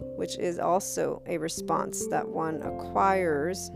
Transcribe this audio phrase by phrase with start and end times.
[0.00, 3.70] which is also a response that one acquires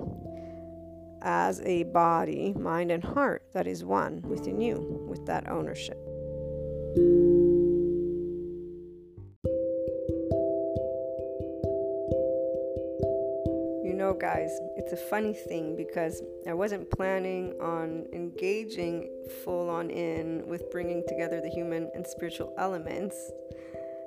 [1.23, 5.99] as a body, mind, and heart that is one within you with that ownership.
[13.85, 19.09] You know, guys, it's a funny thing because I wasn't planning on engaging
[19.45, 23.31] full on in with bringing together the human and spiritual elements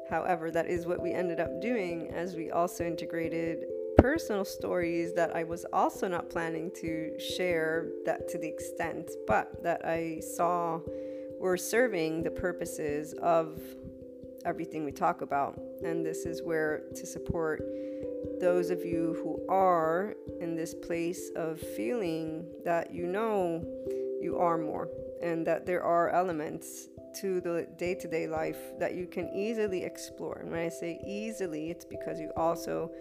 [0.10, 3.66] However, that is what we ended up doing as we also integrated
[3.98, 9.64] personal stories that I was also not planning to share that to the extent, but
[9.64, 10.80] that I saw
[11.40, 13.60] were serving the purposes of
[14.46, 15.60] everything we talk about.
[15.84, 17.64] And this is where to support
[18.40, 23.64] those of you who are in this place of feeling that you know
[24.22, 24.90] you are more
[25.22, 29.84] and that there are elements to the day to day life that you can easily
[29.84, 30.40] explore.
[30.42, 32.92] And when I say easily, it's because you also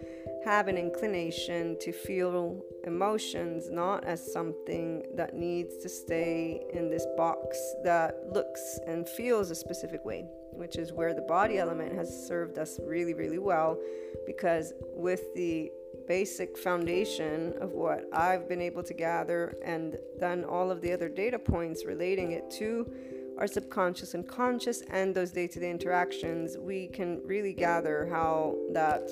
[0.43, 7.05] have an inclination to feel emotions not as something that needs to stay in this
[7.17, 12.27] box that looks and feels a specific way, which is where the body element has
[12.27, 13.77] served us really, really well
[14.25, 15.71] because with the
[16.07, 21.09] basic foundation of what I've been able to gather and then all of the other
[21.09, 22.91] data points relating it to
[23.37, 28.55] our subconscious and conscious and those day to day interactions, we can really gather how
[28.73, 29.09] that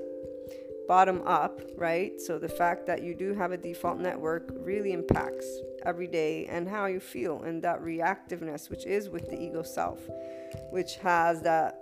[0.87, 2.19] bottom up, right?
[2.19, 5.47] So the fact that you do have a default network really impacts
[5.85, 9.99] every day and how you feel and that reactiveness, which is with the ego self,
[10.71, 11.75] which has that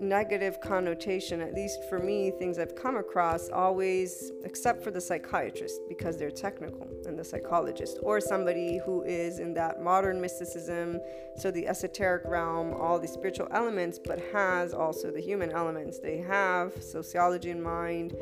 [0.00, 5.80] negative connotation, at least for me, things I've come across always, except for the psychiatrist,
[5.88, 11.00] because they're technical, and the psychologist, or somebody who is in that modern mysticism,
[11.36, 15.98] so the esoteric realm, all the spiritual elements, but has also the human elements.
[15.98, 18.16] They have sociology in mind,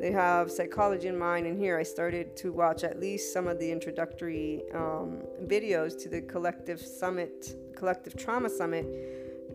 [0.00, 3.58] they have psychology in mind, and here I started to watch at least some of
[3.58, 8.86] the introductory um, videos to the collective summit, collective trauma summit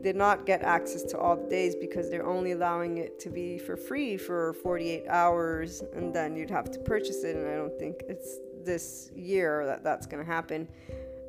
[0.01, 3.57] did not get access to all the days because they're only allowing it to be
[3.57, 7.77] for free for 48 hours and then you'd have to purchase it and i don't
[7.77, 10.67] think it's this year that that's going to happen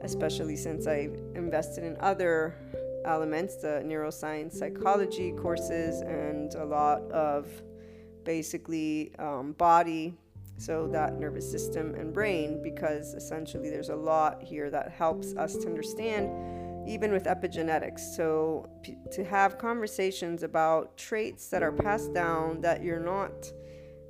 [0.02, 2.54] especially since i invested in other
[3.04, 7.48] elements the neuroscience psychology courses and a lot of
[8.24, 10.14] basically um, body
[10.58, 15.56] so that nervous system and brain because essentially there's a lot here that helps us
[15.56, 16.30] to understand
[16.86, 18.00] even with epigenetics.
[18.16, 23.52] So, p- to have conversations about traits that are passed down that you're not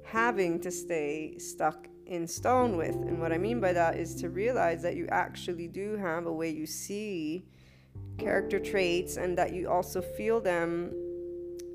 [0.05, 2.95] having to stay stuck in stone with.
[2.95, 6.33] And what I mean by that is to realize that you actually do have a
[6.33, 7.45] way you see
[8.19, 10.93] character traits and that you also feel them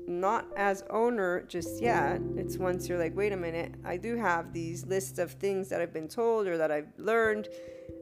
[0.06, 2.20] not as owner just yet.
[2.36, 5.80] It's once you're like, wait a minute, I do have these lists of things that
[5.80, 7.48] I've been told or that I've learned,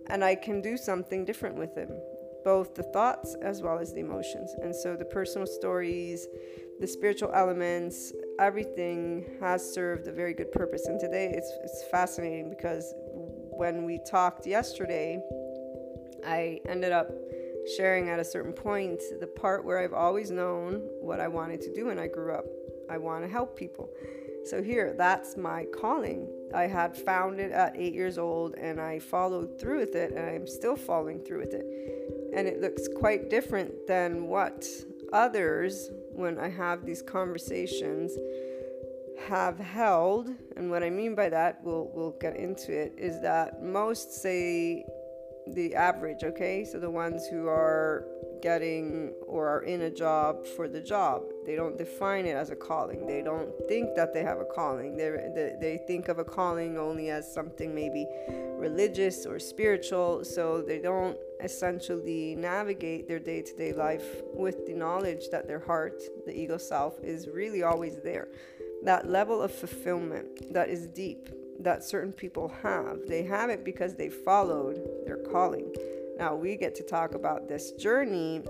[0.08, 1.90] and I can do something different with them
[2.46, 4.54] both the thoughts as well as the emotions.
[4.62, 6.28] And so the personal stories,
[6.78, 10.86] the spiritual elements, everything has served a very good purpose.
[10.86, 12.94] And today it's, it's fascinating because
[13.50, 15.20] when we talked yesterday,
[16.24, 17.10] I ended up
[17.76, 21.74] sharing at a certain point the part where I've always known what I wanted to
[21.74, 22.46] do when I grew up.
[22.88, 23.90] I want to help people.
[24.44, 26.28] So, here, that's my calling.
[26.54, 30.24] I had found it at eight years old and I followed through with it, and
[30.24, 31.66] I'm still following through with it
[32.36, 34.66] and it looks quite different than what
[35.12, 38.12] others, when I have these conversations,
[39.26, 40.28] have held.
[40.56, 44.84] And what I mean by that, we'll, we'll get into it, is that most say
[45.54, 46.64] the average, okay?
[46.64, 48.06] So the ones who are
[48.42, 51.22] getting or are in a job for the job.
[51.44, 53.06] They don't define it as a calling.
[53.06, 54.96] They don't think that they have a calling.
[54.96, 58.06] They they think of a calling only as something maybe
[58.56, 60.24] religious or spiritual.
[60.24, 66.34] So they don't essentially navigate their day-to-day life with the knowledge that their heart, the
[66.34, 68.28] ego self is really always there.
[68.82, 71.28] That level of fulfillment that is deep
[71.60, 73.00] that certain people have.
[73.06, 75.74] They have it because they followed their calling.
[76.16, 78.42] Now we get to talk about this journey,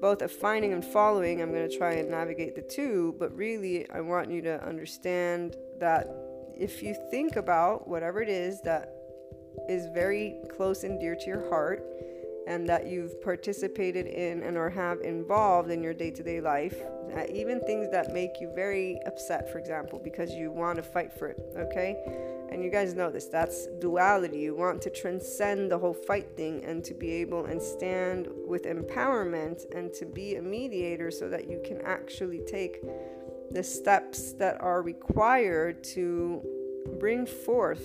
[0.00, 1.42] both of finding and following.
[1.42, 5.56] I'm going to try and navigate the two, but really, I want you to understand
[5.78, 6.08] that
[6.56, 8.92] if you think about whatever it is that
[9.68, 11.82] is very close and dear to your heart,
[12.46, 16.80] and that you've participated in and or have involved in your day-to-day life
[17.16, 21.12] uh, even things that make you very upset for example because you want to fight
[21.12, 21.96] for it okay
[22.50, 24.38] and you guys know this that's duality.
[24.38, 28.64] You want to transcend the whole fight thing and to be able and stand with
[28.64, 32.82] empowerment and to be a mediator so that you can actually take
[33.50, 36.42] the steps that are required to
[36.98, 37.84] bring forth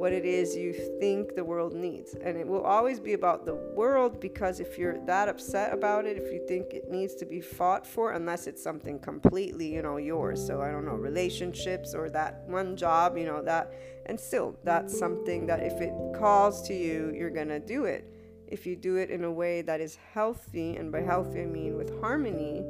[0.00, 2.14] what it is you think the world needs.
[2.14, 6.16] And it will always be about the world because if you're that upset about it,
[6.16, 9.98] if you think it needs to be fought for, unless it's something completely, you know,
[9.98, 10.46] yours.
[10.46, 13.74] So I don't know, relationships or that one job, you know, that.
[14.06, 18.10] And still, that's something that if it calls to you, you're going to do it.
[18.48, 21.76] If you do it in a way that is healthy, and by healthy I mean
[21.76, 22.64] with harmony,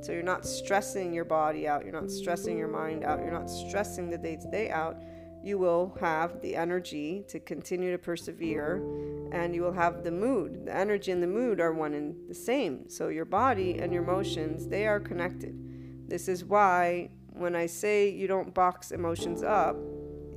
[0.00, 3.50] so you're not stressing your body out, you're not stressing your mind out, you're not
[3.50, 4.96] stressing the day to day out
[5.42, 8.82] you will have the energy to continue to persevere
[9.32, 10.66] and you will have the mood.
[10.66, 12.88] The energy and the mood are one and the same.
[12.88, 15.54] So your body and your emotions, they are connected.
[16.08, 19.76] This is why when I say you don't box emotions up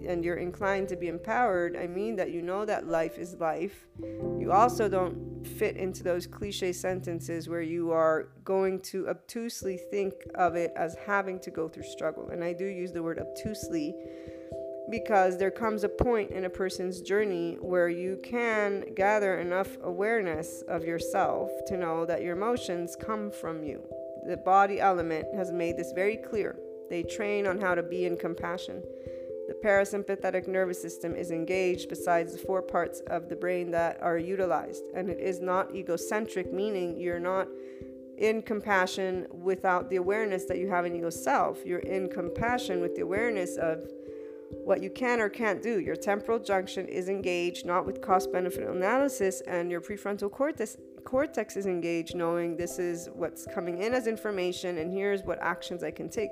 [0.07, 3.87] and you're inclined to be empowered, I mean that you know that life is life.
[4.39, 10.13] You also don't fit into those cliche sentences where you are going to obtusely think
[10.35, 12.29] of it as having to go through struggle.
[12.29, 13.95] And I do use the word obtusely
[14.91, 20.61] because there comes a point in a person's journey where you can gather enough awareness
[20.67, 23.81] of yourself to know that your emotions come from you.
[24.27, 26.59] The body element has made this very clear.
[26.89, 28.83] They train on how to be in compassion.
[29.47, 34.17] The parasympathetic nervous system is engaged besides the four parts of the brain that are
[34.17, 37.47] utilized, and it is not egocentric, meaning you're not
[38.17, 41.65] in compassion without the awareness that you have in yourself.
[41.65, 43.89] You're in compassion with the awareness of
[44.63, 45.79] what you can or can't do.
[45.79, 51.55] Your temporal junction is engaged not with cost benefit analysis, and your prefrontal cortex, cortex
[51.55, 55.91] is engaged knowing this is what's coming in as information and here's what actions I
[55.91, 56.31] can take.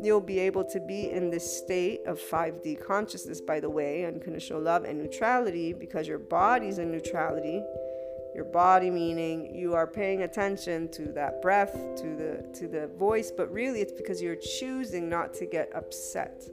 [0.00, 4.60] You'll be able to be in this state of 5D consciousness, by the way, unconditional
[4.60, 7.62] love and neutrality, because your body's in neutrality.
[8.34, 13.32] Your body meaning you are paying attention to that breath, to the to the voice,
[13.36, 16.44] but really it's because you're choosing not to get upset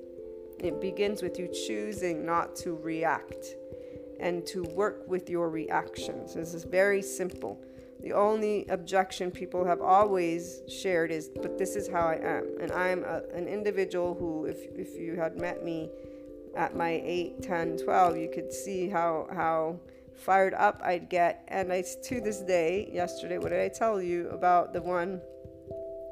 [0.65, 3.55] it begins with you choosing not to react
[4.19, 6.33] and to work with your reactions.
[6.33, 7.61] This is very simple.
[8.01, 12.57] The only objection people have always shared is, but this is how I am.
[12.59, 15.89] And I'm a, an individual who, if, if you had met me
[16.55, 19.79] at my 8, 10, 12, you could see how, how
[20.15, 21.43] fired up I'd get.
[21.47, 25.21] And I, to this day, yesterday, what did I tell you about the one,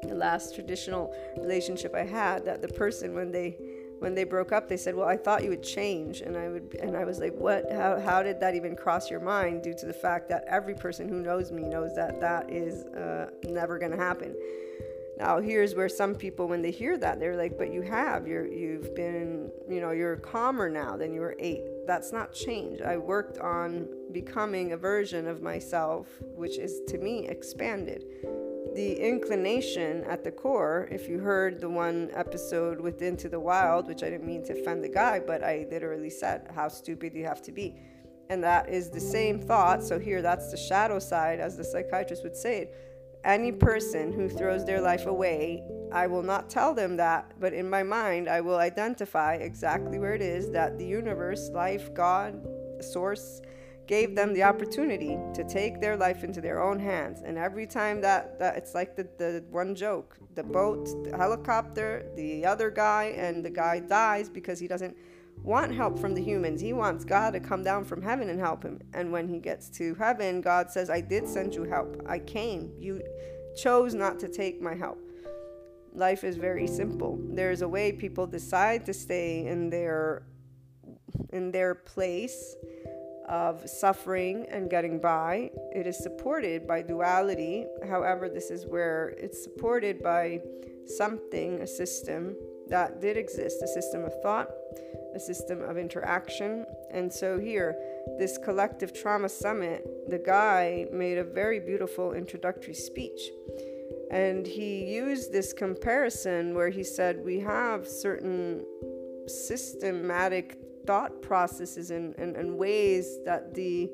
[0.02, 3.56] the last traditional relationship I had, that the person, when they,
[4.04, 6.76] when they broke up, they said, "Well, I thought you would change," and I would,
[6.78, 7.72] and I was like, "What?
[7.72, 7.98] How?
[7.98, 11.20] How did that even cross your mind?" Due to the fact that every person who
[11.22, 14.36] knows me knows that that is uh, never going to happen.
[15.16, 18.28] Now, here's where some people, when they hear that, they're like, "But you have.
[18.28, 21.64] You're, you've been, you know, you're calmer now than you were eight.
[21.86, 22.82] That's not change.
[22.82, 26.08] I worked on becoming a version of myself,
[26.42, 28.04] which is to me expanded."
[28.74, 33.86] The inclination at the core, if you heard the one episode with Into the Wild,
[33.86, 37.24] which I didn't mean to offend the guy, but I literally said, How stupid you
[37.24, 37.76] have to be?
[38.30, 39.82] And that is the same thought.
[39.82, 42.74] So here, that's the shadow side, as the psychiatrist would say it.
[43.24, 45.62] Any person who throws their life away,
[45.92, 50.14] I will not tell them that, but in my mind, I will identify exactly where
[50.14, 52.46] it is that the universe, life, God,
[52.80, 53.40] source,
[53.86, 57.22] gave them the opportunity to take their life into their own hands.
[57.24, 62.06] And every time that, that it's like the, the one joke the boat, the helicopter,
[62.16, 64.96] the other guy, and the guy dies because he doesn't
[65.42, 66.60] want help from the humans.
[66.60, 68.80] He wants God to come down from heaven and help him.
[68.92, 72.02] And when he gets to heaven, God says, I did send you help.
[72.06, 72.72] I came.
[72.78, 73.02] You
[73.56, 75.00] chose not to take my help.
[75.92, 77.18] Life is very simple.
[77.22, 80.24] There's a way people decide to stay in their
[81.32, 82.56] in their place
[83.28, 85.50] of suffering and getting by.
[85.74, 87.66] It is supported by duality.
[87.88, 90.40] However, this is where it's supported by
[90.86, 92.36] something, a system
[92.68, 94.50] that did exist, a system of thought,
[95.14, 96.66] a system of interaction.
[96.90, 97.76] And so here,
[98.18, 103.30] this collective trauma summit, the guy made a very beautiful introductory speech.
[104.10, 108.64] And he used this comparison where he said, We have certain
[109.26, 113.90] systematic thought processes and, and, and ways that the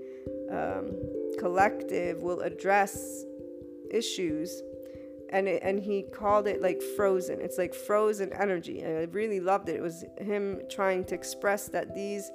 [0.50, 0.92] um,
[1.38, 3.24] collective will address
[3.90, 4.62] issues.
[5.32, 7.40] And it, and he called it like frozen.
[7.40, 8.80] It's like frozen energy.
[8.80, 9.76] And i really loved it.
[9.76, 12.30] It was him trying to express that these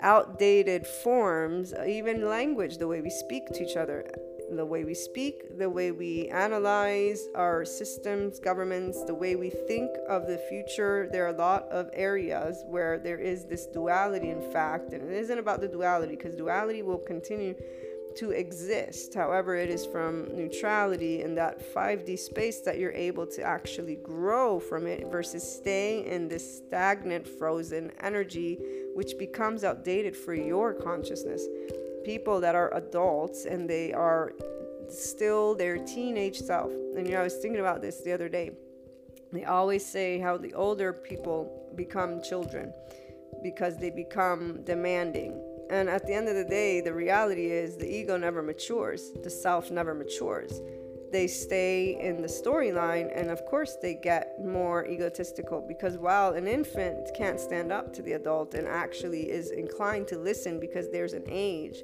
[0.00, 4.04] outdated forms even language the way we speak to each other
[4.56, 9.90] the way we speak, the way we analyze our systems, governments, the way we think
[10.08, 11.08] of the future.
[11.10, 15.14] There are a lot of areas where there is this duality, in fact, and it
[15.14, 17.54] isn't about the duality because duality will continue
[18.16, 19.14] to exist.
[19.14, 24.60] However, it is from neutrality in that 5D space that you're able to actually grow
[24.60, 28.58] from it versus staying in this stagnant, frozen energy,
[28.94, 31.46] which becomes outdated for your consciousness
[32.04, 34.32] people that are adults and they are
[34.88, 36.70] still their teenage self.
[36.96, 38.52] And you know, I was thinking about this the other day.
[39.32, 42.72] They always say how the older people become children
[43.42, 45.42] because they become demanding.
[45.70, 49.30] And at the end of the day, the reality is the ego never matures, the
[49.30, 50.60] self never matures
[51.12, 56.48] they stay in the storyline and of course they get more egotistical because while an
[56.48, 61.12] infant can't stand up to the adult and actually is inclined to listen because there's
[61.12, 61.82] an age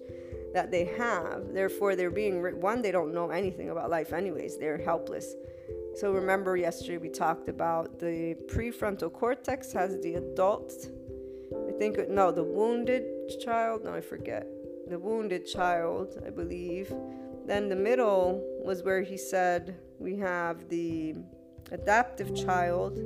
[0.54, 4.78] that they have therefore they're being one they don't know anything about life anyways they're
[4.78, 5.34] helpless.
[5.94, 10.72] So remember yesterday we talked about the prefrontal cortex has the adult
[11.68, 13.04] i think no the wounded
[13.44, 14.46] child no i forget.
[14.88, 16.92] The wounded child i believe.
[17.46, 21.14] Then the middle was where he said we have the
[21.72, 22.98] adaptive child.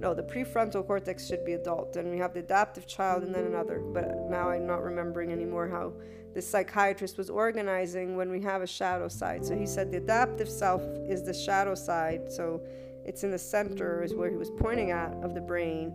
[0.00, 1.94] No, the prefrontal cortex should be adult.
[1.94, 3.78] and we have the adaptive child and then another.
[3.78, 5.92] But now I'm not remembering anymore how
[6.34, 9.44] the psychiatrist was organizing when we have a shadow side.
[9.44, 12.22] So he said the adaptive self is the shadow side.
[12.28, 12.60] So
[13.04, 15.94] it's in the center, is where he was pointing at, of the brain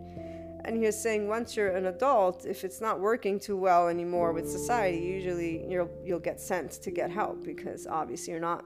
[0.64, 4.32] and he was saying once you're an adult if it's not working too well anymore
[4.32, 8.64] with society usually you'll you'll get sent to get help because obviously you're not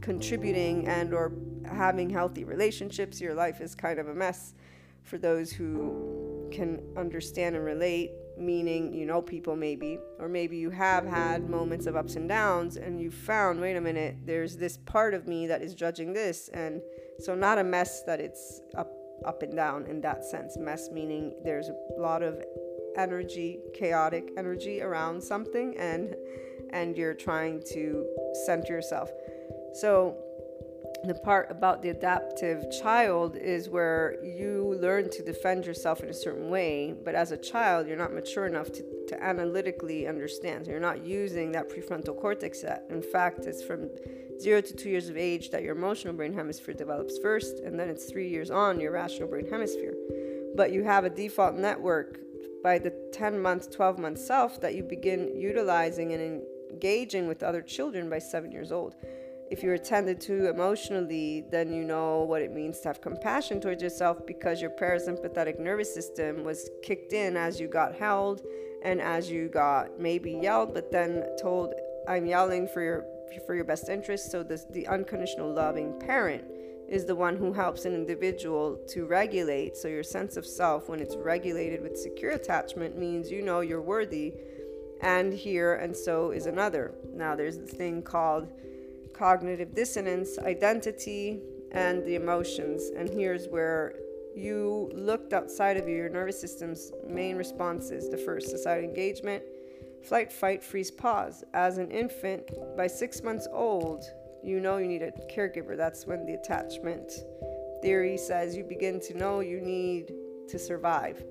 [0.00, 1.32] contributing and or
[1.64, 4.54] having healthy relationships your life is kind of a mess
[5.02, 10.68] for those who can understand and relate meaning you know people maybe or maybe you
[10.68, 14.76] have had moments of ups and downs and you found wait a minute there's this
[14.78, 16.82] part of me that is judging this and
[17.18, 18.92] so not a mess that it's up
[19.24, 20.56] up and down in that sense.
[20.56, 22.42] Mess meaning there's a lot of
[22.96, 26.14] energy, chaotic energy around something, and
[26.70, 28.06] and you're trying to
[28.46, 29.10] center yourself.
[29.80, 30.16] So
[31.04, 36.14] the part about the adaptive child is where you learn to defend yourself in a
[36.14, 40.66] certain way, but as a child, you're not mature enough to, to analytically understand.
[40.66, 42.86] You're not using that prefrontal cortex yet.
[42.90, 43.90] In fact, it's from
[44.40, 47.88] zero to two years of age that your emotional brain hemisphere develops first, and then
[47.88, 49.94] it's three years on your rational brain hemisphere.
[50.56, 52.18] But you have a default network
[52.62, 57.62] by the 10 month, 12 month self that you begin utilizing and engaging with other
[57.62, 58.94] children by seven years old.
[59.48, 63.82] If you're attended to emotionally, then you know what it means to have compassion towards
[63.82, 68.42] yourself because your parasympathetic nervous system was kicked in as you got held
[68.82, 71.74] and as you got maybe yelled, but then told,
[72.08, 73.04] I'm yelling for your
[73.44, 74.30] for your best interest.
[74.30, 76.44] So this, the unconditional loving parent
[76.88, 79.76] is the one who helps an individual to regulate.
[79.76, 83.82] So your sense of self, when it's regulated with secure attachment, means you know you're
[83.82, 84.34] worthy,
[85.02, 86.94] and here and so is another.
[87.12, 88.48] Now there's this thing called
[89.16, 91.40] cognitive dissonance, identity,
[91.72, 92.90] and the emotions.
[92.96, 93.94] And here's where
[94.34, 98.08] you looked outside of you, your nervous system's main responses.
[98.08, 99.42] The first, societal engagement
[100.06, 101.42] Flight, fight, freeze, pause.
[101.52, 104.04] As an infant, by six months old,
[104.40, 105.76] you know you need a caregiver.
[105.76, 107.10] That's when the attachment
[107.82, 110.12] theory says you begin to know you need
[110.48, 111.24] to survive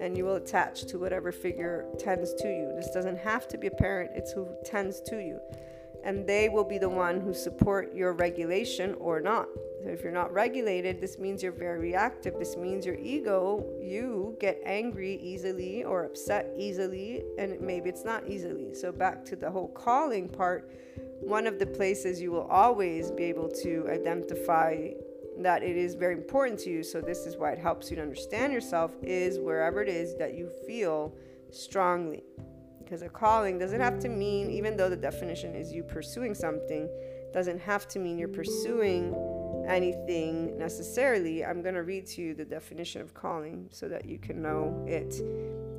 [0.00, 2.72] and you will attach to whatever figure tends to you.
[2.74, 5.38] This doesn't have to be a parent, it's who tends to you.
[6.04, 9.46] And they will be the one who support your regulation or not.
[9.82, 12.38] So if you're not regulated, this means you're very reactive.
[12.38, 18.28] This means your ego, you get angry easily or upset easily, and maybe it's not
[18.28, 18.74] easily.
[18.74, 20.70] So, back to the whole calling part,
[21.20, 24.90] one of the places you will always be able to identify
[25.38, 26.84] that it is very important to you.
[26.84, 30.34] So, this is why it helps you to understand yourself is wherever it is that
[30.34, 31.12] you feel
[31.50, 32.22] strongly.
[32.92, 36.90] Because a calling doesn't have to mean, even though the definition is you pursuing something,
[37.32, 39.14] doesn't have to mean you're pursuing
[39.66, 41.42] anything necessarily.
[41.42, 44.84] I'm going to read to you the definition of calling so that you can know
[44.86, 45.22] it.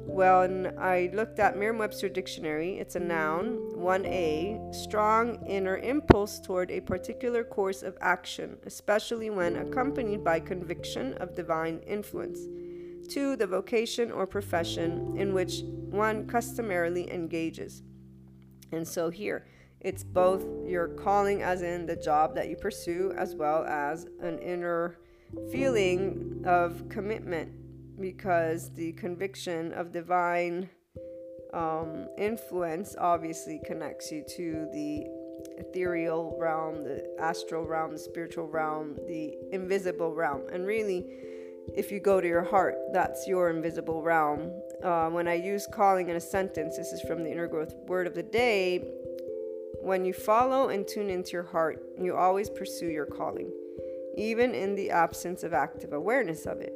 [0.08, 6.72] When I looked at Merriam Webster Dictionary, it's a noun, 1a, strong inner impulse toward
[6.72, 12.40] a particular course of action, especially when accompanied by conviction of divine influence.
[13.08, 13.36] 2.
[13.36, 17.84] The vocation or profession in which one customarily engages.
[18.72, 19.46] And so here,
[19.82, 24.40] it's both your calling, as in the job that you pursue, as well as an
[24.40, 24.98] inner
[25.52, 27.52] feeling of commitment
[28.00, 30.70] because the conviction of divine
[31.54, 35.06] um, influence obviously connects you to the
[35.58, 40.44] ethereal realm, the astral realm, the spiritual realm, the invisible realm.
[40.52, 41.06] And really,
[41.76, 44.52] if you go to your heart, that's your invisible realm.
[44.84, 48.08] Uh, when I use calling in a sentence, this is from the Inner Growth Word
[48.08, 48.84] of the Day.
[49.82, 53.52] When you follow and tune into your heart, you always pursue your calling,
[54.18, 56.74] even in the absence of active awareness of it.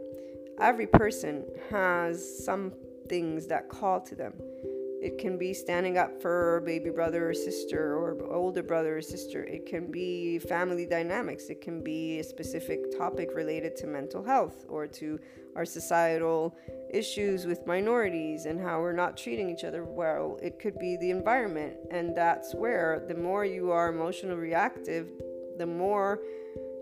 [0.59, 2.73] Every person has some
[3.07, 4.33] things that call to them.
[4.99, 9.43] It can be standing up for baby brother or sister or older brother or sister.
[9.43, 11.49] It can be family dynamics.
[11.49, 15.19] It can be a specific topic related to mental health or to
[15.55, 16.55] our societal
[16.91, 20.39] issues with minorities and how we're not treating each other well.
[20.41, 21.75] It could be the environment.
[21.91, 25.07] And that's where the more you are emotionally reactive,
[25.57, 26.21] the more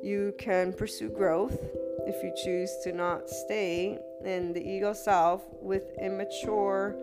[0.01, 1.60] you can pursue growth
[2.06, 6.95] if you choose to not stay in the ego self with immature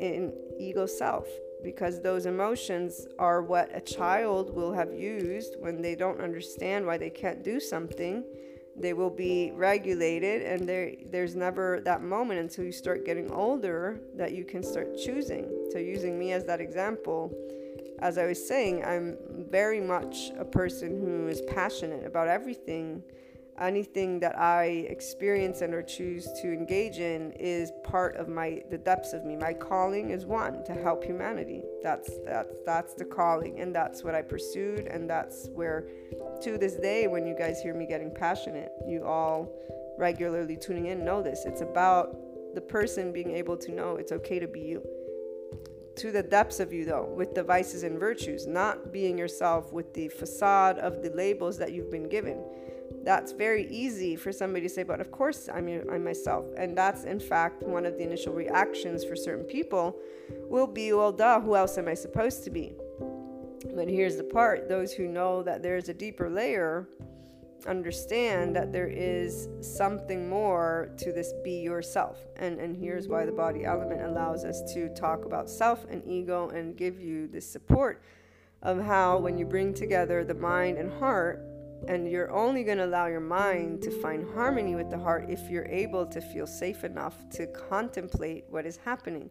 [0.00, 1.26] in ego self
[1.62, 6.96] because those emotions are what a child will have used when they don't understand why
[6.96, 8.24] they can't do something.
[8.76, 14.00] They will be regulated and there there's never that moment until you start getting older
[14.16, 15.68] that you can start choosing.
[15.70, 17.30] So using me as that example
[18.00, 19.16] as i was saying i'm
[19.50, 23.02] very much a person who is passionate about everything
[23.60, 28.78] anything that I experience and or choose to engage in is part of my the
[28.78, 29.36] depths of me.
[29.36, 31.62] My calling is one to help humanity.
[31.82, 35.86] That's that's that's the calling and that's what I pursued and that's where
[36.42, 39.52] to this day when you guys hear me getting passionate, you all
[39.98, 41.44] regularly tuning in know this.
[41.44, 42.16] It's about
[42.54, 44.82] the person being able to know it's okay to be you.
[45.96, 49.92] To the depths of you, though, with the vices and virtues, not being yourself with
[49.92, 52.42] the facade of the labels that you've been given
[53.04, 56.46] that's very easy for somebody to say, but of course I'm, I'm myself.
[56.56, 59.96] And that's in fact one of the initial reactions for certain people
[60.48, 62.74] will be, well, duh, who else am I supposed to be?
[63.74, 66.88] But here's the part those who know that there's a deeper layer
[67.66, 72.18] understand that there is something more to this be yourself.
[72.36, 76.48] And, and here's why the body element allows us to talk about self and ego
[76.48, 78.02] and give you this support
[78.62, 81.42] of how when you bring together the mind and heart,
[81.88, 85.50] and you're only going to allow your mind to find harmony with the heart if
[85.50, 89.30] you're able to feel safe enough to contemplate what is happening.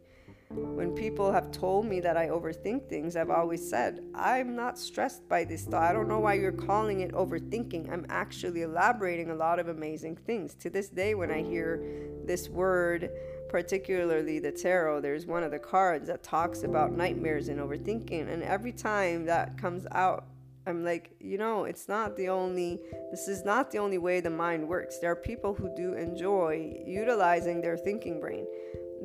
[0.51, 5.29] When people have told me that I overthink things, I've always said, I'm not stressed
[5.29, 5.83] by this thought.
[5.83, 7.91] I don't know why you're calling it overthinking.
[7.91, 10.55] I'm actually elaborating a lot of amazing things.
[10.55, 11.83] To this day, when I hear
[12.25, 13.11] this word,
[13.47, 18.33] particularly the tarot, there's one of the cards that talks about nightmares and overthinking.
[18.33, 20.25] And every time that comes out,
[20.67, 22.79] I'm like, you know, it's not the only,
[23.11, 24.99] this is not the only way the mind works.
[24.99, 28.45] There are people who do enjoy utilizing their thinking brain.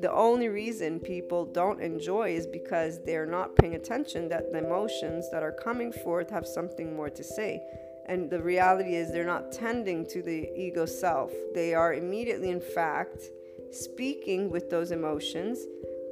[0.00, 5.30] The only reason people don't enjoy is because they're not paying attention that the emotions
[5.30, 7.62] that are coming forth have something more to say.
[8.06, 11.32] And the reality is, they're not tending to the ego self.
[11.54, 13.22] They are immediately, in fact,
[13.70, 15.60] speaking with those emotions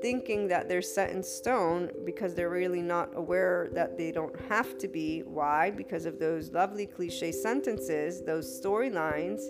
[0.02, 4.76] thinking that they're set in stone because they're really not aware that they don't have
[4.78, 5.20] to be.
[5.20, 5.70] Why?
[5.70, 9.40] Because of those lovely cliche sentences, those storylines.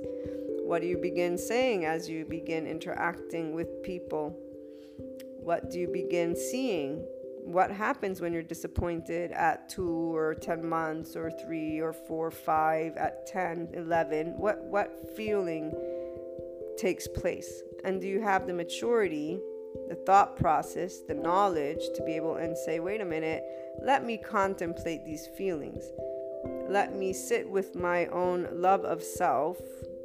[0.63, 4.39] What do you begin saying as you begin interacting with people?
[5.41, 7.05] What do you begin seeing?
[7.45, 12.97] What happens when you're disappointed at two or 10 months or three or four, five,
[12.97, 14.35] at 10, 11?
[14.37, 15.73] What, what feeling
[16.77, 17.63] takes place?
[17.85, 19.41] And do you have the maturity
[19.89, 23.45] the thought process, the knowledge to be able and say, wait a minute,
[23.83, 25.85] let me contemplate these feelings.
[26.69, 29.59] Let me sit with my own love of self.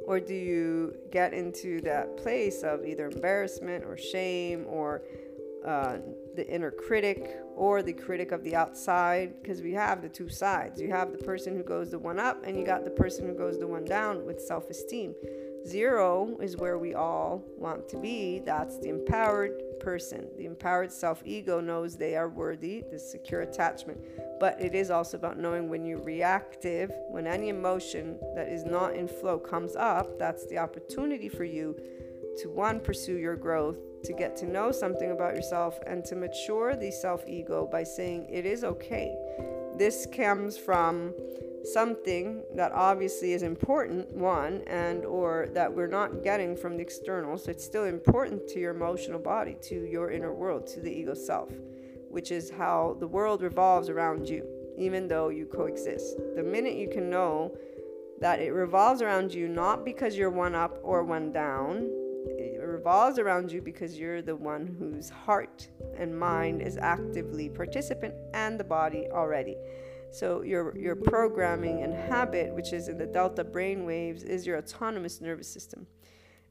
[0.06, 5.02] Or do you get into that place of either embarrassment or shame or
[5.66, 5.98] uh,
[6.34, 9.34] the inner critic or the critic of the outside?
[9.42, 10.80] Because we have the two sides.
[10.80, 13.34] You have the person who goes the one up, and you got the person who
[13.34, 15.14] goes the one down with self esteem
[15.68, 18.38] Zero is where we all want to be.
[18.38, 20.26] That's the empowered person.
[20.38, 24.00] The empowered self ego knows they are worthy, the secure attachment.
[24.40, 28.94] But it is also about knowing when you're reactive, when any emotion that is not
[28.94, 31.76] in flow comes up, that's the opportunity for you
[32.38, 36.76] to one, pursue your growth, to get to know something about yourself, and to mature
[36.76, 39.14] the self ego by saying it is okay.
[39.76, 41.12] This comes from
[41.64, 47.36] something that obviously is important one and or that we're not getting from the external
[47.36, 51.14] so it's still important to your emotional body to your inner world to the ego
[51.14, 51.50] self
[52.10, 54.46] which is how the world revolves around you
[54.78, 56.16] even though you coexist.
[56.36, 57.52] The minute you can know
[58.20, 61.88] that it revolves around you not because you're one up or one down
[62.36, 68.14] it revolves around you because you're the one whose heart and mind is actively participant
[68.34, 69.56] and the body already
[70.10, 74.58] so your your programming and habit, which is in the delta brain waves, is your
[74.58, 75.86] autonomous nervous system.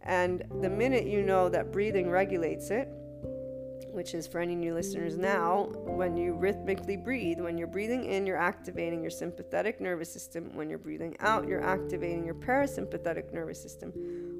[0.02, 2.88] And the minute you know that breathing regulates it,
[3.92, 8.28] which is for any new listeners now, when you rhythmically breathe, when you're breathing in,
[8.28, 10.56] you're activating your sympathetic nervous system.
[10.56, 13.92] When you're breathing out, you're activating your parasympathetic nervous system.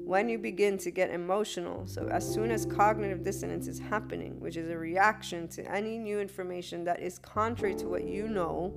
[0.04, 4.56] When you begin to get emotional, so as soon as cognitive dissonance is happening, which
[4.56, 8.72] is a reaction to any new information that is contrary to what you know,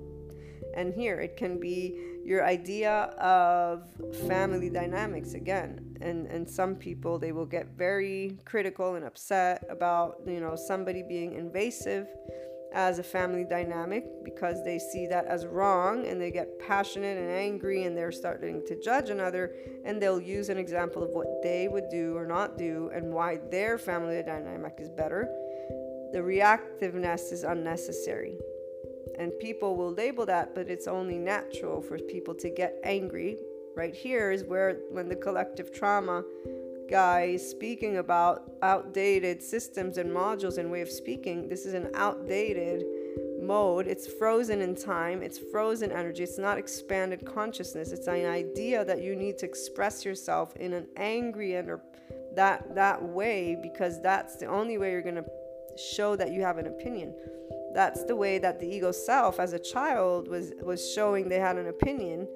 [0.75, 3.83] and here it can be your idea of
[4.27, 5.97] family dynamics again.
[6.01, 11.03] And and some people they will get very critical and upset about, you know, somebody
[11.03, 12.07] being invasive
[12.73, 17.29] as a family dynamic because they see that as wrong and they get passionate and
[17.29, 19.53] angry and they're starting to judge another
[19.85, 23.39] and they'll use an example of what they would do or not do and why
[23.49, 25.27] their family dynamic is better.
[26.13, 28.37] The reactiveness is unnecessary.
[29.17, 33.37] And people will label that, but it's only natural for people to get angry.
[33.75, 36.23] Right here is where, when the collective trauma
[36.89, 41.89] guy is speaking about outdated systems and modules and way of speaking, this is an
[41.95, 42.83] outdated
[43.41, 43.87] mode.
[43.87, 47.91] It's frozen in time, it's frozen energy, it's not expanded consciousness.
[47.91, 51.81] It's an idea that you need to express yourself in an angry and or
[52.35, 55.25] that that way because that's the only way you're going to
[55.77, 57.13] show that you have an opinion
[57.73, 61.57] that's the way that the ego self as a child was was showing they had
[61.57, 62.27] an opinion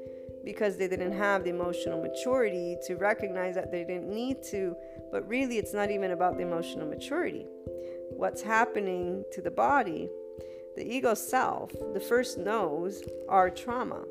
[0.43, 4.75] because they didn't have the emotional maturity to recognize that they didn't need to.
[5.11, 7.45] But really it's not even about the emotional maturity.
[8.11, 10.09] What's happening to the body
[10.75, 14.03] the ego self the first knows are trauma.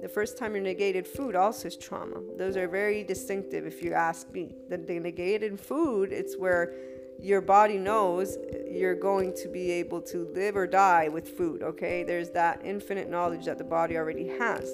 [0.00, 2.20] The first time you're negated food also is trauma.
[2.36, 4.54] Those are very distinctive if you ask me.
[4.68, 6.74] The, the negated food it's where
[7.20, 8.36] your body knows
[8.70, 12.04] you're going to be able to live or die with food, okay?
[12.04, 14.64] There's that infinite knowledge that the body already has.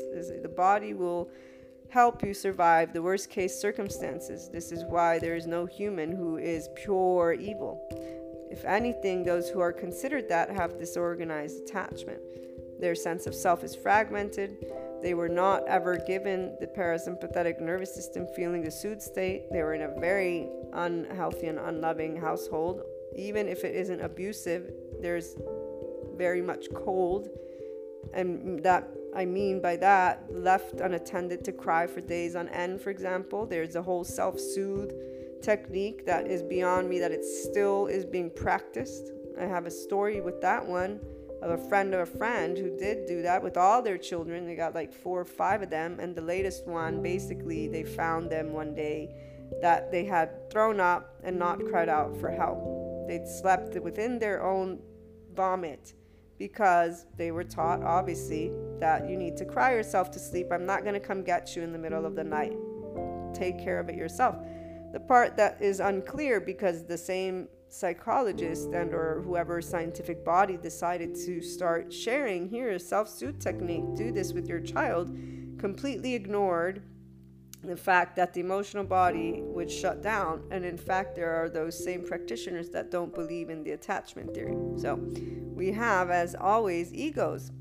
[0.42, 1.30] The body will
[1.88, 4.48] help you survive the worst case circumstances.
[4.48, 7.86] This is why there is no human who is pure evil.
[8.50, 12.20] If anything, those who are considered that have disorganized attachment.
[12.80, 14.66] Their sense of self is fragmented.
[15.02, 19.50] They were not ever given the parasympathetic nervous system feeling the soothe state.
[19.50, 22.82] They were in a very unhealthy and unloving household.
[23.16, 25.34] Even if it isn't abusive, there's
[26.16, 27.28] very much cold.
[28.14, 32.90] And that I mean by that, left unattended to cry for days on end, for
[32.90, 33.44] example.
[33.44, 34.92] There's a whole self soothe
[35.42, 39.10] technique that is beyond me that it still is being practiced.
[39.38, 41.00] I have a story with that one
[41.42, 44.46] of a friend of a friend who did do that with all their children.
[44.46, 48.30] They got like four or five of them, and the latest one basically they found
[48.30, 49.14] them one day
[49.60, 53.08] that they had thrown up and not cried out for help.
[53.08, 54.78] They'd slept within their own
[55.34, 55.94] vomit
[56.38, 60.48] because they were taught, obviously, that you need to cry yourself to sleep.
[60.52, 62.54] I'm not going to come get you in the middle of the night.
[63.34, 64.36] Take care of it yourself.
[64.92, 71.14] The part that is unclear because the same psychologist and or whoever scientific body decided
[71.14, 75.16] to start sharing here a self-soothe technique do this with your child
[75.58, 76.82] completely ignored
[77.64, 80.42] the fact that the emotional body would shut down.
[80.50, 84.56] And in fact there are those same practitioners that don't believe in the attachment theory.
[84.76, 84.96] So
[85.54, 87.52] we have as always egos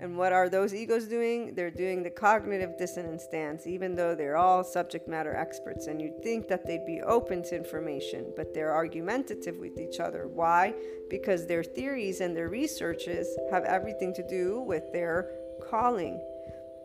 [0.00, 1.52] and what are those egos doing?
[1.54, 5.88] They're doing the cognitive dissonance dance, even though they're all subject matter experts.
[5.88, 10.26] And you'd think that they'd be open to information, but they're argumentative with each other.
[10.26, 10.74] Why?
[11.10, 15.30] Because their theories and their researches have everything to do with their
[15.68, 16.18] calling.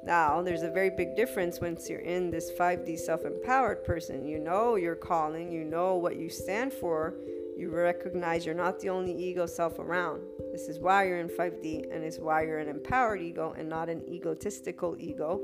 [0.03, 4.27] Now, there's a very big difference once you're in this 5D self empowered person.
[4.27, 7.15] You know your calling, you know what you stand for,
[7.57, 10.21] you recognize you're not the only ego self around.
[10.51, 13.89] This is why you're in 5D, and it's why you're an empowered ego and not
[13.89, 15.39] an egotistical ego,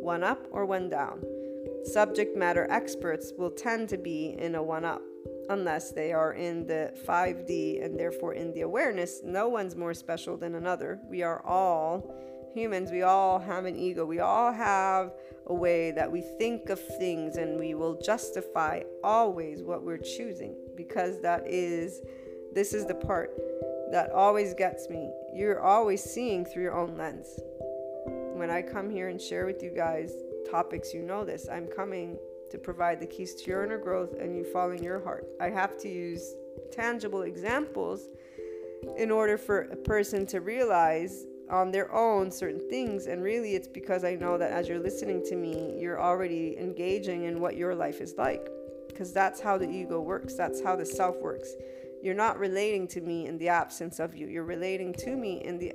[0.00, 1.24] one up or one down.
[1.84, 5.02] subject matter experts will tend to be in a one up
[5.48, 9.20] unless they are in the 5D and therefore in the awareness.
[9.24, 11.00] No one's more special than another.
[11.08, 12.14] We are all
[12.54, 12.90] humans.
[12.90, 14.04] We all have an ego.
[14.04, 15.12] We all have
[15.46, 20.56] a way that we think of things and we will justify always what we're choosing
[20.76, 22.00] because that is,
[22.52, 23.30] this is the part
[23.90, 25.10] that always gets me.
[25.32, 27.40] You're always seeing through your own lens.
[28.34, 30.12] When I come here and share with you guys
[30.50, 31.48] topics, you know this.
[31.50, 32.18] I'm coming
[32.50, 35.26] to provide the keys to your inner growth and you following your heart.
[35.40, 36.34] I have to use
[36.70, 38.08] tangible examples
[38.96, 43.06] in order for a person to realize on their own certain things.
[43.06, 47.24] And really, it's because I know that as you're listening to me, you're already engaging
[47.24, 48.48] in what your life is like.
[48.88, 51.54] Because that's how the ego works, that's how the self works.
[52.02, 55.58] You're not relating to me in the absence of you, you're relating to me in
[55.58, 55.74] the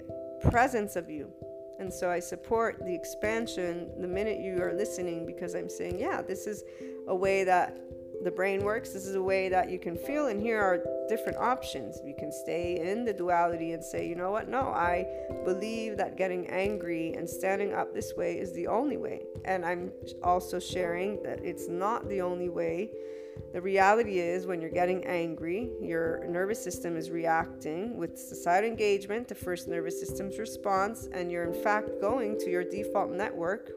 [0.50, 1.32] presence of you.
[1.80, 6.22] And so I support the expansion the minute you are listening because I'm saying, yeah,
[6.22, 6.64] this is
[7.08, 7.76] a way that
[8.24, 8.92] the brain works.
[8.92, 12.00] This is a way that you can feel, and here are different options.
[12.06, 14.48] You can stay in the duality and say, you know what?
[14.48, 15.06] No, I
[15.44, 19.24] believe that getting angry and standing up this way is the only way.
[19.46, 19.92] And I'm
[20.24, 22.92] also sharing that it's not the only way
[23.54, 29.28] the reality is, when you're getting angry, your nervous system is reacting with societal engagement,
[29.28, 33.72] the first nervous system's response, and you're in fact going to your default network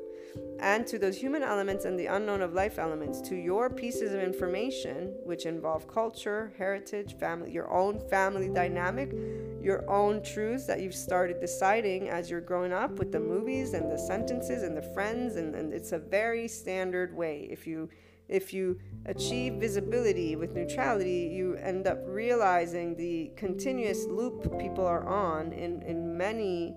[0.60, 4.20] and to those human elements and the unknown of life elements, to your pieces of
[4.20, 9.12] information, which involve culture, heritage, family, your own family dynamic,
[9.60, 13.90] your own truths that you've started deciding as you're growing up with the movies and
[13.90, 15.36] the sentences and the friends.
[15.36, 17.48] And, and it's a very standard way.
[17.50, 17.88] If you
[18.26, 25.06] if you achieve visibility with neutrality, you end up realizing the continuous loop people are
[25.06, 26.74] on in, in many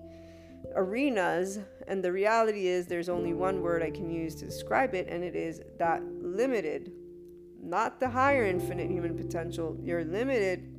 [0.74, 1.58] arenas.
[1.86, 5.24] And the reality is, there's only one word I can use to describe it, and
[5.24, 6.92] it is that limited,
[7.62, 10.74] not the higher infinite human potential, your limited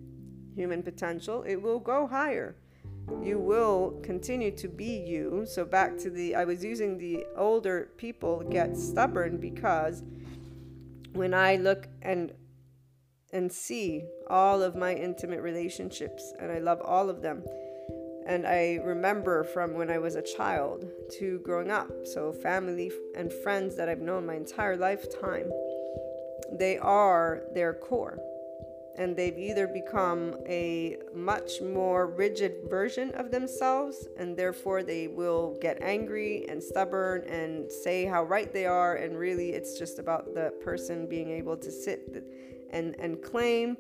[0.56, 2.56] human potential, it will go higher.
[3.24, 5.46] You will continue to be you.
[5.48, 10.04] So, back to the, I was using the older people get stubborn because
[11.14, 12.34] when I look and
[13.32, 17.44] and see all of my intimate relationships and I love all of them.
[18.30, 20.86] And I remember from when I was a child
[21.18, 21.90] to growing up.
[22.06, 25.52] So, family and friends that I've known my entire lifetime,
[26.52, 28.20] they are their core
[29.00, 35.58] and they've either become a much more rigid version of themselves and therefore they will
[35.62, 40.34] get angry and stubborn and say how right they are and really it's just about
[40.36, 42.24] the person being able to sit
[42.72, 43.78] and and claim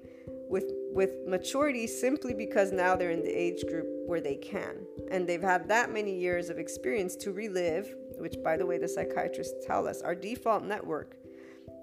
[0.50, 4.76] with with maturity simply because now they're in the age group where they can
[5.12, 8.88] and they've had that many years of experience to relive which by the way the
[8.88, 11.16] psychiatrists tell us our default network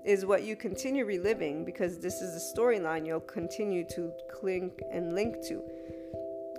[0.07, 5.14] is what you continue reliving because this is the storyline you'll continue to cling and
[5.14, 5.61] link to.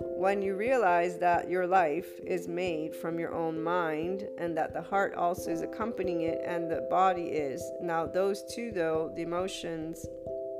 [0.00, 4.82] When you realize that your life is made from your own mind and that the
[4.82, 7.62] heart also is accompanying it and the body is.
[7.80, 10.06] Now, those two, though, the emotions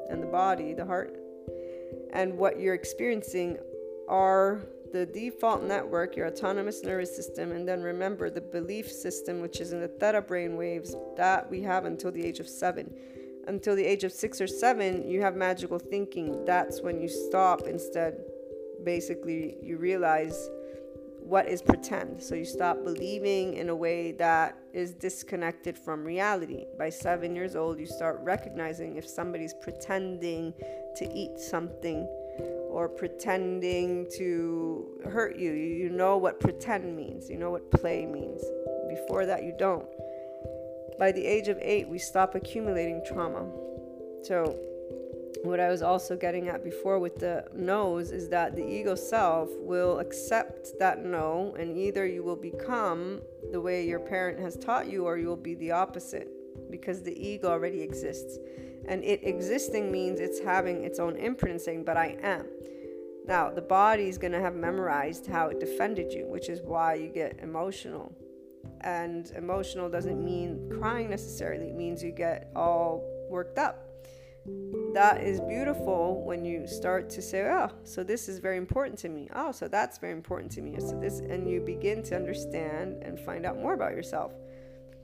[0.08, 1.18] and the body, the heart,
[2.12, 3.58] and what you're experiencing
[4.08, 9.60] are the default network, your autonomous nervous system, and then remember the belief system, which
[9.60, 12.94] is in the theta brain waves, that we have until the age of seven.
[13.46, 16.44] Until the age of six or seven, you have magical thinking.
[16.44, 18.18] That's when you stop instead.
[18.84, 20.48] Basically, you realize
[21.28, 22.22] what is pretend.
[22.22, 26.64] So you stop believing in a way that is disconnected from reality.
[26.78, 30.54] By seven years old, you start recognizing if somebody's pretending
[30.96, 32.06] to eat something
[32.70, 35.52] or pretending to hurt you.
[35.52, 38.42] You know what pretend means, you know what play means.
[38.88, 39.86] Before that, you don't.
[40.98, 43.44] By the age of eight, we stop accumulating trauma.
[44.22, 44.58] So,
[45.44, 49.48] what I was also getting at before with the no's is that the ego self
[49.58, 53.20] will accept that no, and either you will become
[53.52, 56.28] the way your parent has taught you, or you will be the opposite
[56.70, 58.38] because the ego already exists.
[58.88, 62.46] And it existing means it's having its own imprint saying, but I am.
[63.26, 66.94] Now, the body is going to have memorized how it defended you, which is why
[66.94, 68.10] you get emotional.
[68.80, 73.84] And emotional doesn't mean crying necessarily, it means you get all worked up.
[74.94, 79.08] That is beautiful when you start to say, Oh, so this is very important to
[79.08, 79.28] me.
[79.34, 80.76] Oh, so that's very important to me.
[80.78, 84.32] So this, and you begin to understand and find out more about yourself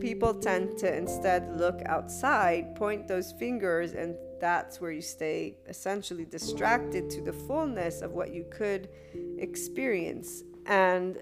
[0.00, 6.24] people tend to instead look outside, point those fingers, and that's where you stay essentially
[6.24, 8.88] distracted to the fullness of what you could
[9.38, 10.42] experience.
[10.66, 11.18] And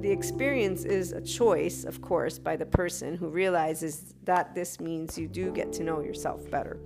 [0.00, 5.18] the experience is a choice, of course, by the person who realizes that this means
[5.18, 6.78] you do get to know yourself better.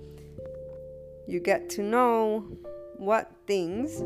[1.27, 2.45] You get to know
[2.97, 3.99] what things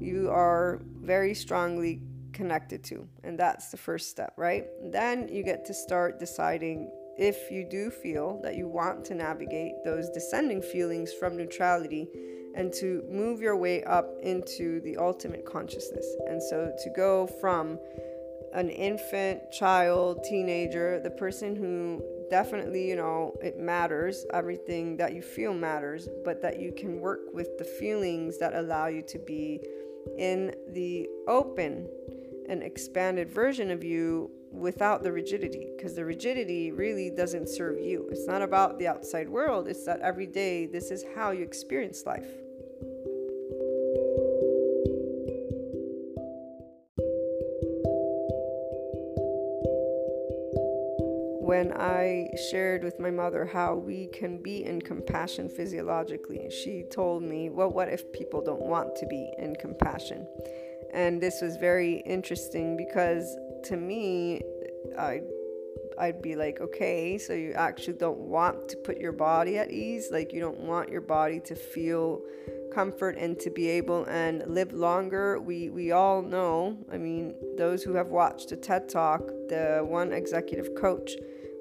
[0.00, 2.00] you are very strongly
[2.32, 3.08] connected to.
[3.22, 4.66] And that's the first step, right?
[4.82, 9.72] Then you get to start deciding if you do feel that you want to navigate
[9.84, 12.08] those descending feelings from neutrality
[12.56, 16.06] and to move your way up into the ultimate consciousness.
[16.28, 17.78] And so to go from
[18.52, 22.02] an infant, child, teenager, the person who
[22.34, 27.20] definitely, you know, it matters, everything that you feel matters, but that you can work
[27.32, 29.60] with the feelings that allow you to be
[30.18, 31.88] in the open
[32.48, 38.08] and expanded version of you without the rigidity because the rigidity really doesn't serve you.
[38.10, 42.04] It's not about the outside world, it's that every day this is how you experience
[42.04, 42.43] life.
[51.54, 57.22] When I shared with my mother how we can be in compassion physiologically, she told
[57.22, 60.26] me, Well, what if people don't want to be in compassion?
[60.92, 63.24] And this was very interesting because
[63.68, 64.42] to me,
[64.98, 65.20] I
[65.96, 70.08] I'd be like, okay, so you actually don't want to put your body at ease,
[70.10, 72.20] like you don't want your body to feel
[72.72, 75.38] comfort and to be able and live longer.
[75.38, 80.12] We we all know, I mean, those who have watched the TED Talk, the one
[80.12, 81.12] executive coach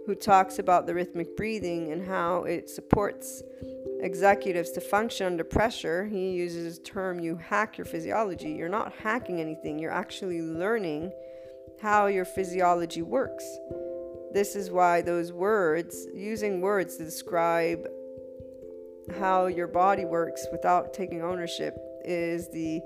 [0.06, 3.42] who talks about the rhythmic breathing and how it supports
[4.02, 6.06] executives to function under pressure.
[6.06, 8.52] He uses the term you hack your physiology.
[8.52, 11.12] You're not hacking anything, you're actually learning
[11.82, 13.46] how your physiology works.
[14.34, 17.88] This is why those words, using words to describe
[19.20, 22.82] how your body works without taking ownership, is the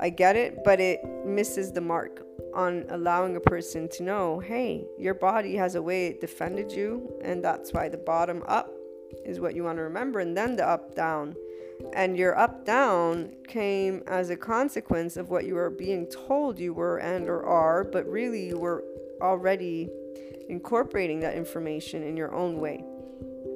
[0.00, 2.23] I get it, but it misses the mark
[2.54, 7.12] on allowing a person to know hey, your body has a way it defended you,
[7.22, 8.70] and that's why the bottom up
[9.24, 11.34] is what you want to remember, and then the up down.
[11.94, 16.72] And your up down came as a consequence of what you were being told you
[16.72, 18.84] were and or are, but really you were
[19.20, 19.90] already
[20.48, 22.84] incorporating that information in your own way.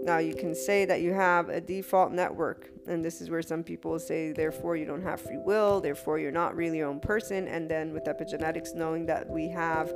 [0.02, 3.62] Now, you can say that you have a default network, and this is where some
[3.62, 7.46] people say, therefore, you don't have free will, therefore, you're not really your own person.
[7.46, 9.92] And then with epigenetics, knowing that we have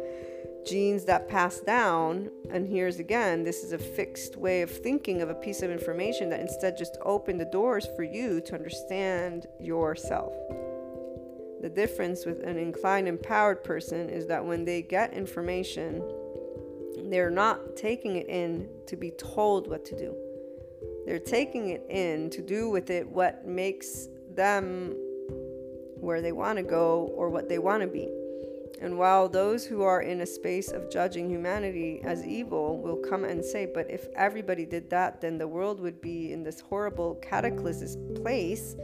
[0.67, 5.31] genes that pass down, and here's again, this is a fixed way of thinking of
[5.31, 10.33] a piece of information that instead just open the doors for you to understand yourself.
[11.63, 16.03] The difference with an inclined empowered person is that when they get information,
[17.05, 20.17] they're not taking it in to be told what to do.
[21.07, 24.97] They're taking it in to do with it what makes them
[25.97, 28.09] where they want to go or what they want to be.
[28.81, 33.25] And while those who are in a space of judging humanity as evil will come
[33.25, 37.15] and say, but if everybody did that, then the world would be in this horrible
[37.17, 38.75] cataclysmic place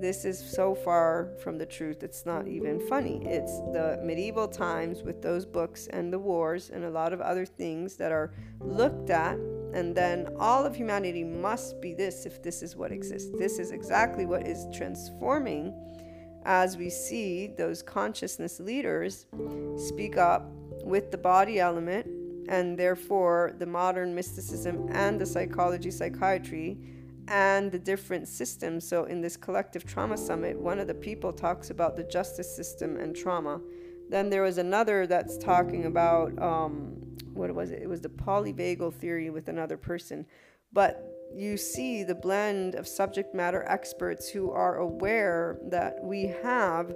[0.00, 3.20] this is so far from the truth, it's not even funny.
[3.26, 7.44] It's the medieval times with those books and the wars and a lot of other
[7.44, 9.36] things that are looked at,
[9.72, 13.30] and then all of humanity must be this if this is what exists.
[13.38, 15.74] This is exactly what is transforming
[16.44, 19.26] as we see those consciousness leaders
[19.76, 20.50] speak up
[20.84, 22.06] with the body element,
[22.48, 26.78] and therefore the modern mysticism and the psychology, psychiatry
[27.28, 28.86] and the different systems.
[28.86, 32.96] So, in this collective trauma summit, one of the people talks about the justice system
[32.96, 33.60] and trauma.
[34.10, 37.00] Then there was another that's talking about um,
[37.32, 37.80] what was it?
[37.80, 40.26] It was the polyvagal theory with another person.
[40.72, 46.92] But you see the blend of subject matter experts who are aware that we have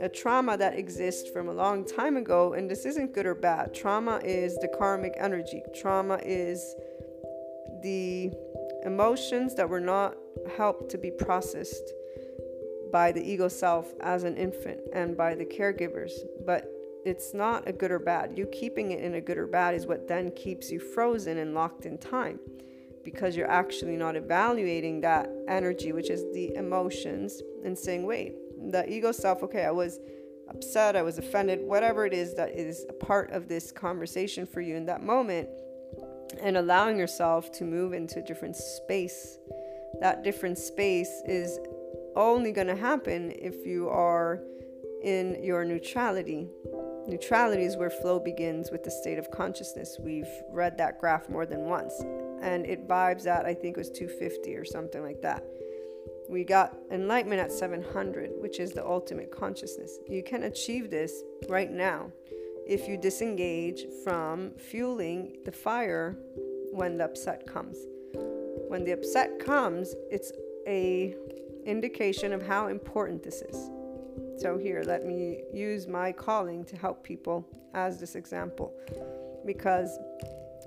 [0.00, 3.74] a trauma that exists from a long time ago, and this isn't good or bad.
[3.74, 6.74] Trauma is the karmic energy, trauma is
[7.82, 8.30] the
[8.84, 10.16] emotions that were not
[10.56, 11.92] helped to be processed
[12.90, 16.12] by the ego self as an infant and by the caregivers.
[16.44, 16.70] But
[17.04, 18.36] it's not a good or bad.
[18.36, 21.54] You keeping it in a good or bad is what then keeps you frozen and
[21.54, 22.40] locked in time
[23.04, 28.34] because you're actually not evaluating that energy, which is the emotions, and saying, wait,
[28.72, 30.00] the ego self, okay, I was
[30.48, 34.60] upset, I was offended, whatever it is that is a part of this conversation for
[34.60, 35.48] you in that moment
[36.42, 39.38] and allowing yourself to move into a different space.
[40.00, 41.58] That different space is
[42.16, 44.40] only going to happen if you are
[45.02, 46.48] in your neutrality.
[47.06, 49.96] Neutrality is where flow begins with the state of consciousness.
[50.00, 51.94] We've read that graph more than once,
[52.42, 55.44] and it vibes at, I think it was 250 or something like that.
[56.28, 59.98] We got enlightenment at 700, which is the ultimate consciousness.
[60.08, 62.10] You can achieve this right now
[62.66, 66.16] if you disengage from fueling the fire
[66.72, 67.78] when the upset comes.
[68.68, 70.32] When the upset comes, it's
[70.66, 71.14] a
[71.66, 73.70] indication of how important this is.
[74.38, 78.72] So here, let me use my calling to help people as this example
[79.44, 79.98] because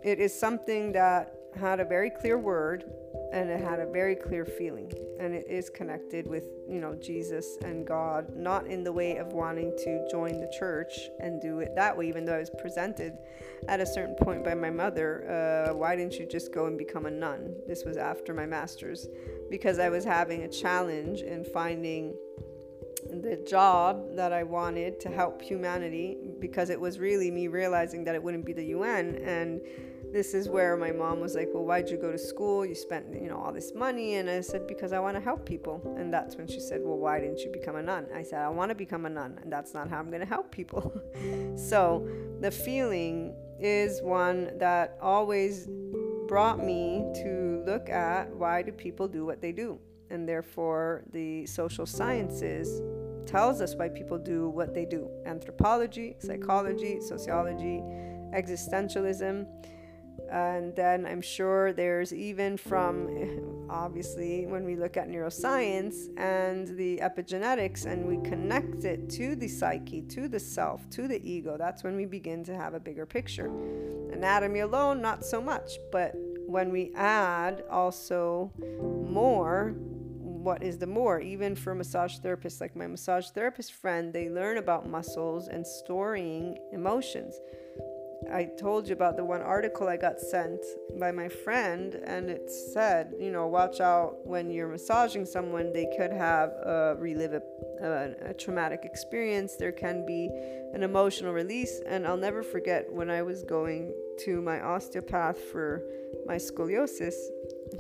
[0.04, 2.86] it is something that had a very clear word
[3.32, 7.58] and it had a very clear feeling and it is connected with you know jesus
[7.64, 11.74] and god not in the way of wanting to join the church and do it
[11.76, 13.14] that way even though i was presented
[13.68, 17.06] at a certain point by my mother uh, why didn't you just go and become
[17.06, 17.54] a nun?
[17.68, 19.08] This was after my master's
[19.50, 22.16] because i was having a challenge in finding
[23.10, 28.16] the job that I wanted to help humanity because it was really me realizing that
[28.16, 29.62] it wouldn't be the UN and
[30.12, 32.66] this is where my mom was like, "Well, why'd you go to school?
[32.66, 35.46] You spent, you know, all this money." And I said, "Because I want to help
[35.46, 38.40] people." And that's when she said, "Well, why didn't you become a nun?" I said,
[38.40, 40.92] "I want to become a nun, and that's not how I'm going to help people."
[41.56, 42.08] so,
[42.40, 45.68] the feeling is one that always
[46.28, 49.80] brought me to look at why do people do what they do?
[50.10, 52.82] And therefore, the social sciences
[53.26, 57.82] tells us why people do what they do anthropology, psychology, sociology,
[58.34, 59.46] existentialism.
[60.32, 66.98] And then I'm sure there's even from, obviously, when we look at neuroscience and the
[66.98, 71.84] epigenetics and we connect it to the psyche, to the self, to the ego, that's
[71.84, 73.52] when we begin to have a bigger picture.
[74.12, 75.78] Anatomy alone, not so much.
[75.92, 76.14] But
[76.46, 78.52] when we add also
[79.10, 79.76] more,
[80.40, 84.58] what is the more even for massage therapists like my massage therapist friend they learn
[84.58, 87.36] about muscles and storing emotions
[88.32, 90.60] i told you about the one article i got sent
[91.00, 95.88] by my friend and it said you know watch out when you're massaging someone they
[95.98, 97.42] could have uh, relive a,
[97.82, 100.30] a, a traumatic experience there can be
[100.74, 105.84] an emotional release and i'll never forget when i was going to my osteopath for
[106.28, 107.16] my scoliosis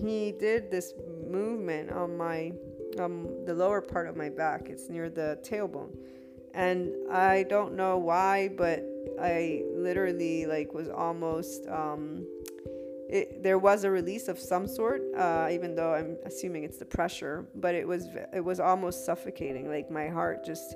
[0.01, 0.93] he did this
[1.27, 2.51] movement on my
[2.99, 4.67] um the lower part of my back.
[4.69, 5.95] It's near the tailbone.
[6.53, 8.83] And I don't know why, but
[9.19, 12.25] I literally like was almost um
[13.09, 16.85] it, there was a release of some sort, uh, even though I'm assuming it's the
[16.85, 19.67] pressure, but it was it was almost suffocating.
[19.67, 20.75] Like my heart just,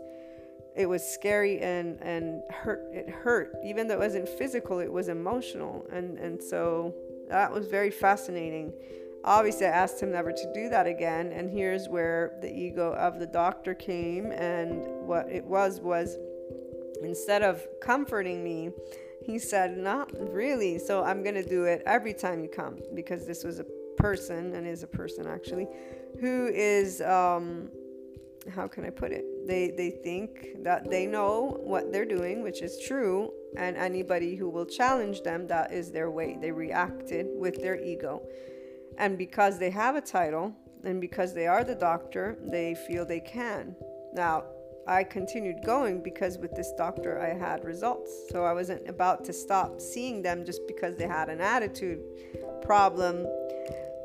[0.75, 2.87] it was scary and and hurt.
[2.91, 4.79] It hurt, even though it wasn't physical.
[4.79, 6.95] It was emotional, and and so
[7.29, 8.73] that was very fascinating
[9.23, 11.31] obviously, I asked him never to do that again.
[11.31, 14.31] And here's where the ego of the doctor came.
[14.31, 16.17] And what it was was
[17.03, 18.71] instead of comforting me,
[19.25, 20.77] he said, Not really.
[20.79, 23.65] So I'm going to do it every time you come because this was a
[23.97, 25.67] person and is a person actually
[26.19, 27.69] who is, um,
[28.53, 29.47] how can I put it?
[29.47, 34.49] They, they think that they know what they're doing, which is true, and anybody who
[34.49, 36.37] will challenge them, that is their way.
[36.39, 38.21] They reacted with their ego.
[38.97, 43.21] And because they have a title and because they are the doctor, they feel they
[43.21, 43.75] can.
[44.13, 44.43] Now,
[44.87, 48.11] I continued going because with this doctor I had results.
[48.29, 52.01] So I wasn't about to stop seeing them just because they had an attitude
[52.61, 53.25] problem.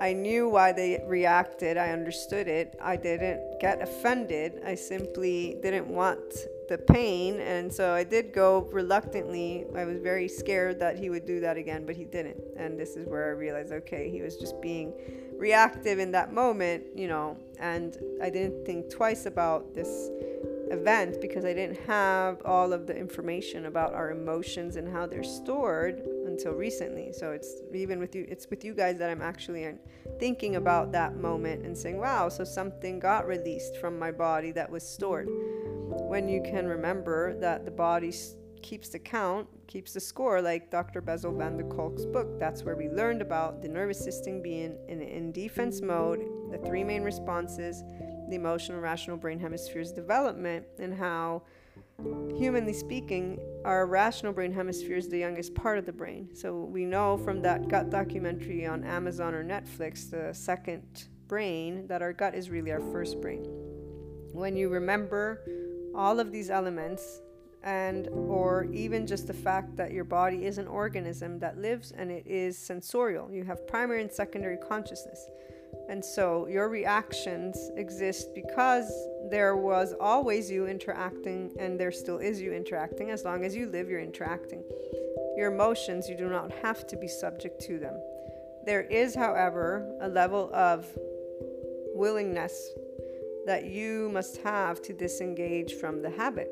[0.00, 1.76] I knew why they reacted.
[1.76, 2.78] I understood it.
[2.80, 4.62] I didn't get offended.
[4.64, 6.22] I simply didn't want
[6.68, 7.40] the pain.
[7.40, 9.66] And so I did go reluctantly.
[9.74, 12.40] I was very scared that he would do that again, but he didn't.
[12.56, 14.92] And this is where I realized okay, he was just being
[15.36, 17.36] reactive in that moment, you know.
[17.58, 20.10] And I didn't think twice about this
[20.70, 25.22] event because I didn't have all of the information about our emotions and how they're
[25.22, 27.12] stored until recently.
[27.12, 29.72] So it's even with you, it's with you guys that I'm actually uh,
[30.18, 34.70] thinking about that moment and saying, wow, so something got released from my body that
[34.70, 35.28] was stored
[36.08, 38.12] when you can remember that the body
[38.62, 41.00] keeps the count, keeps the score, like Dr.
[41.00, 42.38] Bessel van der Kolk's book.
[42.38, 46.84] That's where we learned about the nervous system being in, in defense mode, the three
[46.84, 47.84] main responses,
[48.28, 51.42] the emotional, rational brain hemisphere's development, and how,
[52.36, 56.28] humanly speaking, our rational brain hemisphere is the youngest part of the brain.
[56.34, 62.02] So we know from that gut documentary on Amazon or Netflix, the second brain, that
[62.02, 63.44] our gut is really our first brain.
[64.32, 65.42] When you remember
[65.94, 67.20] all of these elements
[67.64, 72.10] and or even just the fact that your body is an organism that lives and
[72.10, 75.26] it is sensorial you have primary and secondary consciousness
[75.88, 78.90] and so your reactions exist because
[79.30, 83.66] there was always you interacting and there still is you interacting as long as you
[83.66, 84.62] live you're interacting.
[85.36, 87.94] Your emotions you do not have to be subject to them.
[88.66, 90.86] There is however a level of
[91.94, 92.70] willingness
[93.46, 96.50] that you must have to disengage from the habit.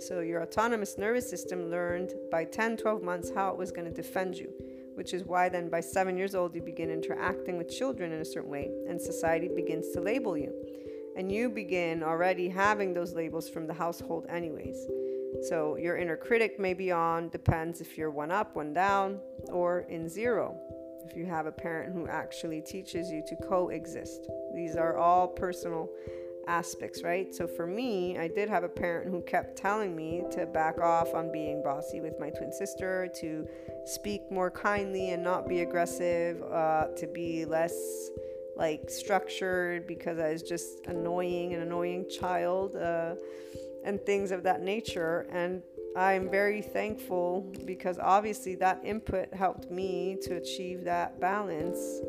[0.00, 3.94] So, your autonomous nervous system learned by 10, 12 months how it was going to
[3.94, 4.52] defend you,
[4.94, 8.24] which is why then by seven years old you begin interacting with children in a
[8.24, 10.52] certain way, and society begins to label you.
[11.16, 14.86] And you begin already having those labels from the household, anyways.
[15.48, 19.80] So, your inner critic may be on, depends if you're one up, one down, or
[19.88, 20.56] in zero
[21.06, 24.28] if you have a parent who actually teaches you to coexist.
[24.54, 25.88] These are all personal
[26.46, 27.34] aspects, right?
[27.34, 31.14] So for me, I did have a parent who kept telling me to back off
[31.14, 33.46] on being bossy with my twin sister, to
[33.86, 37.74] speak more kindly and not be aggressive, uh, to be less
[38.56, 43.14] like structured because I was just annoying, an annoying child, uh,
[43.84, 45.26] and things of that nature.
[45.30, 45.62] And
[45.96, 52.00] I'm very thankful because obviously that input helped me to achieve that balance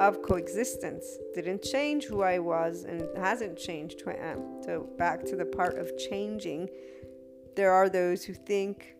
[0.00, 1.18] of coexistence.
[1.34, 4.62] Didn't change who I was and hasn't changed who I am.
[4.64, 6.70] So, back to the part of changing,
[7.54, 8.94] there are those who think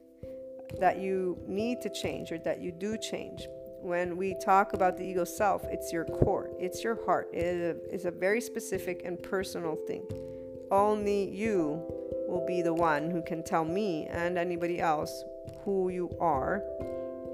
[0.79, 3.49] that you need to change or that you do change.
[3.83, 7.29] When we talk about the ego self, it's your core, it's your heart.
[7.33, 10.05] It is a, it's a very specific and personal thing.
[10.71, 11.83] Only you
[12.29, 15.25] will be the one who can tell me and anybody else
[15.65, 16.63] who you are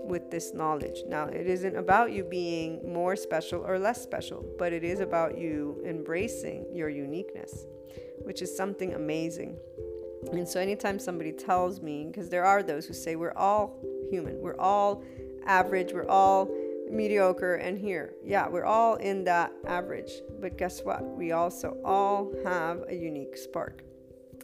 [0.06, 1.02] with this knowledge.
[1.08, 5.38] Now, it isn't about you being more special or less special, but it is about
[5.38, 7.66] you embracing your uniqueness,
[8.22, 9.58] which is something amazing.
[10.32, 13.78] And so, anytime somebody tells me, because there are those who say we're all
[14.10, 15.04] human, we're all
[15.46, 16.48] average, we're all
[16.90, 20.10] mediocre, and here, yeah, we're all in that average.
[20.40, 21.04] But guess what?
[21.04, 23.82] We also all have a unique spark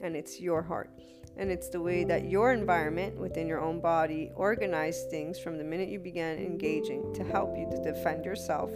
[0.03, 0.91] and it's your heart.
[1.37, 5.65] And it's the way that your environment within your own body organized things from the
[5.65, 8.71] minute you began engaging to help you to defend yourself.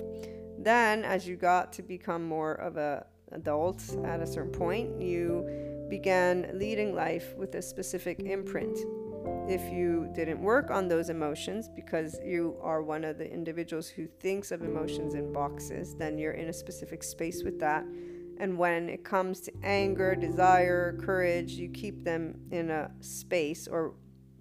[0.59, 5.87] Then, as you got to become more of a adult at a certain point, you
[5.89, 8.79] began leading life with a specific imprint.
[9.49, 14.07] If you didn't work on those emotions because you are one of the individuals who
[14.07, 17.85] thinks of emotions in boxes, then you're in a specific space with that
[18.39, 23.95] and when it comes to anger, desire, courage, you keep them in a space, or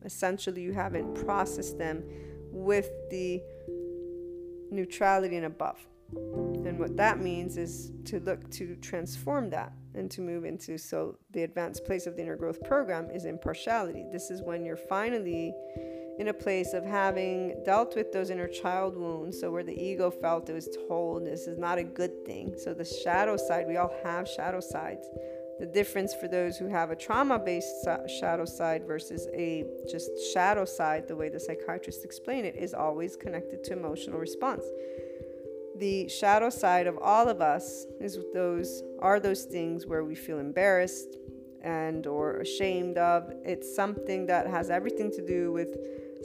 [0.03, 2.03] essentially you haven't processed them
[2.51, 3.41] with the
[4.71, 5.85] neutrality and above.
[6.13, 11.17] And what that means is to look to transform that and to move into so
[11.31, 14.05] the advanced place of the inner growth program is impartiality.
[14.11, 15.53] This is when you're finally
[16.17, 19.39] in a place of having dealt with those inner child wounds.
[19.39, 22.55] So, where the ego felt it was told this is not a good thing.
[22.57, 25.07] So, the shadow side, we all have shadow sides.
[25.59, 27.87] The difference for those who have a trauma based
[28.19, 33.15] shadow side versus a just shadow side, the way the psychiatrists explain it, is always
[33.15, 34.65] connected to emotional response.
[35.77, 40.39] The shadow side of all of us is those are those things where we feel
[40.39, 41.17] embarrassed
[41.61, 43.33] and or ashamed of.
[43.43, 45.75] It's something that has everything to do with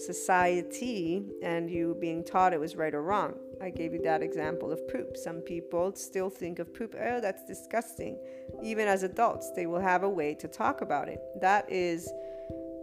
[0.00, 3.34] society and you being taught it was right or wrong.
[3.62, 5.16] I gave you that example of poop.
[5.16, 8.18] Some people still think of poop, oh, that's disgusting.
[8.62, 11.20] Even as adults, they will have a way to talk about it.
[11.40, 12.10] That is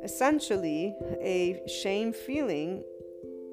[0.03, 2.83] essentially a shame feeling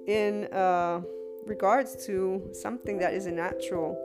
[0.07, 1.01] in uh,
[1.47, 3.99] regards to something that is a natural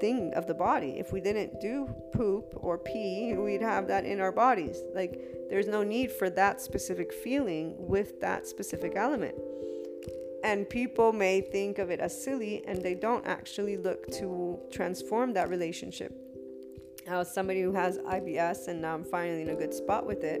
[0.00, 0.98] thing of the body.
[0.98, 4.82] If we didn't do poop or pee, we'd have that in our bodies.
[4.94, 5.20] Like,
[5.50, 9.34] there's no need for that specific feeling with that specific element.
[10.44, 15.32] And people may think of it as silly and they don't actually look to transform
[15.32, 16.12] that relationship.
[17.08, 20.40] As somebody who has IBS and now I'm finally in a good spot with it,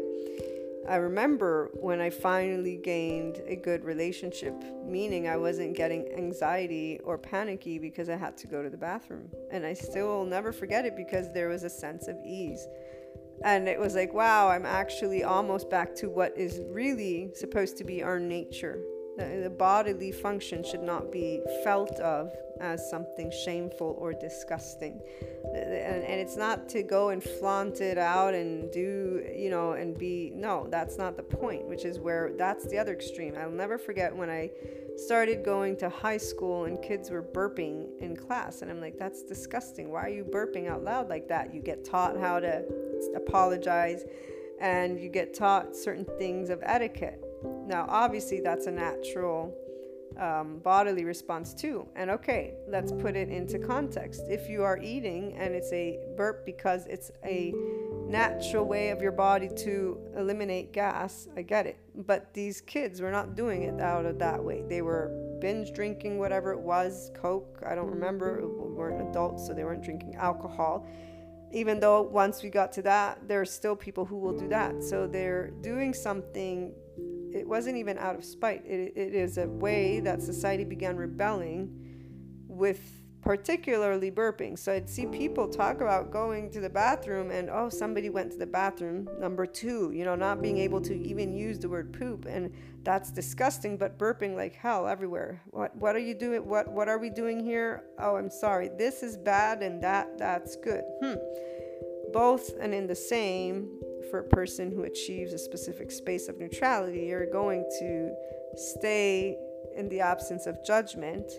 [0.88, 7.18] I remember when I finally gained a good relationship, meaning I wasn't getting anxiety or
[7.18, 9.30] panicky because I had to go to the bathroom.
[9.50, 12.66] And I still will never forget it because there was a sense of ease.
[13.44, 17.84] And it was like, wow, I'm actually almost back to what is really supposed to
[17.84, 18.80] be our nature
[19.16, 25.00] the, bodily function should not be felt of as something shameful or disgusting.
[25.44, 29.96] And, and it's not to go and flaunt it out and do, you know, and
[29.96, 33.34] be, no, that's not the point, which is where that's the other extreme.
[33.38, 34.50] I'll never forget when I
[34.96, 38.62] started going to high school and kids were burping in class.
[38.62, 39.90] And I'm like, that's disgusting.
[39.90, 41.54] Why are you burping out loud like that?
[41.54, 42.64] You get taught how to
[43.14, 44.04] apologize
[44.60, 47.25] and you get taught certain things of etiquette
[47.66, 49.54] now, obviously, that's a natural
[50.18, 51.86] um, bodily response too.
[51.94, 54.22] And okay, let's put it into context.
[54.28, 57.52] If you are eating and it's a burp because it's a
[58.08, 61.78] natural way of your body to eliminate gas, I get it.
[61.94, 64.62] But these kids were not doing it out of that way.
[64.68, 68.40] They were binge drinking whatever it was, Coke, I don't remember.
[68.40, 70.86] We weren't adults, so they weren't drinking alcohol
[71.52, 74.82] even though once we got to that, there are still people who will do that.
[74.82, 76.74] So they're doing something,
[77.36, 78.64] it wasn't even out of spite.
[78.64, 81.70] It, it is a way that society began rebelling
[82.48, 84.56] with particularly burping.
[84.56, 88.38] So I'd see people talk about going to the bathroom and, oh, somebody went to
[88.38, 89.08] the bathroom.
[89.18, 92.26] Number two, you know, not being able to even use the word poop.
[92.26, 95.42] And that's disgusting, but burping like hell everywhere.
[95.50, 96.46] What, what are you doing?
[96.46, 97.82] What, what are we doing here?
[97.98, 98.70] Oh, I'm sorry.
[98.78, 100.84] This is bad and that, that's good.
[101.02, 101.14] Hmm.
[102.12, 103.68] Both and in the same
[104.10, 108.14] for a person who achieves a specific space of neutrality, you're going to
[108.56, 109.36] stay
[109.76, 111.30] in the absence of judgment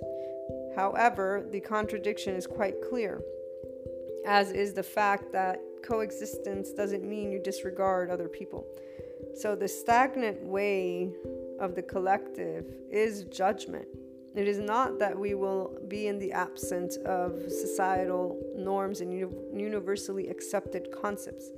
[0.77, 3.19] However, the contradiction is quite clear,
[4.27, 8.63] as is the fact that coexistence doesn't mean you disregard other people.
[9.33, 11.11] So, the stagnant way
[11.59, 13.87] of the collective is judgment.
[14.35, 20.29] It is not that we will be in the absence of societal norms and universally
[20.29, 21.49] accepted concepts.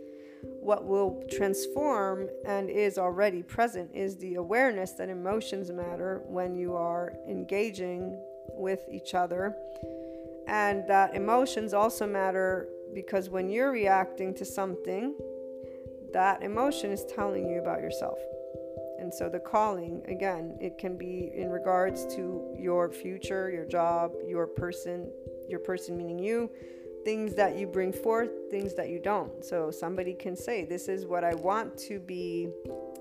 [0.44, 6.76] What will transform and is already present is the awareness that emotions matter when you
[6.76, 8.18] are engaging
[8.54, 9.56] with each other.
[10.48, 15.16] And that emotions also matter because when you're reacting to something,
[16.14, 18.20] that emotion is telling you about yourself.
[19.00, 24.12] And so the calling, again, it can be in regards to your future, your job,
[24.28, 25.10] your person,
[25.48, 26.50] your person meaning you,
[27.06, 29.44] things that you bring forth, things that you don't.
[29.44, 32.50] So somebody can say, This is what I want to be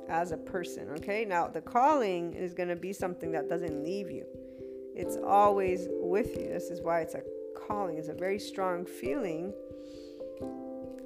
[0.09, 0.89] as a person.
[0.99, 4.25] Okay, now the calling is going to be something that doesn't leave you
[4.99, 6.49] it's always with you.
[6.49, 7.23] This is why it's a
[7.57, 9.55] calling, it's a very strong feeling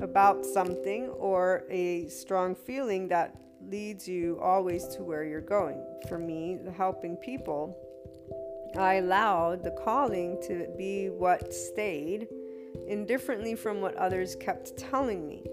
[0.01, 3.37] about something or a strong feeling that
[3.69, 5.85] leads you always to where you're going.
[6.09, 7.77] For me, helping people,
[8.79, 12.29] I allowed the calling to be what stayed
[12.87, 15.45] indifferently from what others kept telling me.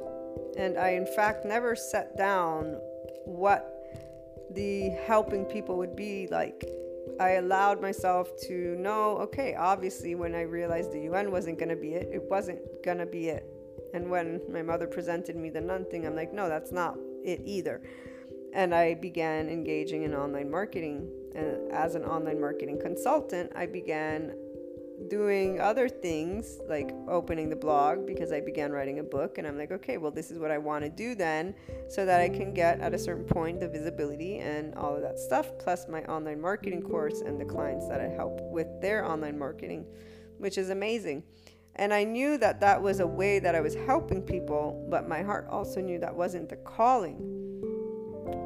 [0.57, 2.77] And I, in fact, never set down
[3.25, 3.75] what
[4.51, 6.65] the helping people would be like
[7.19, 11.75] I allowed myself to know okay, obviously, when I realized the UN wasn't going to
[11.75, 13.45] be it, it wasn't going to be it.
[13.93, 17.41] And when my mother presented me the nun thing, I'm like, no, that's not it
[17.43, 17.81] either.
[18.53, 21.09] And I began engaging in online marketing.
[21.35, 24.33] And as an online marketing consultant, I began
[25.07, 29.57] doing other things like opening the blog because I began writing a book and I'm
[29.57, 31.55] like, okay, well, this is what I want to do then
[31.87, 35.17] so that I can get at a certain point the visibility and all of that
[35.17, 39.39] stuff, plus my online marketing course and the clients that I help with their online
[39.39, 39.85] marketing,
[40.37, 41.23] which is amazing.
[41.75, 45.21] And I knew that that was a way that I was helping people, but my
[45.21, 47.15] heart also knew that wasn't the calling.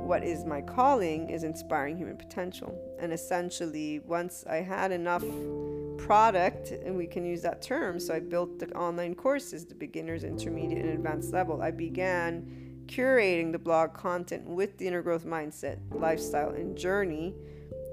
[0.06, 2.78] What is my calling is inspiring human potential.
[3.00, 5.24] And essentially, once I had enough
[5.98, 8.00] product, and we can use that term.
[8.00, 11.62] So I built the online courses, the beginners, intermediate, and advanced level.
[11.62, 17.34] I began curating the blog content with the inner growth mindset, lifestyle, and journey.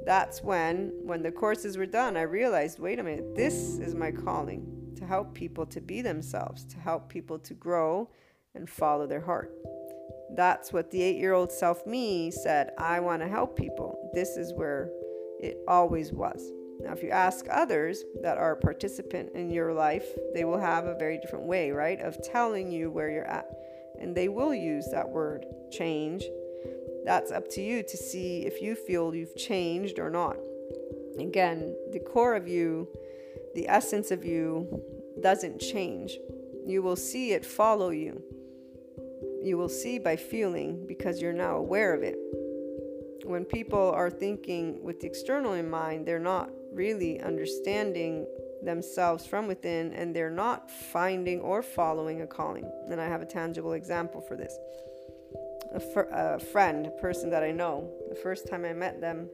[0.05, 4.11] That's when, when the courses were done, I realized wait a minute, this is my
[4.11, 8.09] calling to help people to be themselves, to help people to grow
[8.55, 9.53] and follow their heart.
[10.35, 12.71] That's what the eight year old self me said.
[12.79, 14.11] I want to help people.
[14.15, 14.91] This is where
[15.41, 16.51] it always was.
[16.83, 20.87] Now, if you ask others that are a participant in your life, they will have
[20.87, 23.49] a very different way, right, of telling you where you're at.
[24.01, 26.25] And they will use that word change.
[27.05, 30.37] That's up to you to see if you feel you've changed or not.
[31.19, 32.89] Again, the core of you,
[33.55, 34.83] the essence of you,
[35.21, 36.17] doesn't change.
[36.65, 38.23] You will see it follow you.
[39.43, 42.17] You will see by feeling because you're now aware of it.
[43.25, 48.27] When people are thinking with the external in mind, they're not really understanding
[48.63, 52.71] themselves from within and they're not finding or following a calling.
[52.89, 54.57] And I have a tangible example for this.
[55.75, 59.29] A, fr- a friend, a person that I know, the first time I met them,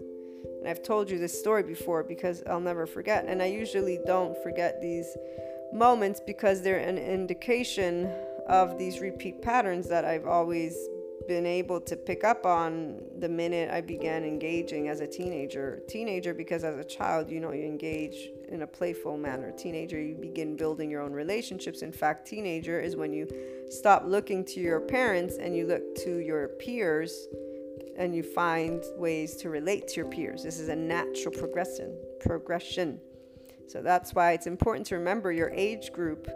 [0.60, 3.24] and I've told you this story before because I'll never forget.
[3.26, 5.16] And I usually don't forget these
[5.72, 8.10] moments because they're an indication
[8.48, 10.76] of these repeat patterns that I've always
[11.26, 15.82] been able to pick up on the minute I began engaging as a teenager.
[15.88, 19.52] Teenager, because as a child, you know, you engage in a playful manner.
[19.52, 21.82] Teenager, you begin building your own relationships.
[21.82, 23.28] In fact, teenager is when you
[23.68, 27.26] stop looking to your parents and you look to your peers
[27.98, 30.42] and you find ways to relate to your peers.
[30.42, 31.96] This is a natural progression.
[32.20, 33.00] Progression.
[33.68, 36.28] So that's why it's important to remember your age group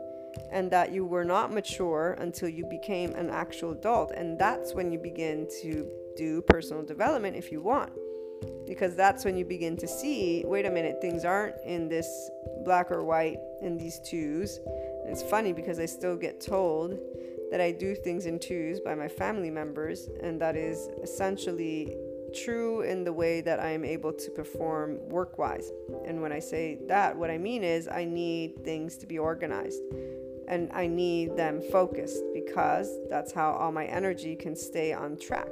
[0.50, 4.12] and that you were not mature until you became an actual adult.
[4.12, 7.92] And that's when you begin to do personal development if you want.
[8.66, 12.30] Because that's when you begin to see wait a minute, things aren't in this
[12.64, 14.60] black or white in these twos.
[15.06, 16.98] It's funny because I still get told
[17.50, 21.96] that I do things in twos by my family members, and that is essentially
[22.32, 25.70] true in the way that I am able to perform work wise.
[26.06, 29.82] And when I say that, what I mean is I need things to be organized
[30.48, 35.48] and I need them focused because that's how all my energy can stay on track.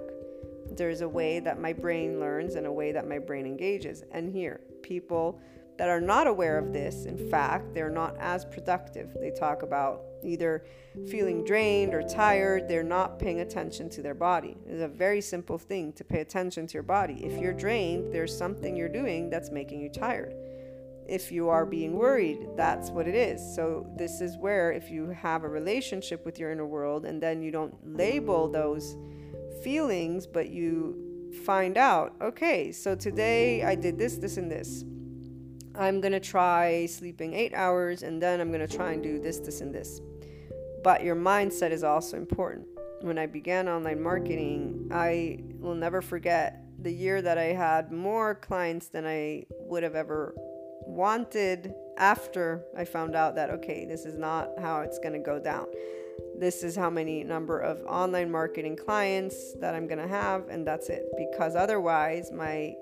[0.72, 4.02] There's a way that my brain learns and a way that my brain engages.
[4.10, 5.40] And here, people
[5.78, 9.16] that are not aware of this, in fact, they're not as productive.
[9.20, 10.64] They talk about either
[11.08, 14.56] feeling drained or tired, they're not paying attention to their body.
[14.66, 17.24] It's a very simple thing to pay attention to your body.
[17.24, 20.34] If you're drained, there's something you're doing that's making you tired.
[21.08, 23.40] If you are being worried, that's what it is.
[23.54, 27.40] So, this is where if you have a relationship with your inner world and then
[27.40, 28.96] you don't label those
[29.62, 34.84] feelings, but you find out, okay, so today I did this, this, and this
[35.78, 39.20] I'm going to try sleeping eight hours and then I'm going to try and do
[39.20, 40.00] this, this, and this.
[40.82, 42.66] But your mindset is also important.
[43.00, 48.34] When I began online marketing, I will never forget the year that I had more
[48.34, 50.34] clients than I would have ever
[50.84, 55.38] wanted after I found out that, okay, this is not how it's going to go
[55.38, 55.66] down.
[56.36, 60.66] This is how many number of online marketing clients that I'm going to have, and
[60.66, 61.04] that's it.
[61.16, 62.74] Because otherwise, my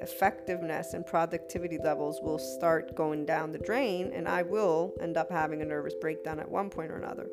[0.00, 5.30] effectiveness and productivity levels will start going down the drain, and I will end up
[5.30, 7.28] having a nervous breakdown at one point or another.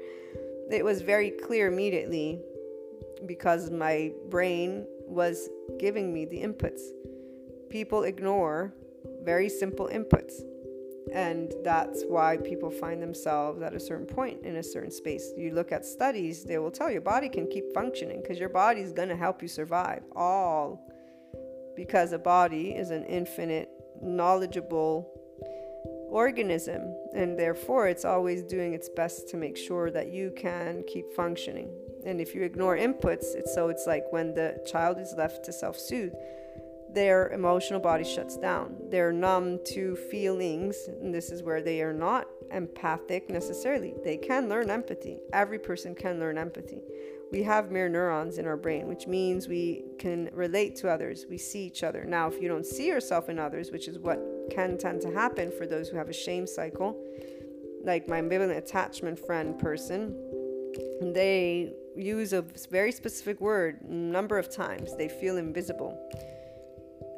[0.71, 2.39] It was very clear immediately
[3.25, 5.49] because my brain was
[5.79, 6.81] giving me the inputs.
[7.69, 8.73] People ignore
[9.23, 10.33] very simple inputs.
[11.13, 15.31] And that's why people find themselves at a certain point in a certain space.
[15.37, 18.49] You look at studies, they will tell you your body can keep functioning because your
[18.49, 20.89] body is going to help you survive all
[21.75, 23.69] because a body is an infinite,
[24.01, 25.09] knowledgeable
[26.09, 31.11] organism, and therefore it's always doing its best to make sure that you can keep
[31.13, 31.69] functioning.
[32.05, 35.53] And if you ignore inputs, it's so it's like when the child is left to
[35.53, 36.13] self soothe,
[36.93, 38.75] their emotional body shuts down.
[38.89, 43.95] They're numb to feelings, and this is where they are not empathic necessarily.
[44.03, 45.17] They can learn empathy.
[45.31, 46.81] Every person can learn empathy
[47.33, 51.25] we have mirror neurons in our brain, which means we can relate to others.
[51.27, 52.05] We see each other.
[52.05, 54.21] Now, if you don't see yourself in others, which is what
[54.51, 56.95] can tend to happen for those who have a shame cycle,
[57.83, 60.15] like my ambivalent attachment friend person,
[61.01, 64.95] they use a very specific word number of times.
[64.95, 65.99] They feel invisible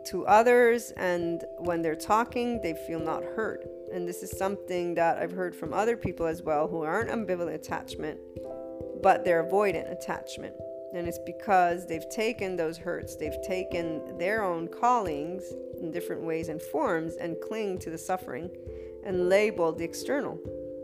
[0.08, 3.68] to others, and when they're talking, they feel not heard.
[3.92, 7.56] And this is something that I've heard from other people as well who aren't ambivalent
[7.56, 8.20] attachment
[9.02, 10.56] but they're avoidant attachment.
[10.94, 15.44] And it's because they've taken those hurts, they've taken their own callings
[15.80, 18.50] in different ways and forms and cling to the suffering
[19.06, 20.40] and labeled the external.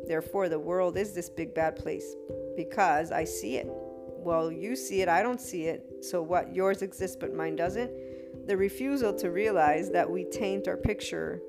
[0.07, 2.15] Therefore, the world is this big bad place
[2.57, 3.67] because I see it.
[3.69, 5.85] Well, you see it, I don't see it.
[6.01, 6.53] So what?
[6.53, 7.91] Yours exists, but mine doesn't.
[8.47, 11.41] The refusal to realize that we taint our picture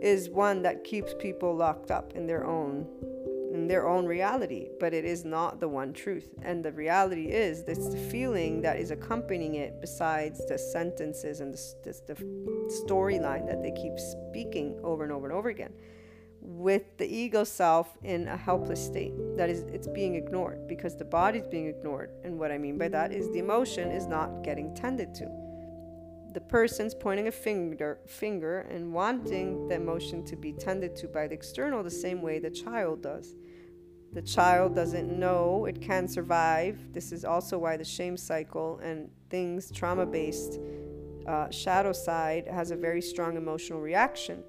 [0.00, 2.86] is one that keeps people locked up in their own
[3.66, 6.28] their own reality, but it is not the one truth.
[6.42, 11.74] And the reality is this feeling that is accompanying it, besides the sentences and the,
[11.84, 12.14] the, the
[12.86, 15.72] storyline that they keep speaking over and over and over again.
[16.40, 21.04] With the ego self in a helpless state, that is, it's being ignored because the
[21.04, 22.10] body's being ignored.
[22.22, 25.48] And what I mean by that is the emotion is not getting tended to
[26.32, 31.26] the person's pointing a finger finger and wanting the emotion to be tended to by
[31.26, 33.34] the external the same way the child does
[34.12, 36.92] the child doesn't know it can survive.
[36.92, 40.58] This is also why the shame cycle and things trauma based
[41.26, 44.42] uh, shadow side has a very strong emotional reaction.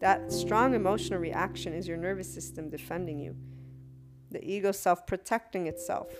[0.00, 3.36] That strong emotional reaction is your nervous system defending you.
[4.30, 6.10] The ego self protecting itself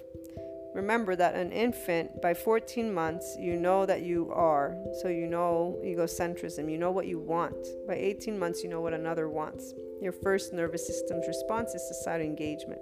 [0.74, 4.76] Remember that an infant, by 14 months, you know that you are.
[5.00, 6.68] So you know egocentrism.
[6.68, 7.54] You know what you want.
[7.86, 9.72] By 18 months, you know what another wants.
[10.02, 12.80] Your first nervous system's response is societal engagement.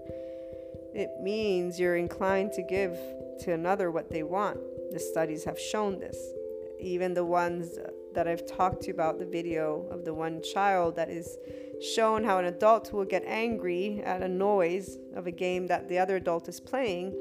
[0.95, 2.97] It means you're inclined to give
[3.41, 4.59] to another what they want.
[4.93, 6.17] The studies have shown this.
[6.81, 7.79] Even the ones
[8.15, 11.37] that I've talked to about, the video of the one child that is
[11.95, 15.99] shown how an adult will get angry at a noise of a game that the
[15.99, 17.15] other adult is playing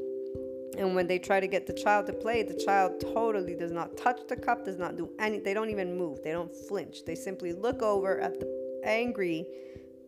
[0.77, 3.97] and when they try to get the child to play, the child totally does not
[3.97, 7.03] touch the cup, does not do any, they don't even move, they don't flinch.
[7.05, 9.45] They simply look over at the angry,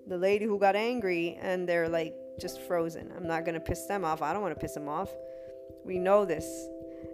[0.07, 3.11] the lady who got angry, and they're like just frozen.
[3.15, 4.21] I'm not going to piss them off.
[4.21, 5.11] I don't want to piss them off.
[5.83, 6.67] We know this.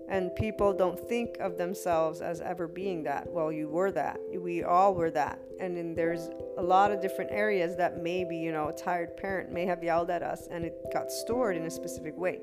[0.08, 3.28] And people don't think of themselves as ever being that.
[3.30, 4.20] Well, you were that.
[4.36, 5.40] We all were that.
[5.60, 9.52] And then there's a lot of different areas that maybe, you know, a tired parent
[9.52, 12.40] may have yelled at us and it got stored in a specific way.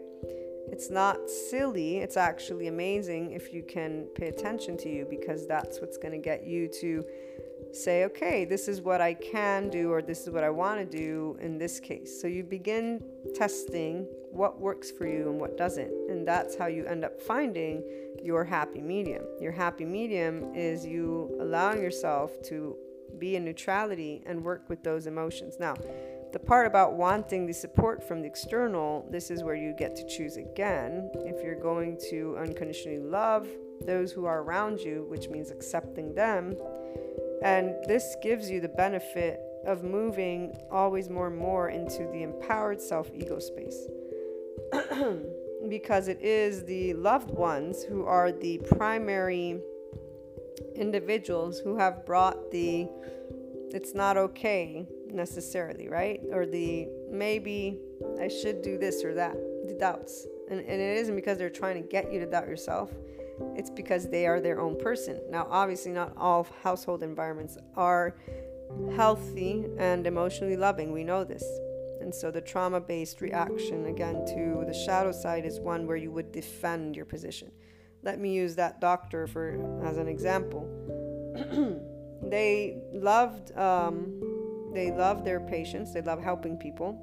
[0.71, 5.81] It's not silly, it's actually amazing if you can pay attention to you because that's
[5.81, 7.05] what's going to get you to
[7.73, 10.99] say, okay, this is what I can do or this is what I want to
[10.99, 12.21] do in this case.
[12.21, 13.03] So you begin
[13.35, 15.93] testing what works for you and what doesn't.
[16.11, 17.83] And that's how you end up finding
[18.23, 19.25] your happy medium.
[19.41, 22.77] Your happy medium is you allowing yourself to
[23.19, 25.57] be in neutrality and work with those emotions.
[25.59, 25.75] Now,
[26.33, 30.07] the part about wanting the support from the external, this is where you get to
[30.07, 31.11] choose again.
[31.15, 33.49] If you're going to unconditionally love
[33.83, 36.57] those who are around you, which means accepting them,
[37.43, 42.81] and this gives you the benefit of moving always more and more into the empowered
[42.81, 43.87] self ego space.
[45.69, 49.61] because it is the loved ones who are the primary
[50.75, 52.89] individuals who have brought the
[53.71, 56.21] it's not okay necessarily, right?
[56.33, 57.79] Or the maybe
[58.21, 59.35] I should do this or that,
[59.67, 60.27] the doubts.
[60.51, 62.91] And, and it isn't because they're trying to get you to doubt yourself,
[63.55, 65.21] it's because they are their own person.
[65.31, 68.17] Now, obviously, not all household environments are
[68.95, 70.93] healthy and emotionally loving.
[70.93, 71.45] We know this.
[72.01, 76.11] And so the trauma based reaction, again, to the shadow side is one where you
[76.13, 77.51] would defend your position.
[78.03, 80.69] Let me use that doctor for as an example.
[82.23, 84.36] they loved um,
[84.73, 85.93] they love their patients.
[85.93, 87.03] They love helping people.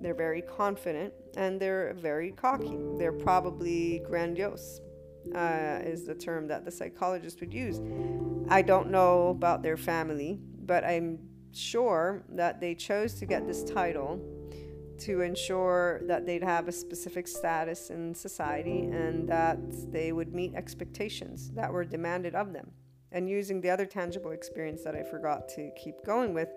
[0.00, 2.78] They're very confident and they're very cocky.
[2.98, 4.80] They're probably grandiose,
[5.34, 7.80] uh, is the term that the psychologist would use.
[8.48, 11.18] I don't know about their family, but I'm
[11.52, 14.20] sure that they chose to get this title
[14.98, 19.58] to ensure that they'd have a specific status in society and that
[19.92, 22.70] they would meet expectations that were demanded of them.
[23.12, 26.48] And using the other tangible experience that I forgot to keep going with,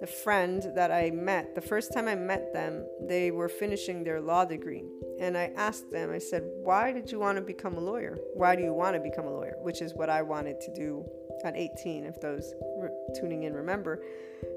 [0.00, 4.20] the friend that I met, the first time I met them, they were finishing their
[4.20, 4.82] law degree.
[5.20, 8.16] And I asked them, I said, Why did you want to become a lawyer?
[8.32, 9.56] Why do you want to become a lawyer?
[9.60, 11.04] Which is what I wanted to do
[11.44, 12.88] at 18, if those re-
[13.18, 14.02] tuning in remember.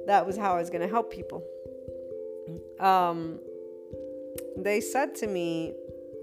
[0.07, 1.43] That was how I was going to help people.
[2.79, 3.39] Um,
[4.57, 5.73] they said to me,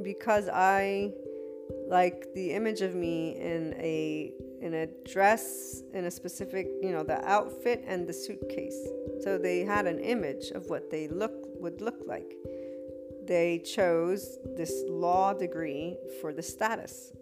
[0.02, 1.12] because I
[1.90, 4.32] like the image of me in a
[4.62, 8.80] in a dress in a specific you know the outfit and the suitcase.
[9.22, 12.32] So they had an image of what they look would look like.
[13.26, 17.12] They chose this law degree for the status.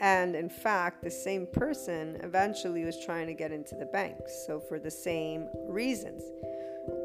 [0.00, 4.58] And in fact the same person eventually was trying to get into the banks so
[4.58, 6.22] for the same reasons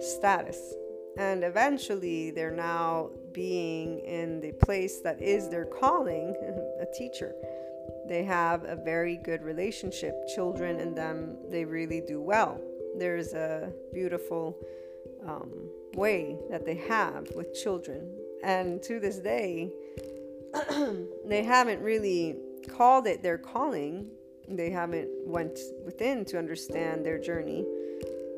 [0.02, 0.74] status
[1.18, 6.36] and eventually they're now being in the place that is their calling
[6.82, 7.34] a teacher.
[8.08, 12.60] They have a very good relationship children and them they really do well.
[12.98, 14.58] There's a beautiful
[15.28, 15.52] um,
[15.94, 18.16] way that they have with children.
[18.44, 19.72] And to this day
[21.26, 22.38] they haven't really
[22.68, 24.08] called it their calling.
[24.48, 27.66] They haven't went within to understand their journey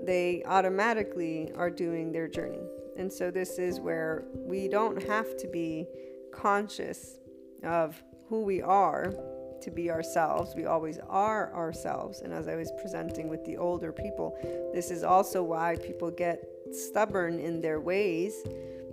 [0.05, 2.63] they automatically are doing their journey.
[2.97, 5.87] And so this is where we don't have to be
[6.33, 7.17] conscious
[7.63, 9.13] of who we are
[9.61, 10.55] to be ourselves.
[10.55, 12.21] We always are ourselves.
[12.21, 14.37] And as I was presenting with the older people,
[14.73, 18.33] this is also why people get stubborn in their ways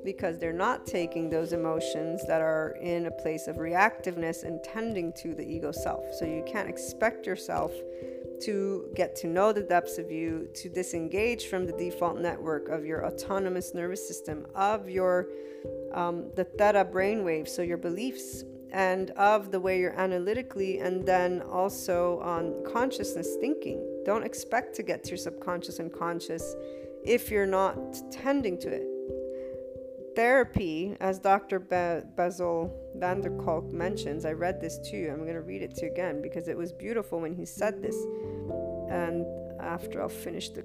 [0.04, 5.12] because they're not taking those emotions that are in a place of reactiveness and tending
[5.12, 6.04] to the ego self.
[6.14, 7.72] So you can't expect yourself
[8.42, 12.84] to get to know the depths of you, to disengage from the default network of
[12.84, 15.26] your autonomous nervous system, of your
[15.92, 21.40] um, the theta brainwave, so your beliefs, and of the way you're analytically and then
[21.42, 24.02] also on consciousness thinking.
[24.04, 26.54] Don't expect to get to your subconscious and conscious
[27.04, 27.78] if you're not
[28.10, 28.97] tending to it.
[30.18, 31.60] Therapy, as Dr.
[31.60, 35.08] Be- Bessel van der Kolk mentions, I read this too.
[35.12, 37.80] I'm going to read it to you again because it was beautiful when he said
[37.80, 37.94] this.
[38.90, 39.24] And
[39.60, 40.64] after I'll finish the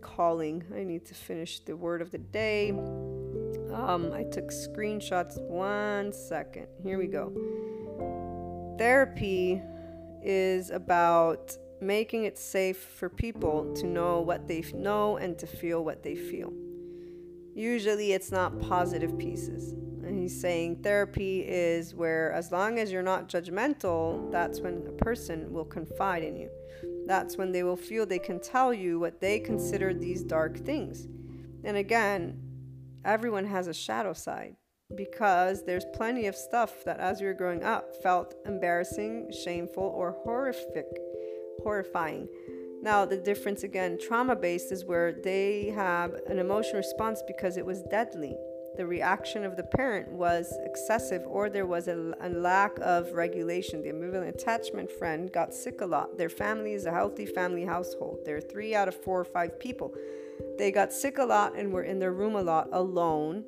[0.00, 2.70] calling, I need to finish the word of the day.
[2.70, 5.42] Um, I took screenshots.
[5.42, 6.66] One second.
[6.82, 7.34] Here we go.
[8.78, 9.60] Therapy
[10.24, 15.84] is about making it safe for people to know what they know and to feel
[15.84, 16.50] what they feel.
[17.56, 19.72] Usually it's not positive pieces.
[20.04, 24.92] And he's saying therapy is where, as long as you're not judgmental, that's when a
[24.92, 26.50] person will confide in you.
[27.06, 31.08] That's when they will feel they can tell you what they consider these dark things.
[31.64, 32.40] And again,
[33.04, 34.56] everyone has a shadow side.
[34.94, 40.12] because there's plenty of stuff that as we were growing up felt embarrassing, shameful, or
[40.24, 40.86] horrific,
[41.62, 42.28] horrifying.
[42.86, 47.66] Now, the difference again, trauma based is where they have an emotional response because it
[47.66, 48.36] was deadly.
[48.76, 53.82] The reaction of the parent was excessive, or there was a, a lack of regulation.
[53.82, 56.16] The ambivalent attachment friend got sick a lot.
[56.16, 58.20] Their family is a healthy family household.
[58.24, 59.92] They're three out of four or five people.
[60.56, 63.42] They got sick a lot and were in their room a lot alone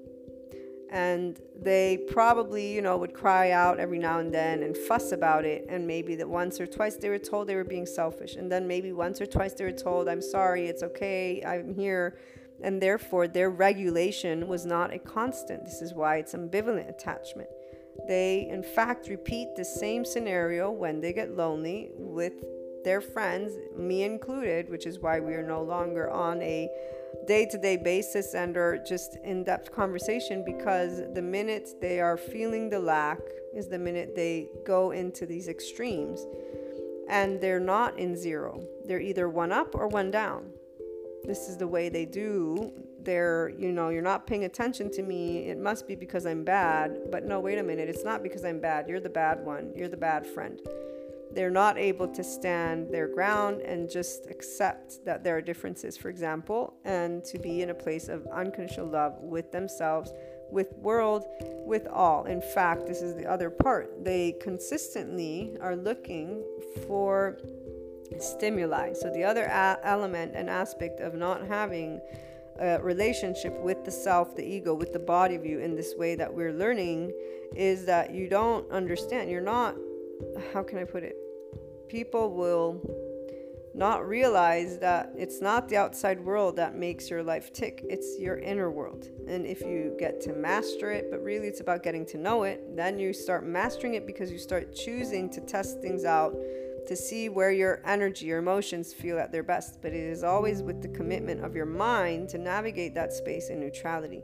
[0.90, 5.44] and they probably you know would cry out every now and then and fuss about
[5.44, 5.66] it.
[5.68, 8.36] And maybe that once or twice they were told they were being selfish.
[8.36, 12.18] And then maybe once or twice they were told i'm sorry it's okay i'm here.
[12.62, 15.64] And therefore their regulation was not a constant.
[15.64, 17.48] This is why it's ambivalent attachment.
[18.06, 22.34] They in fact repeat the same scenario when they get lonely with
[22.84, 26.70] their friends me included which is why we are no longer on a
[27.26, 32.16] day to day basis and or just in depth conversation because the minute they are
[32.16, 33.18] feeling the lack
[33.54, 36.26] is the minute they go into these extremes
[37.08, 38.62] and they're not in zero.
[38.84, 40.50] They're either one up or one down.
[41.24, 42.72] This is the way they do.
[43.00, 45.48] They're, you know, you're not paying attention to me.
[45.48, 47.10] It must be because I'm bad.
[47.10, 47.88] But no, wait a minute.
[47.88, 48.88] It's not because I'm bad.
[48.88, 49.72] You're the bad one.
[49.74, 50.60] You're the bad friend
[51.32, 56.08] they're not able to stand their ground and just accept that there are differences, for
[56.08, 60.12] example, and to be in a place of unconditional love with themselves,
[60.50, 61.26] with world,
[61.66, 62.24] with all.
[62.24, 64.04] In fact, this is the other part.
[64.04, 66.42] They consistently are looking
[66.86, 67.38] for
[68.18, 68.94] stimuli.
[68.94, 72.00] So the other a- element and aspect of not having
[72.58, 76.14] a relationship with the self, the ego, with the body of you in this way
[76.16, 77.12] that we're learning
[77.54, 79.30] is that you don't understand.
[79.30, 79.76] You're not
[80.52, 81.16] how can I put it?
[81.88, 82.80] People will
[83.74, 88.38] not realize that it's not the outside world that makes your life tick, it's your
[88.38, 89.08] inner world.
[89.28, 92.76] And if you get to master it, but really it's about getting to know it,
[92.76, 96.34] then you start mastering it because you start choosing to test things out
[96.88, 99.80] to see where your energy, your emotions feel at their best.
[99.80, 103.60] But it is always with the commitment of your mind to navigate that space in
[103.60, 104.22] neutrality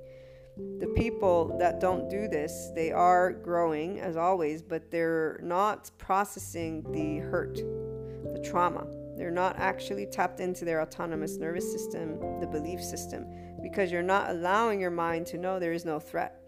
[0.57, 6.85] the people that don't do this, they are growing as always, but they're not processing
[6.93, 8.87] the hurt, the trauma.
[9.17, 13.27] They're not actually tapped into their autonomous nervous system, the belief system,
[13.63, 16.41] because you're not allowing your mind to know there is no threat.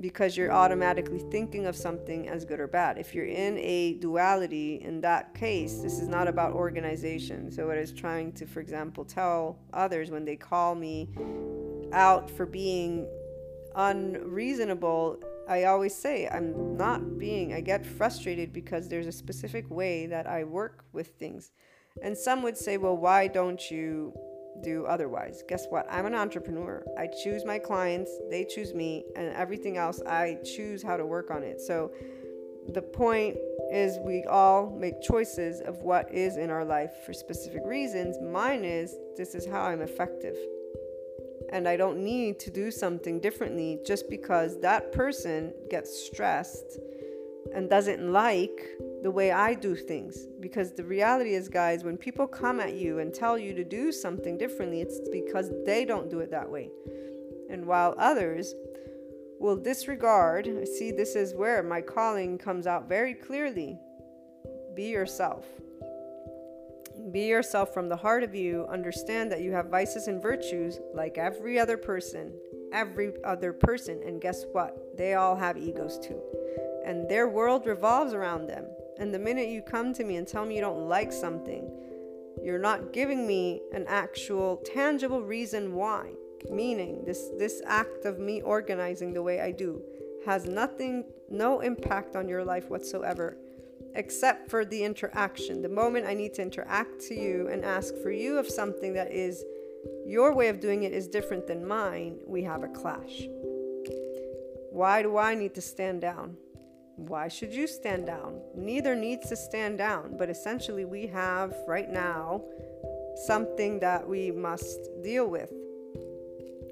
[0.00, 2.98] Because you're automatically thinking of something as good or bad.
[2.98, 7.50] If you're in a duality, in that case, this is not about organization.
[7.50, 11.08] So, what I was trying to, for example, tell others when they call me
[11.92, 13.08] out for being
[13.78, 20.06] unreasonable, I always say I'm not being, I get frustrated because there's a specific way
[20.06, 21.52] that I work with things.
[22.02, 24.12] And some would say, well, why don't you
[24.62, 25.44] do otherwise?
[25.48, 25.86] Guess what?
[25.90, 26.84] I'm an entrepreneur.
[26.98, 31.30] I choose my clients, they choose me, and everything else, I choose how to work
[31.30, 31.60] on it.
[31.60, 31.92] So
[32.74, 33.36] the point
[33.72, 38.16] is, we all make choices of what is in our life for specific reasons.
[38.20, 40.36] Mine is, this is how I'm effective
[41.52, 46.78] and I don't need to do something differently just because that person gets stressed
[47.54, 48.60] and doesn't like
[49.02, 50.26] the way I do things.
[50.40, 53.92] Because the reality is, guys, when people come at you and tell you to do
[53.92, 56.70] something differently, it's because they don't do it that way.
[57.50, 58.54] And while others
[59.38, 63.78] will disregard, I see, this is where my calling comes out very clearly
[64.74, 65.46] be yourself.
[67.12, 68.66] Be yourself from the heart of you.
[68.68, 72.32] Understand that you have vices and virtues like every other person.
[72.72, 74.02] Every other person.
[74.04, 74.96] And guess what?
[74.96, 76.20] They all have egos too.
[76.84, 78.64] And their world revolves around them.
[78.98, 81.70] And the minute you come to me and tell me you don't like something,
[82.42, 86.10] you're not giving me an actual tangible reason why.
[86.50, 89.82] Meaning, this, this act of me organizing the way I do
[90.26, 93.38] has nothing, no impact on your life whatsoever
[93.98, 95.60] except for the interaction.
[95.60, 99.12] The moment I need to interact to you and ask for you of something that
[99.12, 99.44] is
[100.06, 103.26] your way of doing it is different than mine, we have a clash.
[104.70, 106.36] Why do I need to stand down?
[106.96, 108.40] Why should you stand down?
[108.54, 112.42] Neither needs to stand down, but essentially, we have right now
[113.26, 115.52] something that we must deal with.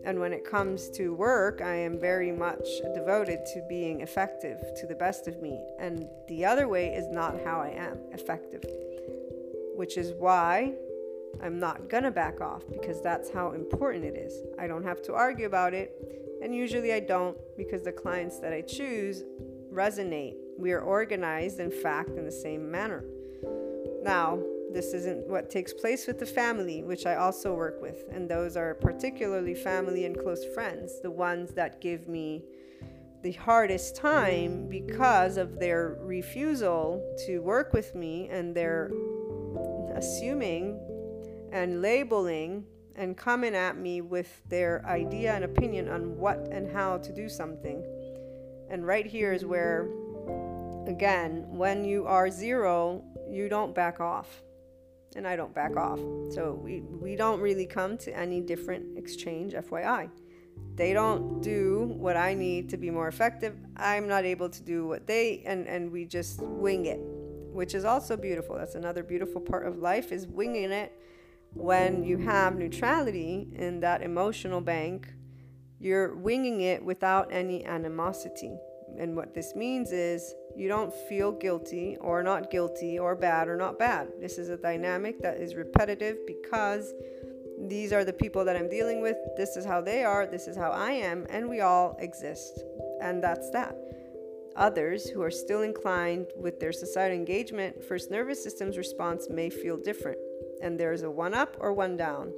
[0.07, 2.65] And when it comes to work, I am very much
[2.95, 5.61] devoted to being effective to the best of me.
[5.81, 8.65] And the other way is not how I am effective,
[9.75, 10.75] which is why
[11.43, 14.43] I'm not gonna back off because that's how important it is.
[14.61, 15.91] I don't have to argue about it,
[16.41, 19.25] and usually I don't because the clients that I choose
[19.73, 20.37] resonate.
[20.57, 23.05] We are organized, in fact, in the same manner.
[24.03, 24.39] Now,
[24.73, 28.05] this isn't what takes place with the family, which I also work with.
[28.11, 32.45] And those are particularly family and close friends, the ones that give me
[33.23, 38.91] the hardest time because of their refusal to work with me and their
[39.95, 40.79] assuming
[41.53, 42.65] and labeling
[42.95, 47.29] and coming at me with their idea and opinion on what and how to do
[47.29, 47.83] something.
[48.71, 49.89] And right here is where,
[50.87, 54.43] again, when you are zero, you don't back off.
[55.15, 55.99] And I don't back off.
[56.31, 60.11] So we, we don't really come to any different exchange, FYI.
[60.75, 63.57] They don't do what I need to be more effective.
[63.77, 67.01] I'm not able to do what they and, and we just wing it,
[67.55, 68.57] which is also beautiful.
[68.57, 70.93] That's another beautiful part of life is winging it
[71.57, 75.09] when you have neutrality in that emotional bank,
[75.81, 78.57] you're winging it without any animosity.
[78.99, 83.57] And what this means is you don't feel guilty or not guilty or bad or
[83.57, 84.09] not bad.
[84.21, 86.95] This is a dynamic that is repetitive because
[87.69, 89.17] these are the people that I'm dealing with.
[89.37, 90.27] This is how they are.
[90.27, 91.27] This is how I am.
[91.31, 92.63] And we all exist.
[93.03, 93.77] And that's that.
[94.57, 99.77] Others who are still inclined with their societal engagement, first nervous system's response may feel
[99.77, 100.19] different
[100.63, 102.33] and there's a one up or one down.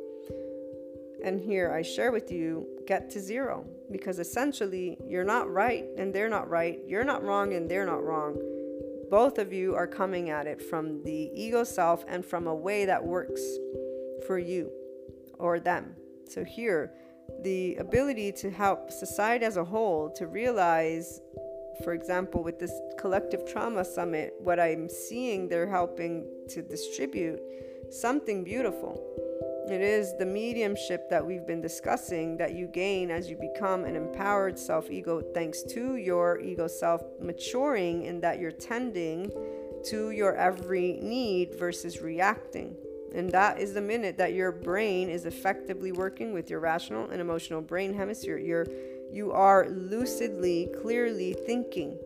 [1.24, 6.14] And here I share with you get to zero because essentially you're not right and
[6.14, 6.80] they're not right.
[6.86, 8.38] You're not wrong and they're not wrong.
[9.10, 12.84] Both of you are coming at it from the ego self and from a way
[12.84, 13.42] that works
[14.26, 14.70] for you
[15.38, 15.94] or them.
[16.28, 16.92] So here,
[17.42, 21.20] the ability to help society as a whole to realize
[21.84, 27.40] for example, with this collective trauma summit, what I'm seeing they're helping to distribute
[27.90, 29.00] something beautiful.
[29.70, 33.96] It is the mediumship that we've been discussing that you gain as you become an
[33.96, 39.30] empowered self ego, thanks to your ego self maturing, in that you're tending
[39.84, 42.76] to your every need versus reacting.
[43.14, 47.20] And that is the minute that your brain is effectively working with your rational and
[47.20, 48.38] emotional brain hemisphere.
[48.38, 48.66] You're,
[49.12, 51.98] you are lucidly, clearly thinking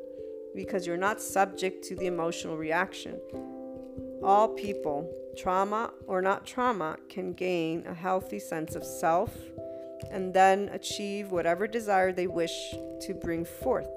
[0.53, 3.21] because you're not subject to the emotional reaction.
[4.23, 9.35] All people trauma or not trauma, can gain a healthy sense of self
[10.11, 12.53] and then achieve whatever desire they wish
[13.01, 13.89] to bring forth.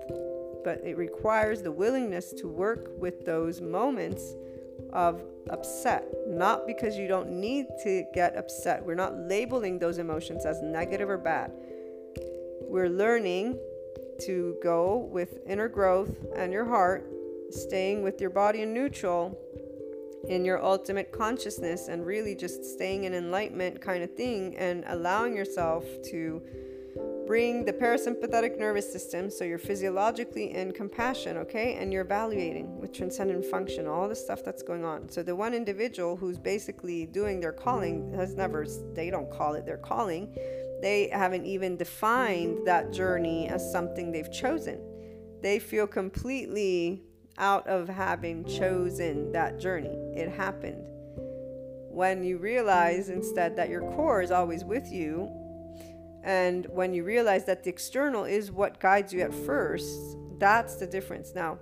[0.63, 4.35] But it requires the willingness to work with those moments
[4.93, 8.83] of upset, not because you don't need to get upset.
[8.83, 11.51] We're not labeling those emotions as negative or bad.
[12.61, 13.59] We're learning
[14.21, 17.11] to go with inner growth and your heart,
[17.51, 19.37] staying with your body in neutral
[20.27, 25.35] in your ultimate consciousness and really just staying in enlightenment kind of thing and allowing
[25.35, 26.41] yourself to
[27.25, 31.75] bring the parasympathetic nervous system so you're physiologically in compassion okay?
[31.75, 35.09] And you're evaluating with transcendent function all the stuff that's going on.
[35.09, 39.65] So the one individual who's basically doing their calling has never they don't call it
[39.65, 40.35] their calling.
[40.81, 44.79] They haven't even defined that journey as something they've chosen.
[45.41, 47.01] They feel completely
[47.37, 49.95] out of having chosen that journey.
[50.15, 50.85] It happened.
[51.89, 55.29] When you realize instead that your core is always with you,
[56.23, 60.87] and when you realize that the external is what guides you at first, that's the
[60.87, 61.33] difference.
[61.35, 61.59] Now,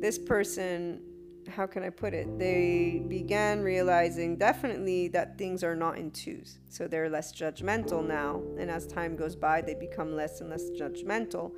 [0.00, 1.02] this person,
[1.48, 2.38] how can I put it?
[2.38, 6.58] They began realizing definitely that things are not in twos.
[6.70, 8.42] So they're less judgmental now.
[8.58, 11.52] And as time goes by, they become less and less judgmental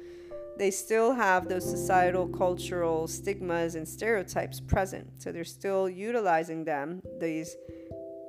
[0.58, 5.22] they still have those societal, cultural stigmas and stereotypes present.
[5.22, 7.56] So they're still utilizing them, these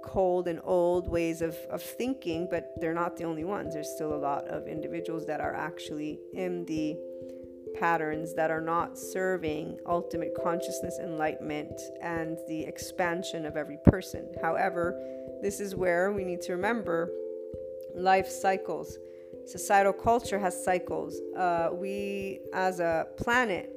[0.03, 3.73] cold and old ways of, of thinking, but they're not the only ones.
[3.73, 6.97] There's still a lot of individuals that are actually in the
[7.79, 14.27] patterns that are not serving ultimate consciousness enlightenment and the expansion of every person.
[14.41, 14.99] However,
[15.41, 17.11] this is where we need to remember
[17.95, 18.97] life cycles
[19.49, 21.19] societal culture has cycles.
[21.35, 23.75] Uh, we, as a planet,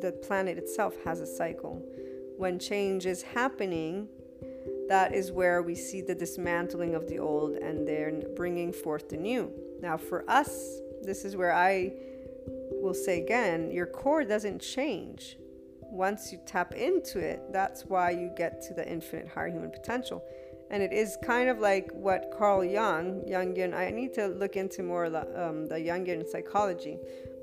[0.00, 1.82] the planet itself has a cycle.
[2.36, 4.08] When change is happening,
[4.88, 9.16] that is where we see the dismantling of the old and then bringing forth the
[9.16, 9.52] new.
[9.80, 11.92] Now, for us, this is where I
[12.80, 15.36] will say again your core doesn't change.
[15.82, 20.22] Once you tap into it, that's why you get to the infinite higher human potential
[20.70, 23.74] and it is kind of like what Carl Jung, Jungian.
[23.74, 26.98] I need to look into more um, the Jungian psychology,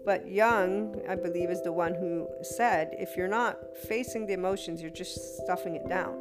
[0.05, 4.81] but Jung, I believe, is the one who said, if you're not facing the emotions,
[4.81, 6.17] you're just stuffing it down.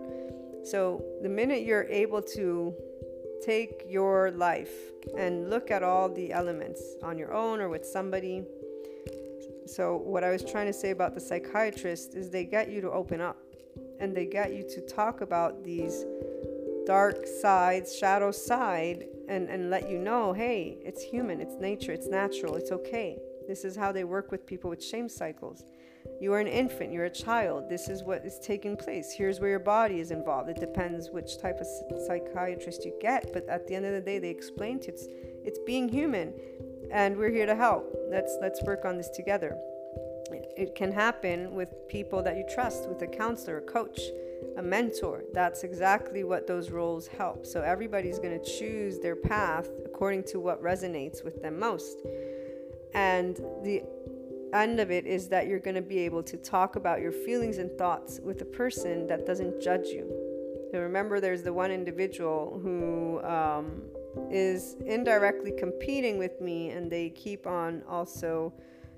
[0.65, 2.75] So the minute you're able to
[3.45, 4.73] take your life
[5.19, 8.45] and look at all the elements on your own or with somebody.
[9.67, 12.91] So, what I was trying to say about the psychiatrist is they get you to
[12.91, 13.39] open up
[14.01, 16.05] and they get you to talk about these
[16.87, 22.09] dark side, shadow side, and, and let you know hey, it's human, it's nature, it's
[22.09, 23.19] natural, it's okay.
[23.49, 25.65] This is how they work with people with shame cycles.
[26.21, 27.69] You are an infant, you're a child.
[27.69, 29.13] This is what is taking place.
[29.17, 30.49] Here's where your body is involved.
[30.49, 31.67] It depends which type of
[32.07, 35.07] psychiatrist you get, but at the end of the day, they explain to you it's,
[35.45, 36.33] it's being human,
[36.93, 37.93] and we're here to help.
[38.11, 39.57] Let's let's work on this together.
[40.57, 44.01] It, can happen with people that you trust, with a counselor, a coach,
[44.57, 45.25] a mentor.
[45.33, 47.47] That's exactly what those roles help.
[47.47, 51.99] So everybody's going to choose their path according to what resonates with them most.
[52.95, 53.83] And the
[54.53, 57.59] end of it is that you're going to be able to talk about your feelings
[57.59, 60.11] and thoughts with a person that doesn't judge you.
[60.71, 63.83] So remember, there's the one individual who um,
[64.31, 68.53] is indirectly competing with me, and they keep on also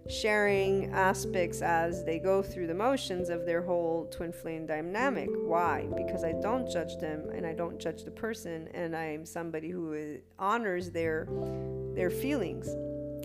[0.08, 5.28] sharing aspects as they go through the motions of their whole twin flame dynamic.
[5.44, 5.86] Why?
[5.96, 10.18] Because I don't judge them and I don't judge the person, and I'm somebody who
[10.38, 11.28] honors their
[11.94, 12.68] their feelings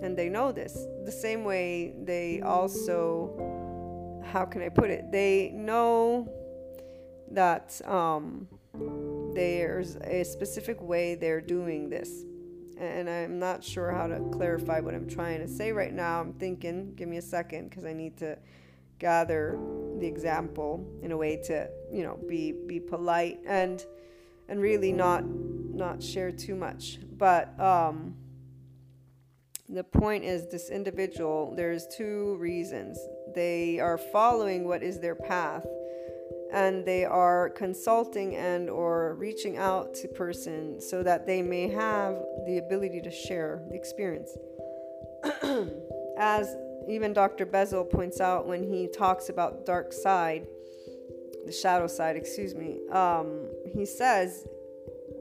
[0.02, 0.88] and they know this.
[1.06, 5.12] The same way they also, how can I put it?
[5.12, 6.28] They know
[7.32, 8.48] that um,
[9.34, 12.24] there's a specific way they're doing this.
[12.80, 16.22] And I'm not sure how to clarify what I'm trying to say right now.
[16.22, 18.38] I'm thinking, give me a second, because I need to
[19.00, 19.60] gather
[20.00, 23.86] the example in a way to, you know, be be polite and
[24.48, 27.00] and really not not share too much.
[27.18, 28.16] But um,
[29.70, 32.98] the point is this individual there's two reasons
[33.36, 35.66] they are following what is their path
[36.52, 42.16] and they are consulting and or reaching out to person so that they may have
[42.46, 44.36] the ability to share the experience.
[46.18, 46.56] As
[46.90, 50.48] even dr Bessel points out when he talks about dark side
[51.46, 54.48] the shadow side excuse me um, he says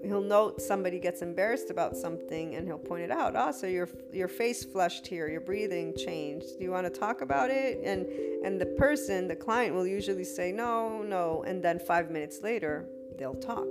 [0.04, 3.36] he'll note somebody gets embarrassed about something and he'll point it out.
[3.36, 6.58] Ah, so your your face flushed here, your breathing changed.
[6.58, 7.80] Do you want to talk about it?
[7.84, 8.06] And
[8.44, 12.86] and the person, the client will usually say no, no, and then 5 minutes later,
[13.18, 13.66] they'll talk.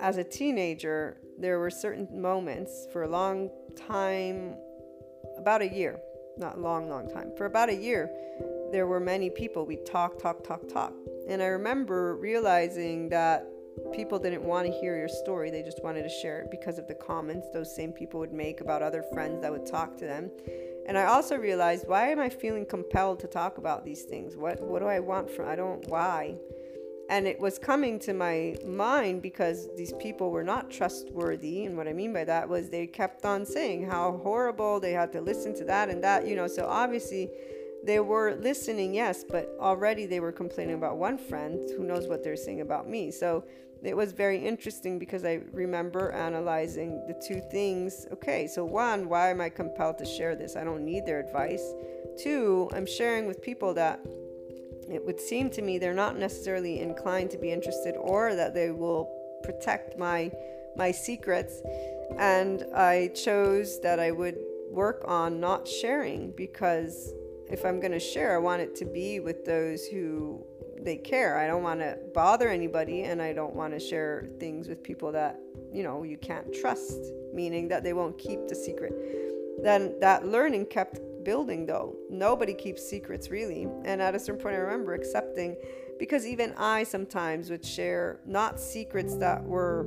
[0.00, 4.56] As a teenager, there were certain moments for a long time
[5.38, 6.00] about a year,
[6.38, 7.32] not long long time.
[7.36, 8.10] For about a year,
[8.72, 10.92] there were many people we talk talk talk talk.
[11.28, 13.46] And I remember realizing that
[13.92, 15.50] people didn't want to hear your story.
[15.50, 18.60] They just wanted to share it because of the comments those same people would make
[18.60, 20.30] about other friends that would talk to them.
[20.86, 24.36] And I also realized why am I feeling compelled to talk about these things?
[24.36, 26.36] What what do I want from I don't why?
[27.08, 31.64] And it was coming to my mind because these people were not trustworthy.
[31.64, 35.12] And what I mean by that was they kept on saying how horrible they had
[35.12, 36.48] to listen to that and that, you know.
[36.48, 37.30] So obviously,
[37.84, 42.24] they were listening, yes, but already they were complaining about one friend who knows what
[42.24, 43.12] they're saying about me.
[43.12, 43.44] So
[43.82, 48.06] it was very interesting because I remember analyzing the two things.
[48.12, 50.56] Okay, so one, why am I compelled to share this?
[50.56, 51.74] I don't need their advice.
[52.22, 54.00] Two, I'm sharing with people that
[54.88, 58.70] it would seem to me they're not necessarily inclined to be interested or that they
[58.70, 59.10] will
[59.42, 60.30] protect my
[60.76, 61.62] my secrets
[62.18, 64.38] and I chose that I would
[64.70, 67.12] work on not sharing because
[67.48, 70.44] if I'm going to share, I want it to be with those who
[70.82, 71.38] they care.
[71.38, 75.12] I don't want to bother anybody and I don't want to share things with people
[75.12, 75.40] that,
[75.72, 78.92] you know, you can't trust, meaning that they won't keep the secret.
[79.62, 81.96] Then that learning kept building though.
[82.08, 83.66] Nobody keeps secrets really.
[83.84, 85.56] And at a certain point I remember accepting
[85.98, 89.86] because even I sometimes would share not secrets that were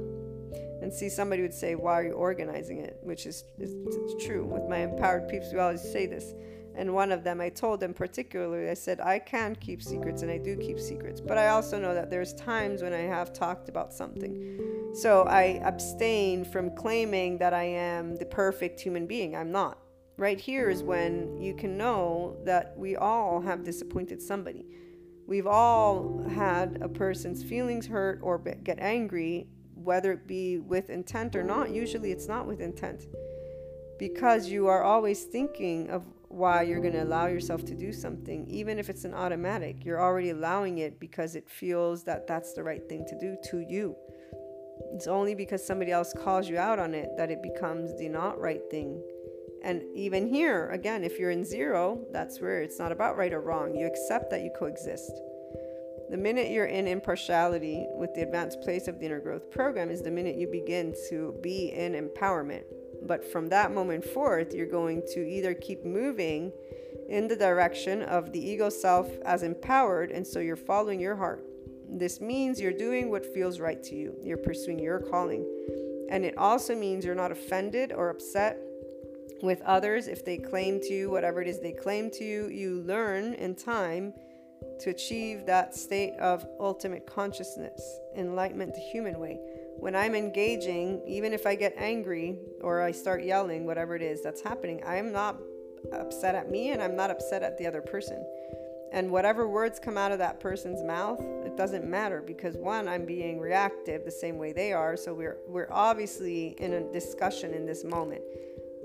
[0.82, 4.46] and see somebody would say why are you organizing it which is it's, it's true
[4.46, 6.34] with my empowered peeps we always say this
[6.76, 10.32] and one of them, I told them particularly, I said, I can keep secrets and
[10.32, 11.20] I do keep secrets.
[11.20, 14.92] But I also know that there's times when I have talked about something.
[14.94, 19.36] So I abstain from claiming that I am the perfect human being.
[19.36, 19.80] I'm not.
[20.18, 24.66] Right here is when you can know that we all have disappointed somebody.
[25.28, 31.36] We've all had a person's feelings hurt or get angry, whether it be with intent
[31.36, 31.70] or not.
[31.70, 33.06] Usually it's not with intent
[34.00, 38.46] because you are always thinking of why you're going to allow yourself to do something
[38.48, 42.64] even if it's an automatic you're already allowing it because it feels that that's the
[42.64, 43.96] right thing to do to you.
[44.94, 48.40] It's only because somebody else calls you out on it that it becomes the not
[48.40, 49.02] right thing.
[49.64, 53.42] And even here again if you're in zero that's where it's not about right or
[53.42, 53.76] wrong.
[53.76, 55.12] You accept that you coexist.
[56.12, 60.02] The minute you're in impartiality with the advanced place of the inner growth program is
[60.02, 62.64] the minute you begin to be in empowerment
[63.06, 66.52] but from that moment forth, you're going to either keep moving
[67.08, 71.44] in the direction of the ego self as empowered, and so you're following your heart.
[71.90, 75.46] This means you're doing what feels right to you, you're pursuing your calling.
[76.10, 78.60] And it also means you're not offended or upset
[79.42, 82.48] with others if they claim to you, whatever it is they claim to you.
[82.48, 84.14] You learn in time
[84.82, 87.82] to achieve that state of ultimate consciousness,
[88.16, 89.40] enlightenment the human way.
[89.80, 94.22] When I'm engaging, even if I get angry or I start yelling, whatever it is
[94.22, 95.38] that's happening, I'm not
[95.94, 98.26] upset at me and I'm not upset at the other person.
[98.92, 103.06] And whatever words come out of that person's mouth, it doesn't matter because one, I'm
[103.06, 104.98] being reactive the same way they are.
[104.98, 108.22] So we're we're obviously in a discussion in this moment.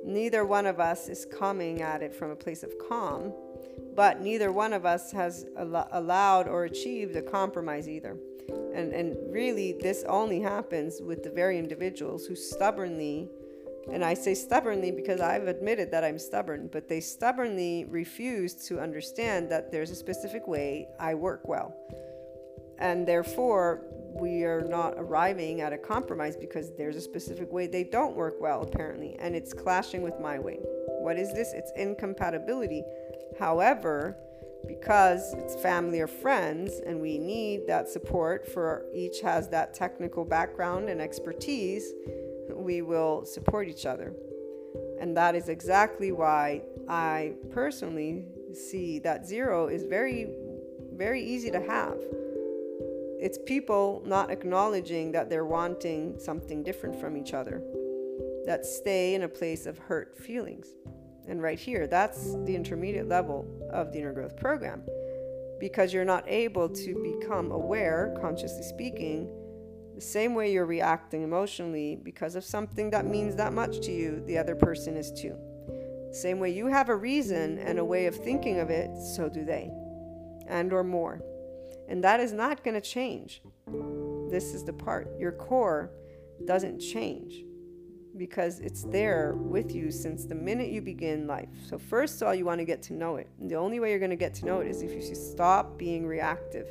[0.04, 3.32] Neither one of us is coming at it from a place of calm,
[3.96, 8.16] but neither one of us has al- allowed or achieved a compromise either.
[8.74, 13.28] And and really this only happens with the very individuals who stubbornly
[13.92, 18.80] and I say stubbornly because I've admitted that I'm stubborn, but they stubbornly refuse to
[18.80, 21.76] understand that there's a specific way I work well.
[22.78, 23.82] And therefore,
[24.14, 28.34] we are not arriving at a compromise because there's a specific way they don't work
[28.40, 30.58] well, apparently, and it's clashing with my way.
[30.88, 31.52] What is this?
[31.52, 32.82] It's incompatibility.
[33.38, 34.16] However,
[34.66, 40.24] because it's family or friends and we need that support for each has that technical
[40.24, 41.92] background and expertise
[42.64, 44.14] we will support each other.
[45.00, 50.28] And that is exactly why I personally see that zero is very,
[50.92, 51.98] very easy to have.
[53.20, 57.62] It's people not acknowledging that they're wanting something different from each other,
[58.46, 60.68] that stay in a place of hurt feelings.
[61.28, 64.82] And right here, that's the intermediate level of the inner growth program.
[65.58, 69.30] Because you're not able to become aware, consciously speaking,
[69.94, 74.22] the same way you're reacting emotionally because of something that means that much to you,
[74.26, 75.36] the other person is too.
[76.12, 79.44] Same way you have a reason and a way of thinking of it, so do
[79.44, 79.70] they.
[80.48, 81.22] And or more.
[81.88, 83.42] And that is not going to change.
[84.30, 85.08] This is the part.
[85.18, 85.90] Your core
[86.44, 87.44] doesn't change
[88.16, 91.48] because it's there with you since the minute you begin life.
[91.66, 93.28] So, first of all, you want to get to know it.
[93.40, 95.78] And the only way you're going to get to know it is if you stop
[95.78, 96.70] being reactive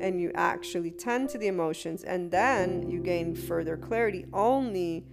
[0.00, 5.04] and you actually tend to the emotions, and then you gain further clarity only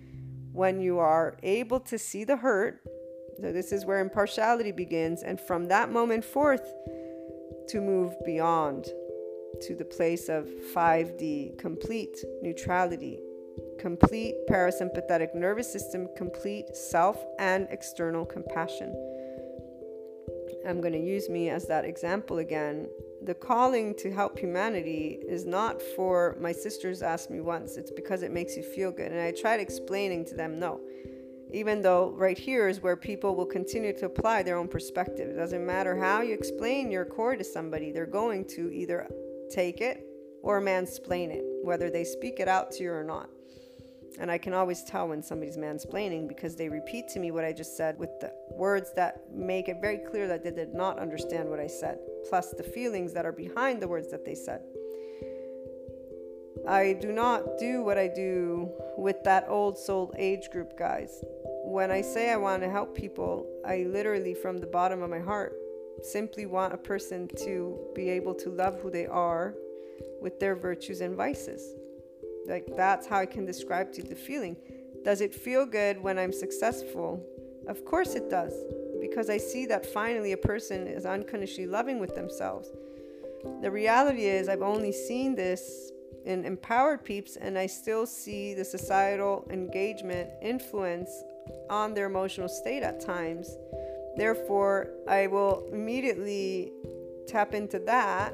[0.53, 2.81] when you are able to see the hurt.
[3.41, 6.73] So, this is where impartiality begins, and from that moment forth,
[7.69, 8.85] to move beyond
[9.61, 13.19] to the place of 5D, complete neutrality,
[13.79, 18.93] complete parasympathetic nervous system, complete self and external compassion.
[20.67, 22.87] I'm going to use me as that example again.
[23.23, 27.77] The calling to help humanity is not for my sisters asked me once.
[27.77, 29.11] It's because it makes you feel good.
[29.11, 30.81] And i tried explaining to them no.
[31.53, 35.29] Even though right here is where people will continue to apply their own perspective.
[35.29, 39.07] It doesn't matter how you explain your core to somebody they're going to either
[39.49, 40.05] take it
[40.43, 43.29] or mansplain it whether they speak it out to you or not
[44.19, 47.53] and I can always tell when somebody's mansplaining because they repeat to me what I
[47.53, 51.49] just said with the words that make it very clear that they did not understand
[51.49, 54.61] what I said, plus the feelings that are behind the words that they said.
[56.67, 61.23] I do not do what I do with that old soul age group, guys.
[61.63, 65.19] When I say I want to help people, I literally, from the bottom of my
[65.19, 65.53] heart,
[66.01, 69.53] simply want a person to be able to love who they are
[70.21, 71.73] with their virtues and vices.
[72.47, 74.55] Like that's how I can describe to you the feeling.
[75.03, 77.23] Does it feel good when I'm successful?
[77.67, 78.53] Of course it does,
[79.01, 82.69] because I see that finally a person is unconditionally loving with themselves.
[83.61, 85.91] The reality is, I've only seen this
[86.25, 91.11] in empowered peeps, and I still see the societal engagement influence
[91.69, 93.57] on their emotional state at times.
[94.15, 96.71] Therefore, I will immediately
[97.27, 98.33] tap into that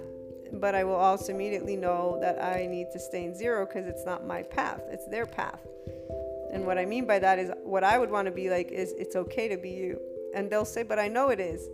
[0.53, 4.05] but I will also immediately know that I need to stay in zero because it's
[4.05, 5.59] not my path, it's their path.
[6.51, 8.93] And what I mean by that is what I would want to be like is
[8.93, 9.99] it's okay to be you.
[10.35, 11.67] And they'll say, but I know it is.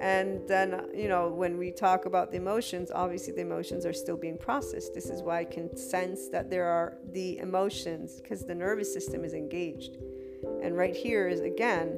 [0.00, 4.16] And then, you know, when we talk about the emotions, obviously the emotions are still
[4.16, 4.94] being processed.
[4.94, 9.24] This is why I can sense that there are the emotions because the nervous system
[9.24, 9.96] is engaged.
[10.62, 11.96] And right here is again,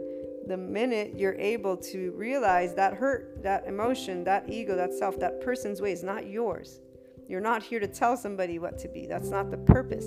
[0.49, 5.41] the minute you're able to realize that hurt, that emotion, that ego, that self, that
[5.41, 6.81] person's way is not yours.
[7.29, 9.07] You're not here to tell somebody what to be.
[9.07, 10.07] That's not the purpose.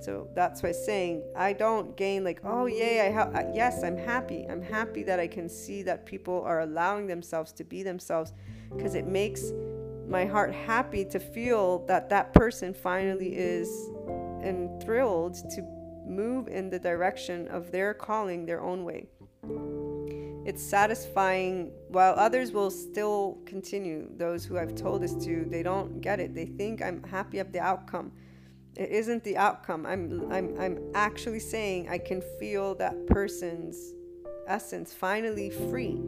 [0.00, 4.46] So that's why saying I don't gain like, oh yay, I ha- yes, I'm happy.
[4.48, 8.32] I'm happy that I can see that people are allowing themselves to be themselves
[8.76, 9.52] because it makes
[10.08, 13.68] my heart happy to feel that that person finally is
[14.44, 15.62] enthralled to
[16.06, 19.08] move in the direction of their calling their own way.
[20.46, 24.08] It's satisfying while others will still continue.
[24.16, 26.36] Those who I've told this to, they don't get it.
[26.36, 28.12] They think I'm happy of the outcome.
[28.76, 29.84] It isn't the outcome.
[29.84, 33.94] I'm I'm I'm actually saying I can feel that person's
[34.46, 36.00] essence finally free.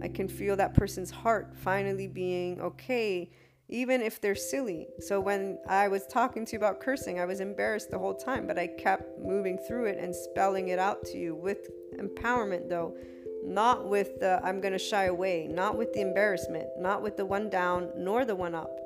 [0.00, 3.30] I can feel that person's heart finally being okay,
[3.68, 4.86] even if they're silly.
[5.00, 8.46] So when I was talking to you about cursing, I was embarrassed the whole time,
[8.46, 12.96] but I kept moving through it and spelling it out to you with empowerment, though.
[13.44, 17.26] Not with the I'm going to shy away, not with the embarrassment, not with the
[17.26, 18.78] one down, nor the one up.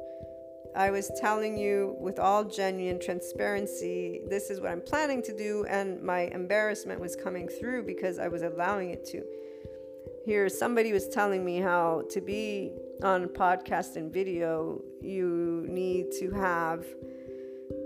[0.77, 5.65] I was telling you with all genuine transparency, this is what I'm planning to do,
[5.71, 9.23] and my embarrassment was coming through because I was allowing it to.
[10.27, 12.73] Here, somebody was telling me how to be
[13.03, 16.85] on podcast and video, you need to have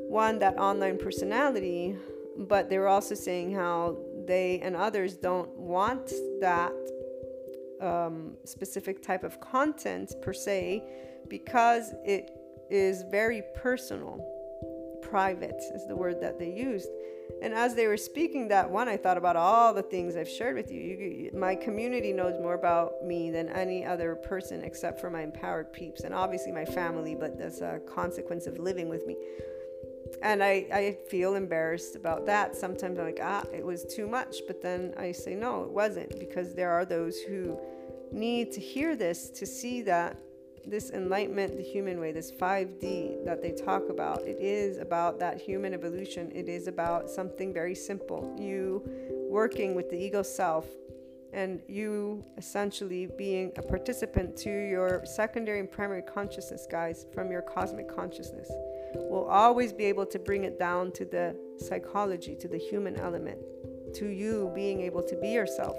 [0.09, 1.97] one, that online personality,
[2.37, 6.73] but they were also saying how they and others don't want that
[7.81, 10.85] um, specific type of content per se
[11.29, 12.31] because it
[12.71, 14.25] is very personal.
[15.03, 16.89] Private is the word that they used.
[17.43, 20.57] And as they were speaking that one, I thought about all the things I've shared
[20.57, 20.81] with you.
[20.81, 21.31] you.
[21.33, 26.03] My community knows more about me than any other person except for my empowered peeps
[26.03, 29.17] and obviously my family, but that's a consequence of living with me.
[30.23, 32.55] And I, I feel embarrassed about that.
[32.55, 34.37] Sometimes I'm like, ah, it was too much.
[34.47, 37.59] But then I say, no, it wasn't, because there are those who
[38.13, 40.19] need to hear this to see that
[40.67, 45.41] this enlightenment, the human way, this 5D that they talk about, it is about that
[45.41, 46.31] human evolution.
[46.35, 48.37] It is about something very simple.
[48.39, 48.83] You
[49.31, 50.67] working with the ego self
[51.33, 57.43] and you essentially being a participant to your secondary and primary consciousness, guys, from your
[57.43, 58.51] cosmic consciousness.
[58.95, 63.39] Will always be able to bring it down to the psychology, to the human element,
[63.95, 65.77] to you being able to be yourself.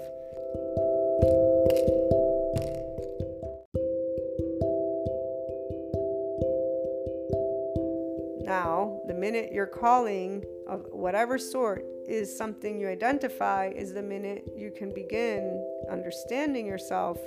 [8.44, 14.44] Now, the minute your calling of whatever sort is something you identify is the minute
[14.56, 17.18] you can begin understanding yourself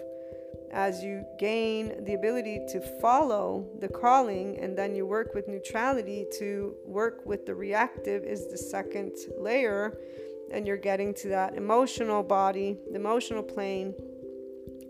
[0.75, 6.27] as you gain the ability to follow the calling and then you work with neutrality
[6.37, 9.97] to work with the reactive is the second layer
[10.51, 13.95] and you're getting to that emotional body the emotional plane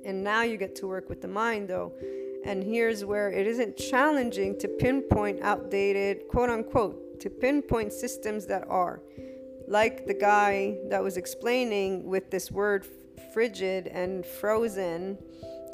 [0.04, 1.94] and now you get to work with the mind though
[2.46, 8.64] and here's where it isn't challenging to pinpoint outdated, quote unquote, to pinpoint systems that
[8.70, 9.02] are.
[9.68, 12.88] Like the guy that was explaining with this word
[13.34, 15.18] frigid and frozen,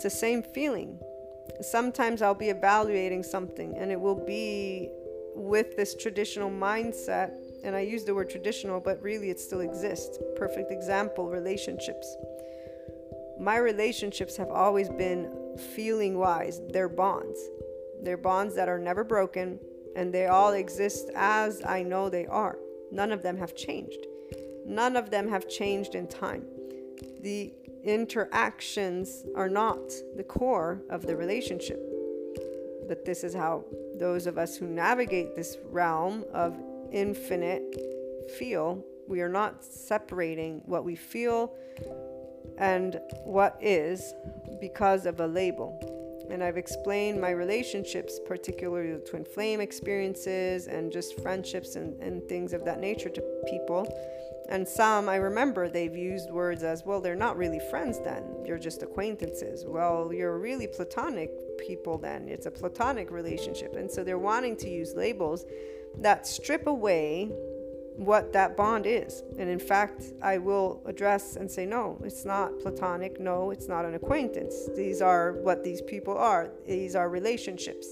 [0.03, 0.99] it's the same feeling.
[1.61, 4.89] Sometimes I'll be evaluating something and it will be
[5.35, 7.33] with this traditional mindset.
[7.63, 10.17] And I use the word traditional, but really it still exists.
[10.35, 12.15] Perfect example relationships.
[13.39, 17.39] My relationships have always been feeling wise, they're bonds.
[18.01, 19.59] They're bonds that are never broken,
[19.95, 22.57] and they all exist as I know they are.
[22.91, 24.07] None of them have changed.
[24.65, 26.47] None of them have changed in time.
[27.21, 27.53] The
[27.83, 31.79] interactions are not the core of the relationship.
[32.87, 33.63] But this is how
[33.95, 36.57] those of us who navigate this realm of
[36.91, 37.75] infinite
[38.37, 38.83] feel.
[39.07, 41.53] We are not separating what we feel
[42.57, 44.13] and what is
[44.59, 46.27] because of a label.
[46.29, 52.23] And I've explained my relationships, particularly the twin flame experiences and just friendships and, and
[52.29, 53.85] things of that nature to people.
[54.51, 58.23] And some, I remember they've used words as, well, they're not really friends then.
[58.45, 59.63] You're just acquaintances.
[59.65, 62.27] Well, you're really platonic people then.
[62.27, 63.77] It's a platonic relationship.
[63.77, 65.45] And so they're wanting to use labels
[65.99, 67.31] that strip away
[67.95, 69.23] what that bond is.
[69.39, 73.21] And in fact, I will address and say, no, it's not platonic.
[73.21, 74.67] No, it's not an acquaintance.
[74.75, 77.87] These are what these people are, these are relationships.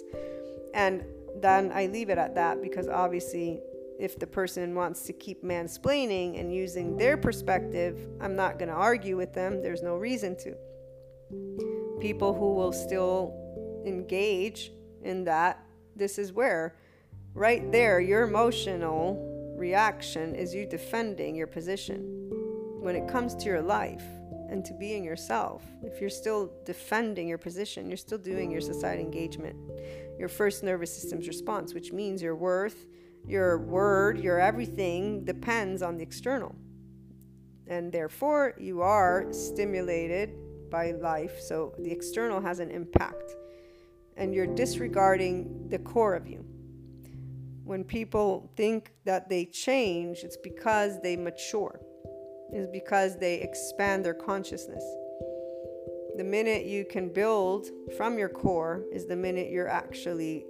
[0.74, 1.06] And
[1.38, 3.62] then I leave it at that because obviously,
[4.00, 8.76] if the person wants to keep mansplaining and using their perspective, I'm not going to
[8.76, 9.62] argue with them.
[9.62, 10.56] There's no reason to.
[12.00, 13.36] People who will still
[13.86, 14.72] engage
[15.04, 15.62] in that,
[15.98, 16.78] this is where,
[17.34, 22.30] right there, your emotional reaction is you defending your position.
[22.80, 24.06] When it comes to your life
[24.50, 29.02] and to being yourself, if you're still defending your position, you're still doing your society
[29.02, 29.58] engagement,
[30.18, 32.86] your first nervous system's response, which means your worth,
[33.30, 36.56] your word, your everything depends on the external.
[37.68, 40.32] And therefore, you are stimulated
[40.70, 43.36] by life, so the external has an impact.
[44.18, 46.44] And you're disregarding the core of you
[47.70, 51.80] when people think that they change, it's because they mature,
[52.52, 54.84] it's because they expand their consciousness.
[56.18, 60.48] The minute you can build from your core is the minute you're actually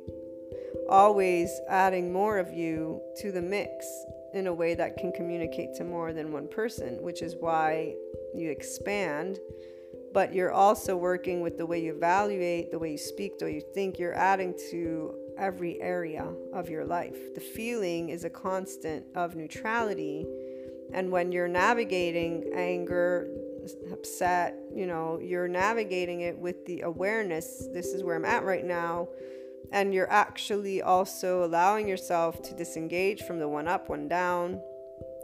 [0.89, 3.85] always adding more of you to the mix
[4.33, 7.95] in a way that can communicate to more than one person, which is why
[8.35, 9.39] you expand,
[10.13, 13.55] but you're also working with the way you evaluate, the way you speak, the way
[13.55, 13.97] you think.
[13.97, 17.33] You're adding to every area of your life.
[17.33, 20.25] The feeling is a constant of neutrality.
[20.93, 23.27] And when you're navigating anger,
[23.91, 28.65] upset, you know, you're navigating it with the awareness this is where I'm at right
[28.65, 29.07] now.
[29.71, 34.61] And you're actually also allowing yourself to disengage from the one up, one down.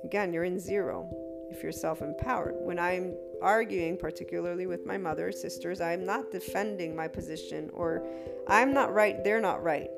[0.03, 1.09] Again, you're in zero
[1.49, 2.55] if you're self empowered.
[2.57, 8.05] When I'm arguing, particularly with my mother, sisters, I'm not defending my position or
[8.47, 9.89] I'm not right, they're not right.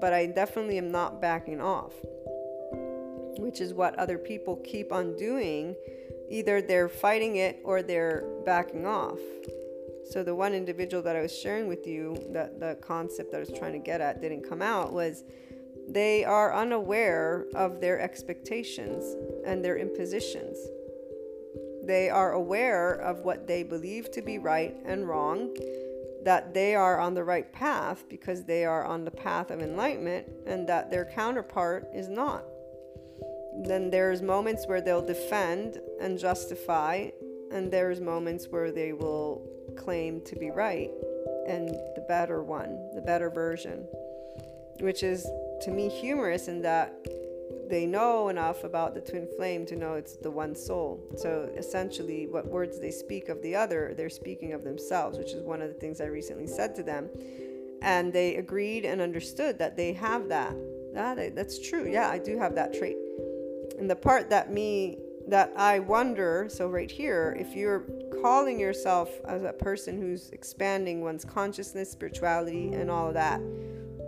[0.00, 1.92] But I definitely am not backing off,
[3.38, 5.74] which is what other people keep on doing
[6.30, 9.18] either they're fighting it or they're backing off.
[10.10, 13.40] So the one individual that I was sharing with you, that the concept that I
[13.40, 15.24] was trying to get at didn't come out was
[15.88, 19.04] they are unaware of their expectations
[19.46, 20.58] and their impositions.
[21.84, 25.54] They are aware of what they believe to be right and wrong,
[26.24, 30.26] that they are on the right path because they are on the path of enlightenment,
[30.44, 32.44] and that their counterpart is not
[33.64, 37.10] then there's moments where they'll defend and justify
[37.50, 39.46] and there's moments where they will
[39.76, 40.90] claim to be right
[41.46, 43.86] and the better one the better version
[44.80, 45.28] which is
[45.60, 46.94] to me humorous in that
[47.70, 51.00] they know enough about the twin flame to know it's the one soul.
[51.16, 55.42] So essentially what words they speak of the other they're speaking of themselves which is
[55.42, 57.08] one of the things i recently said to them.
[57.80, 60.54] And they agreed and understood that they have that.
[60.96, 61.88] Ah, that's true.
[61.88, 62.96] Yeah i do have that trait.
[63.78, 64.98] And the part that me
[65.30, 67.84] that I wonder, so right here, if you're
[68.20, 73.40] calling yourself as a person who's expanding one's consciousness, spirituality, and all of that,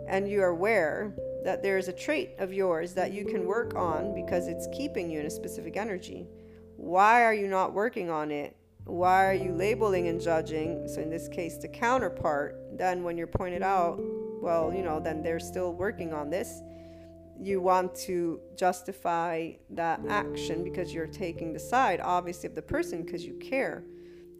[0.08, 3.74] and you are aware that there is a trait of yours that you can work
[3.76, 6.26] on because it's keeping you in a specific energy,
[6.76, 8.56] why are you not working on it?
[8.84, 10.88] Why are you labeling and judging?
[10.88, 14.00] So, in this case, the counterpart, then when you're pointed out,
[14.42, 16.62] well, you know, then they're still working on this
[17.42, 23.02] you want to justify that action because you're taking the side, obviously, of the person
[23.02, 23.84] because you care.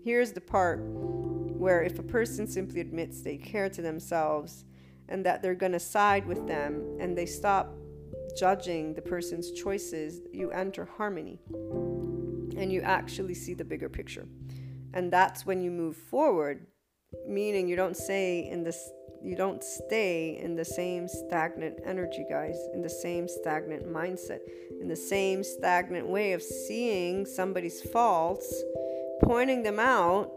[0.05, 4.65] Here's the part where if a person simply admits they care to themselves
[5.09, 7.75] and that they're going to side with them and they stop
[8.37, 11.41] judging the person's choices, you enter harmony
[12.57, 14.27] and you actually see the bigger picture.
[14.95, 16.67] And that's when you move forward,
[17.27, 18.91] meaning you don't say in this
[19.23, 24.41] you don't stay in the same stagnant energy, guys, in the same stagnant mindset,
[24.81, 28.53] in the same stagnant way of seeing somebody's faults,
[29.23, 30.33] pointing them out.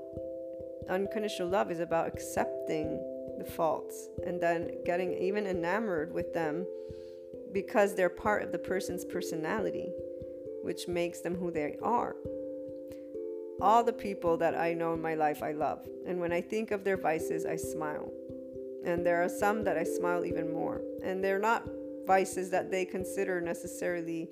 [0.87, 2.99] Unconditional love is about accepting
[3.39, 6.65] the faults and then getting even enamored with them
[7.53, 9.89] because they're part of the person's personality,
[10.61, 12.15] which makes them who they are.
[13.61, 15.87] All the people that I know in my life, I love.
[16.05, 18.11] And when I think of their vices, I smile
[18.85, 20.81] and there are some that I smile even more.
[21.03, 21.63] And they're not
[22.05, 24.29] vices that they consider necessarily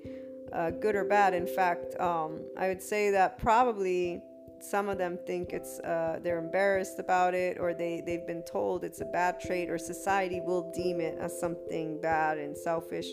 [0.52, 1.34] uh, good or bad.
[1.34, 4.22] In fact, um, I would say that probably
[4.60, 8.84] some of them think it's uh, they're embarrassed about it, or they they've been told
[8.84, 13.08] it's a bad trait, or society will deem it as something bad and selfish.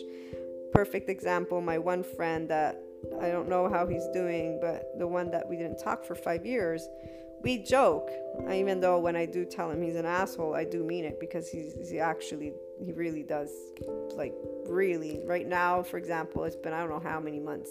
[0.72, 2.80] Perfect example: my one friend that
[3.20, 6.46] I don't know how he's doing, but the one that we didn't talk for five
[6.46, 6.88] years
[7.42, 8.10] we joke.
[8.50, 11.50] Even though when i do tell him he's an asshole i do mean it because
[11.50, 13.50] he's he actually he really does
[14.16, 14.34] like
[14.66, 15.20] really.
[15.26, 17.70] Right now for example it's been i don't know how many months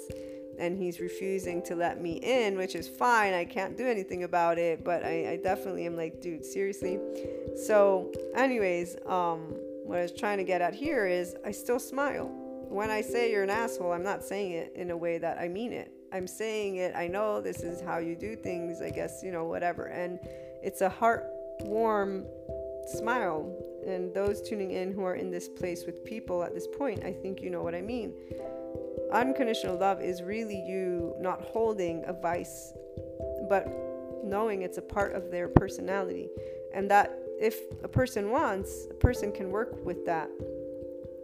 [0.60, 3.34] and he's refusing to let me in which is fine.
[3.34, 6.99] I can't do anything about it but i, I definitely am like dude seriously.
[7.65, 12.27] So anyways um what i was trying to get at here is i still smile.
[12.69, 15.48] When i say you're an asshole i'm not saying it in a way that i
[15.48, 16.94] mean it I'm saying it.
[16.96, 18.82] I know this is how you do things.
[18.82, 19.86] I guess, you know, whatever.
[19.86, 20.20] And
[20.62, 21.26] it's a heart
[21.62, 22.26] warm
[22.88, 23.50] smile.
[23.86, 27.14] And those tuning in who are in this place with people at this point, I
[27.14, 28.14] think you know what I mean.
[29.12, 32.74] Unconditional love is really you not holding a vice,
[33.50, 33.68] but
[34.24, 36.30] knowing it's a part of their personality.
[36.74, 40.30] And that if a person wants, a person can work with that.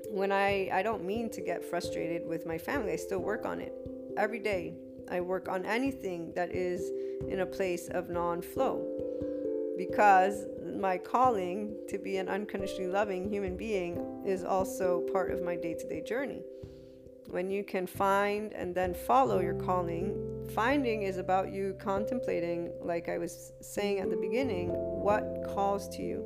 [0.10, 3.60] When I, I don't mean to get frustrated with my family, I still work on
[3.60, 3.74] it
[4.18, 4.73] every day.
[5.10, 6.91] I work on anything that is
[7.30, 8.85] in a place of non flow
[9.77, 15.56] because my calling to be an unconditionally loving human being is also part of my
[15.56, 16.41] day to day journey.
[17.30, 23.10] When you can find and then follow your calling, finding is about you contemplating, like
[23.10, 26.26] I was saying at the beginning, what calls to you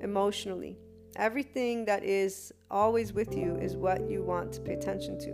[0.00, 0.76] emotionally.
[1.16, 5.32] Everything that is always with you is what you want to pay attention to.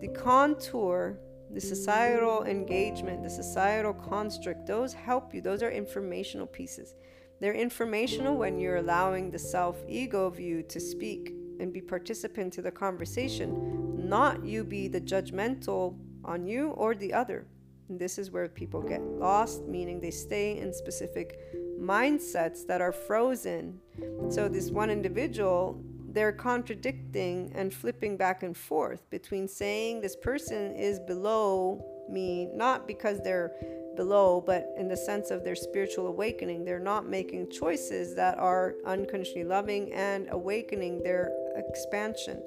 [0.00, 1.18] The contour
[1.52, 5.40] the societal engagement, the societal construct, those help you.
[5.40, 6.94] Those are informational pieces.
[7.40, 12.62] They're informational when you're allowing the self ego view to speak and be participant to
[12.62, 17.46] the conversation, not you be the judgmental on you or the other.
[17.88, 21.38] And this is where people get lost, meaning they stay in specific
[21.80, 23.80] mindsets that are frozen.
[24.28, 25.80] So, this one individual,
[26.16, 32.86] they're contradicting and flipping back and forth between saying this person is below me, not
[32.86, 33.52] because they're
[33.96, 36.64] below, but in the sense of their spiritual awakening.
[36.64, 42.42] They're not making choices that are unconditionally loving and awakening their expansion.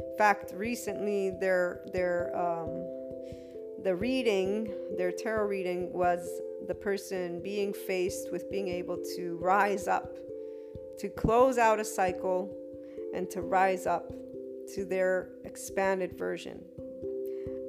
[0.00, 2.70] In fact, recently their their um,
[3.82, 6.26] the reading, their tarot reading was
[6.66, 10.16] the person being faced with being able to rise up,
[10.98, 12.50] to close out a cycle,
[13.14, 14.12] and to rise up
[14.74, 16.60] to their expanded version.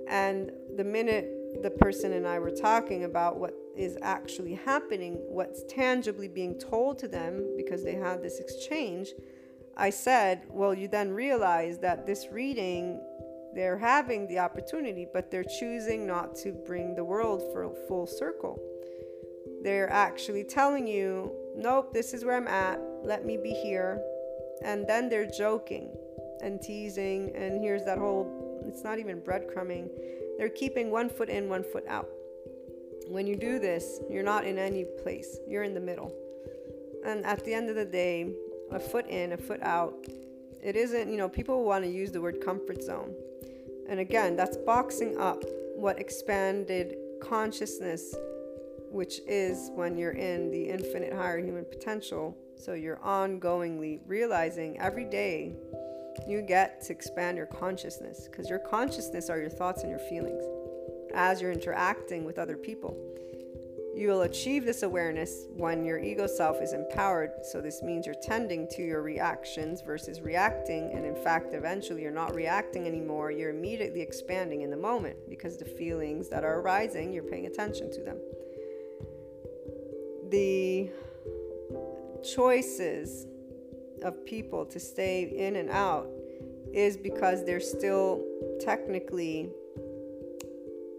[0.08, 5.64] And the minute the person and I were talking about what is actually happening, what's
[5.64, 9.10] tangibly being told to them because they had this exchange,
[9.78, 13.02] I said, Well, you then realize that this reading,
[13.54, 18.62] they're having the opportunity, but they're choosing not to bring the world for full circle.
[19.64, 22.80] They're actually telling you, Nope, this is where I'm at.
[23.04, 24.02] Let me be here.
[24.64, 25.96] And then they're joking
[26.42, 29.90] and teasing, and here's that whole, it's not even breadcrumbing
[30.38, 32.10] they're keeping one foot in, one foot out.
[33.08, 36.14] When you do this, you're not in any place, you're in the middle.
[37.06, 38.34] And at the end of the day,
[38.72, 39.94] a foot in, a foot out,
[40.62, 43.14] it isn't, you know, people want to use the word comfort zone.
[43.88, 45.44] And again, that's boxing up
[45.76, 48.16] what expanded consciousness,
[48.90, 52.36] which is when you're in the infinite higher human potential.
[52.58, 55.54] So you're ongoingly realizing every day
[56.28, 60.44] you get to expand your consciousness because your consciousness are your thoughts and your feelings
[61.14, 62.98] as you're interacting with other people.
[63.96, 67.32] You will achieve this awareness when your ego self is empowered.
[67.44, 70.92] So, this means you're tending to your reactions versus reacting.
[70.92, 73.32] And in fact, eventually you're not reacting anymore.
[73.32, 77.90] You're immediately expanding in the moment because the feelings that are arising, you're paying attention
[77.94, 78.18] to them.
[80.30, 80.92] The
[82.24, 83.28] choices
[84.04, 86.08] of people to stay in and out
[86.74, 88.24] is because they're still
[88.60, 89.50] technically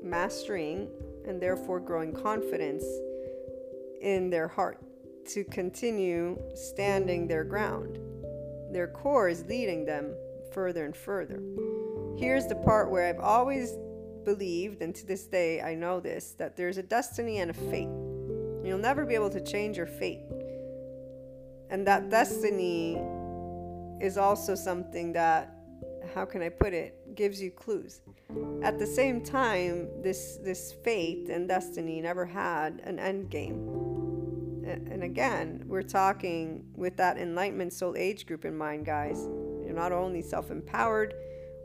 [0.02, 0.88] mastering
[1.26, 2.84] and therefore growing confidence
[4.01, 4.78] in their heart
[5.26, 7.98] to continue standing their ground.
[8.72, 10.14] Their core is leading them
[10.52, 11.43] further and further.
[12.16, 13.76] Here's the part where I've always
[14.24, 17.88] believed, and to this day I know this, that there's a destiny and a fate.
[18.64, 20.22] You'll never be able to change your fate.
[21.70, 23.01] And that destiny
[24.01, 25.55] is also something that,
[26.14, 28.01] how can I put it, gives you clues.
[28.62, 33.86] At the same time, this this fate and destiny never had an end game.
[34.66, 39.18] And again, we're talking with that enlightenment soul age group in mind, guys.
[39.64, 41.14] You're not only self-empowered,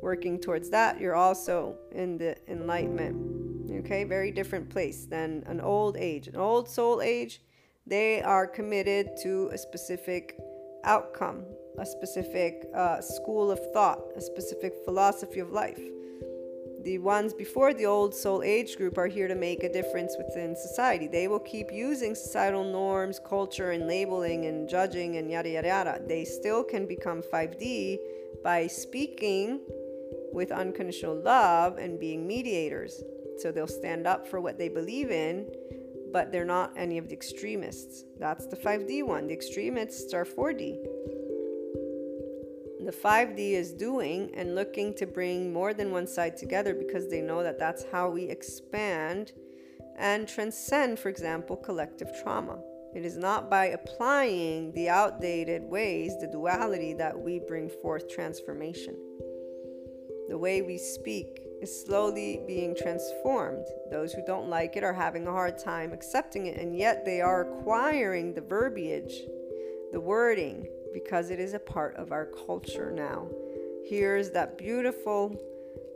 [0.01, 3.71] working towards that, you're also in the enlightenment.
[3.85, 6.27] Okay, very different place than an old age.
[6.27, 7.41] An old soul age
[7.85, 10.37] they are committed to a specific
[10.83, 11.43] outcome,
[11.79, 15.81] a specific uh, school of thought, a specific philosophy of life.
[16.83, 20.55] The ones before the old soul age group are here to make a difference within
[20.55, 21.07] society.
[21.07, 26.01] They will keep using societal norms, culture, and labeling and judging and yada yada yada.
[26.07, 27.97] They still can become 5D
[28.43, 29.59] by speaking
[30.33, 33.03] with unconditional love and being mediators.
[33.37, 35.47] So they'll stand up for what they believe in
[36.11, 38.03] but they're not any of the extremists.
[38.19, 39.27] That's the 5D one.
[39.27, 40.77] The extremists are 4D.
[42.85, 47.21] The 5D is doing and looking to bring more than one side together because they
[47.21, 49.33] know that that's how we expand
[49.97, 52.59] and transcend, for example, collective trauma.
[52.95, 58.95] It is not by applying the outdated ways, the duality, that we bring forth transformation.
[60.27, 63.65] The way we speak, is slowly being transformed.
[63.91, 67.21] Those who don't like it are having a hard time accepting it, and yet they
[67.21, 69.13] are acquiring the verbiage,
[69.91, 73.27] the wording, because it is a part of our culture now.
[73.85, 75.39] Here's that beautiful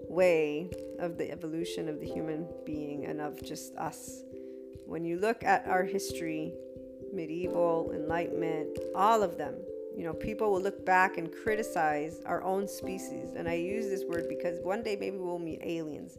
[0.08, 0.70] way
[1.00, 4.22] of the evolution of the human being and of just us.
[4.86, 6.54] When you look at our history,
[7.12, 9.56] medieval, enlightenment, all of them,
[9.96, 13.34] you know, people will look back and criticize our own species.
[13.36, 16.18] And I use this word because one day maybe we'll meet aliens.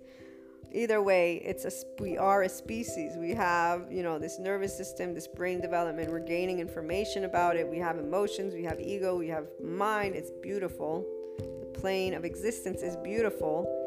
[0.72, 1.70] Either way, it's a
[2.00, 3.16] we are a species.
[3.16, 6.10] We have, you know, this nervous system, this brain development.
[6.10, 7.68] We're gaining information about it.
[7.68, 10.14] We have emotions, we have ego, we have mind.
[10.16, 11.06] It's beautiful.
[11.38, 13.85] The plane of existence is beautiful.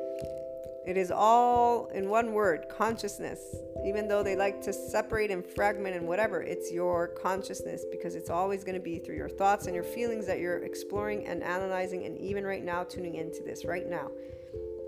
[0.89, 3.39] It is all in one word consciousness.
[3.85, 8.31] Even though they like to separate and fragment and whatever, it's your consciousness because it's
[8.31, 12.05] always going to be through your thoughts and your feelings that you're exploring and analyzing,
[12.05, 14.09] and even right now, tuning into this right now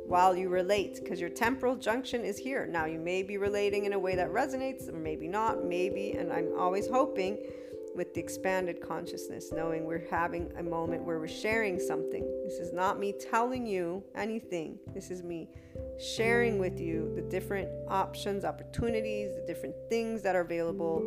[0.08, 2.66] while you relate because your temporal junction is here.
[2.66, 6.34] Now, you may be relating in a way that resonates, or maybe not, maybe, and
[6.34, 7.38] I'm always hoping
[7.96, 12.24] with the expanded consciousness, knowing we're having a moment where we're sharing something.
[12.44, 15.50] This is not me telling you anything, this is me
[16.00, 21.04] sharing with you the different options, opportunities, the different things that are available.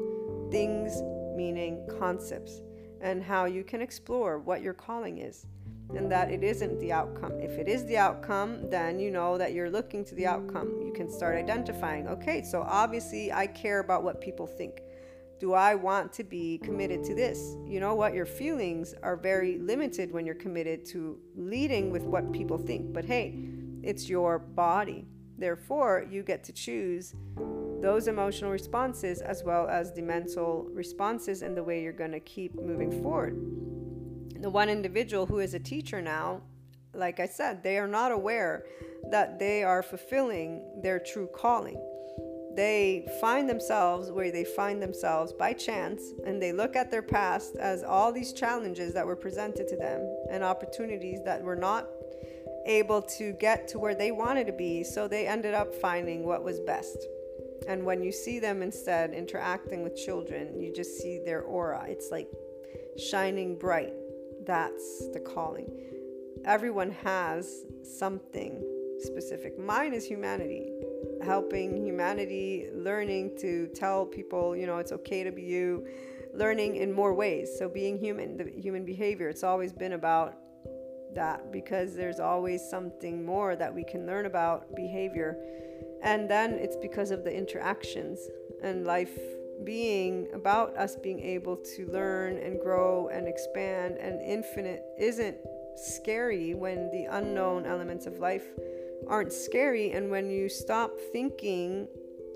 [0.51, 1.02] Things
[1.35, 2.61] meaning concepts,
[3.01, 5.47] and how you can explore what your calling is
[5.94, 7.39] and that it isn't the outcome.
[7.40, 10.81] If it is the outcome, then you know that you're looking to the outcome.
[10.85, 14.81] You can start identifying, okay, so obviously I care about what people think.
[15.44, 17.54] Do I want to be committed to this?
[17.66, 18.14] You know what?
[18.14, 22.94] Your feelings are very limited when you're committed to leading with what people think.
[22.94, 23.38] But hey,
[23.82, 25.06] it's your body.
[25.36, 27.14] Therefore, you get to choose
[27.82, 32.20] those emotional responses as well as the mental responses and the way you're going to
[32.20, 33.36] keep moving forward
[34.44, 36.42] the one individual who is a teacher now,
[36.92, 38.66] like I said, they are not aware
[39.10, 41.80] that they are fulfilling their true calling.
[42.56, 47.56] They find themselves where they find themselves by chance, and they look at their past
[47.56, 50.01] as all these challenges that were presented to them
[50.31, 51.89] and opportunities that were not
[52.66, 56.44] able to get to where they wanted to be, so they ended up finding what
[56.44, 56.97] was best.
[57.68, 61.85] And when you see them instead interacting with children, you just see their aura.
[61.89, 62.28] It's like
[62.97, 63.93] shining bright
[64.47, 65.70] that's the calling.
[66.44, 68.62] Everyone has something
[68.98, 69.59] specific.
[69.59, 70.70] Mine is humanity,
[71.24, 75.86] helping humanity, learning to tell people, you know, it's okay to be you,
[76.34, 77.51] learning in more ways.
[77.59, 80.36] So, being human, the human behavior, it's always been about
[81.14, 85.36] that because there's always something more that we can learn about behavior.
[86.02, 88.18] And then it's because of the interactions
[88.62, 89.16] and life
[89.64, 95.36] being about us being able to learn and grow and expand and infinite isn't
[95.76, 98.46] scary when the unknown elements of life
[99.09, 101.86] aren't scary and when you stop thinking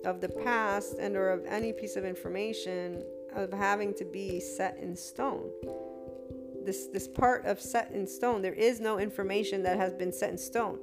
[0.05, 3.03] of the past and or of any piece of information
[3.35, 5.51] of having to be set in stone
[6.65, 10.31] this this part of set in stone there is no information that has been set
[10.31, 10.79] in stone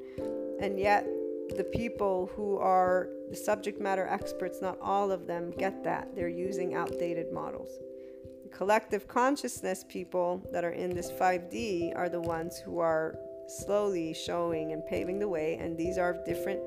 [0.59, 1.05] and yet
[1.55, 6.15] the people who are the subject matter experts, not all of them get that.
[6.15, 7.69] They're using outdated models.
[8.43, 13.15] The collective consciousness people that are in this 5D are the ones who are
[13.47, 16.59] slowly showing and paving the way, and these are different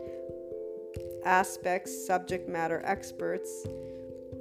[1.25, 3.67] aspects, subject matter experts,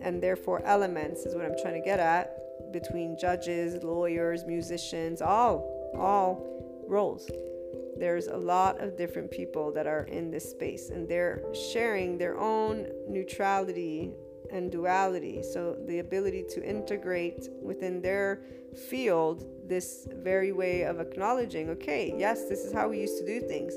[0.01, 5.73] and therefore elements is what I'm trying to get at between judges, lawyers, musicians, all
[5.97, 6.43] all
[6.87, 7.27] roles
[7.99, 12.37] there's a lot of different people that are in this space and they're sharing their
[12.37, 14.11] own neutrality
[14.51, 15.43] and duality.
[15.43, 18.41] So, the ability to integrate within their
[18.77, 23.45] field this very way of acknowledging okay, yes, this is how we used to do
[23.47, 23.73] things,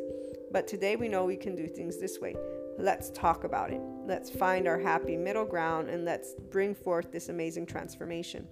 [0.52, 2.34] but today we know we can do things this way.
[2.78, 3.80] Let's talk about it.
[4.06, 8.46] Let's find our happy middle ground and let's bring forth this amazing transformation.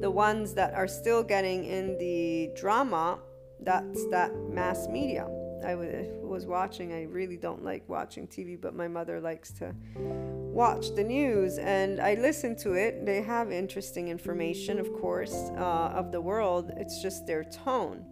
[0.00, 3.18] The ones that are still getting in the drama
[3.60, 5.26] that's that mass media.
[5.66, 5.74] I
[6.22, 11.02] was watching, I really don't like watching TV, but my mother likes to watch the
[11.02, 13.04] news and I listen to it.
[13.04, 16.70] They have interesting information, of course, uh, of the world.
[16.76, 18.04] It's just their tone.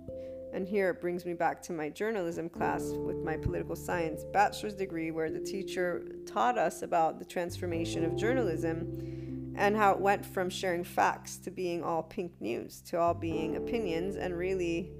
[0.52, 4.74] And here it brings me back to my journalism class with my political science bachelor's
[4.74, 10.26] degree, where the teacher taught us about the transformation of journalism and how it went
[10.26, 14.90] from sharing facts to being all pink news to all being opinions and really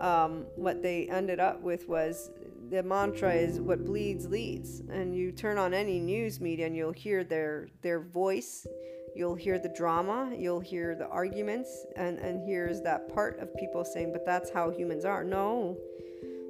[0.00, 2.30] um, what they ended up with was
[2.70, 4.80] the mantra is what bleeds leads.
[4.80, 8.66] And you turn on any news media and you'll hear their their voice
[9.14, 13.84] you'll hear the drama you'll hear the arguments and and here's that part of people
[13.84, 15.24] saying but that's how humans are.
[15.24, 15.76] No.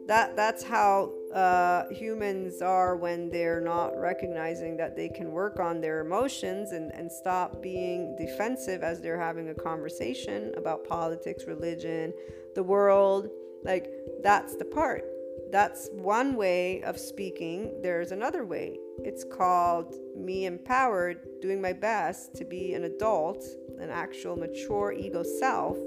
[0.07, 5.83] That that's how uh, humans are when they're not recognizing that they can work on
[5.83, 12.15] their emotions and, and stop being defensive as they're having a conversation about politics religion
[12.55, 13.29] the world
[13.63, 13.91] like,
[14.23, 15.05] that's the part.
[15.51, 17.81] That's one way of speaking.
[17.83, 18.79] There's another way.
[18.99, 23.43] It's called me empowered, doing my best to be an adult,
[23.79, 25.79] an actual mature ego self,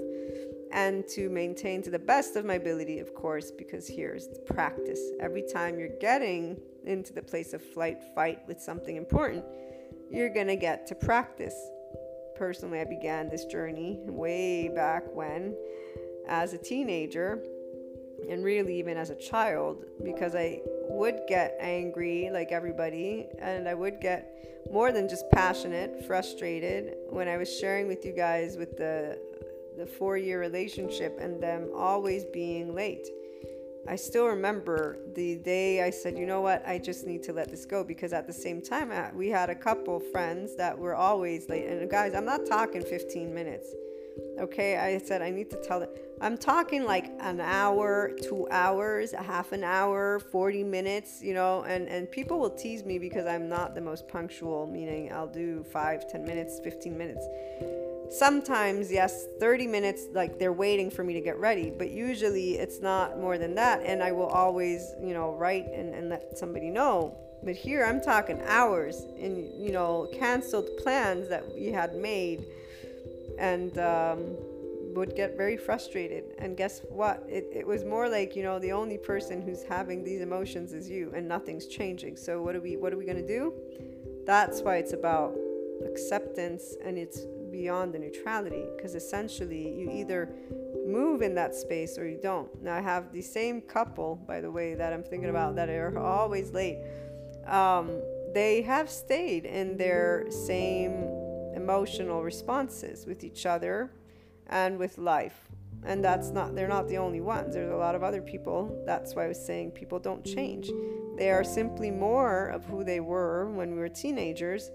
[0.72, 5.00] and to maintain to the best of my ability, of course, because here's the practice.
[5.20, 9.44] Every time you're getting into the place of flight, fight with something important,
[10.10, 11.54] you're gonna get to practice.
[12.34, 15.54] Personally, I began this journey way back when,
[16.26, 17.42] as a teenager,
[18.28, 23.74] and really even as a child because I would get angry like everybody, and I
[23.74, 28.76] would get more than just passionate, frustrated when I was sharing with you guys with
[28.76, 29.18] the
[29.76, 33.08] the four year relationship and them always being late.
[33.88, 37.50] I still remember the day I said, you know what, I just need to let
[37.50, 40.94] this go because at the same time, uh, we had a couple friends that were
[40.94, 41.66] always late.
[41.66, 43.74] And guys, I'm not talking 15 minutes.
[44.38, 45.88] Okay, I said, I need to tell them.
[46.20, 51.62] I'm talking like an hour, two hours, a half an hour, 40 minutes, you know,
[51.62, 55.64] and, and people will tease me because I'm not the most punctual, meaning I'll do
[55.64, 57.26] five, 10 minutes, 15 minutes
[58.12, 62.78] sometimes yes 30 minutes like they're waiting for me to get ready but usually it's
[62.80, 66.68] not more than that and i will always you know write and, and let somebody
[66.68, 72.44] know but here i'm talking hours and you know canceled plans that we had made
[73.38, 74.36] and um,
[74.94, 78.72] would get very frustrated and guess what it, it was more like you know the
[78.72, 82.76] only person who's having these emotions is you and nothing's changing so what are we
[82.76, 83.54] what are we going to do
[84.26, 85.34] that's why it's about
[85.86, 90.34] acceptance and it's beyond the neutrality because essentially you either
[90.86, 92.48] move in that space or you don't.
[92.62, 95.98] Now, I have the same couple, by the way, that I'm thinking about that are
[95.98, 96.78] always late.
[97.46, 98.00] Um,
[98.34, 100.92] they have stayed in their same
[101.62, 103.92] emotional responses with each other
[104.48, 105.48] and with life.
[105.84, 107.54] And that's not, they're not the only ones.
[107.54, 108.82] There's a lot of other people.
[108.86, 110.70] That's why I was saying people don't change.
[111.16, 114.70] They are simply more of who they were when we were teenagers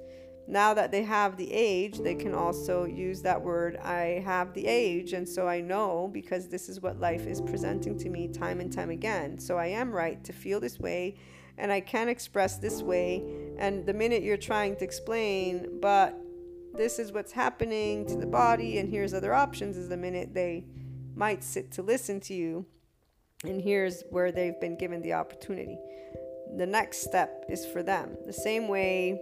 [0.47, 4.65] now that they have the age, they can also use that word, I have the
[4.65, 5.11] age.
[5.11, 8.71] And so I know because this is what life is presenting to me time and
[8.71, 9.37] time again.
[9.39, 11.15] So I am right to feel this way
[11.57, 13.25] and I can express this way.
[13.57, 16.17] And the minute you're trying to explain, but
[16.77, 20.65] this is what's happening to the body and here's other options, is the minute they
[21.15, 22.65] might sit to listen to you.
[23.43, 25.77] And here's where they've been given the opportunity.
[26.55, 28.15] The next step is for them.
[28.25, 29.19] The same way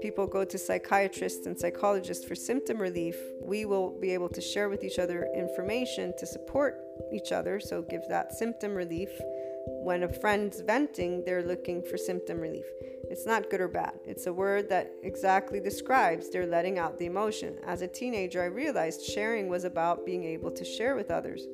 [0.00, 4.68] people go to psychiatrists and psychologists for symptom relief, we will be able to share
[4.68, 6.80] with each other information to support
[7.12, 7.58] each other.
[7.60, 9.10] So, give that symptom relief.
[9.82, 12.66] When a friend's venting, they're looking for symptom relief.
[13.10, 13.94] It's not good or bad.
[14.04, 17.56] It's a word that exactly describes they're letting out the emotion.
[17.66, 21.46] As a teenager, I realized sharing was about being able to share with others,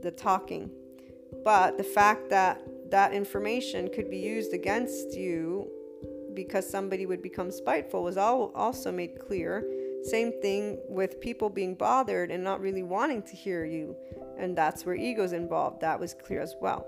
[0.00, 0.70] the talking.
[1.44, 5.68] But the fact that that information could be used against you
[6.34, 9.64] because somebody would become spiteful was also made clear.
[10.04, 13.96] Same thing with people being bothered and not really wanting to hear you.
[14.38, 15.80] And that's where ego's involved.
[15.80, 16.86] That was clear as well.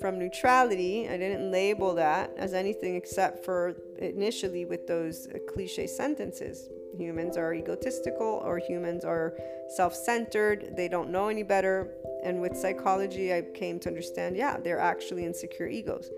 [0.00, 6.68] From neutrality, I didn't label that as anything except for initially with those cliche sentences.
[6.98, 9.34] Humans are egotistical or humans are
[9.68, 11.90] self centered, they don't know any better.
[12.24, 16.10] And with psychology, I came to understand yeah, they're actually insecure egos.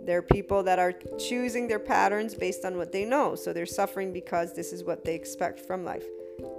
[0.00, 3.34] They're people that are choosing their patterns based on what they know.
[3.34, 6.04] So they're suffering because this is what they expect from life.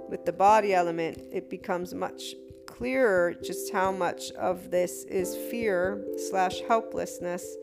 [0.08, 2.34] With the body element, it becomes much
[2.78, 7.56] clearer just how much of this is fear slash helplessness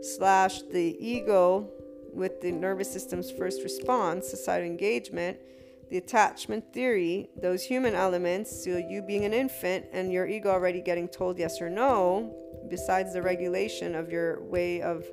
[0.00, 1.68] slash the ego
[2.12, 5.36] with the nervous system's first response, societal engagement,
[5.90, 10.80] the attachment theory, those human elements, so you being an infant and your ego already
[10.80, 12.32] getting told yes or no,
[12.68, 15.04] besides the regulation of your way of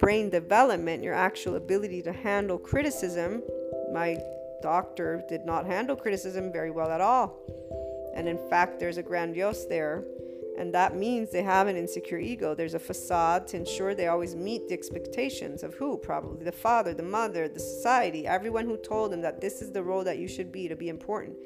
[0.00, 3.42] brain development, your actual ability to handle criticism,
[3.90, 4.18] my
[4.62, 7.38] doctor did not handle criticism very well at all.
[8.14, 10.04] And in fact, there's a grandiose there.
[10.58, 12.54] And that means they have an insecure ego.
[12.54, 15.96] There's a facade to ensure they always meet the expectations of who?
[15.96, 19.82] Probably the father, the mother, the society, everyone who told them that this is the
[19.82, 21.36] role that you should be to be important.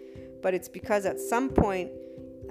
[0.42, 1.92] But it's because at some point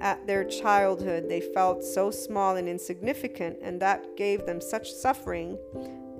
[0.00, 5.58] at their childhood, they felt so small and insignificant, and that gave them such suffering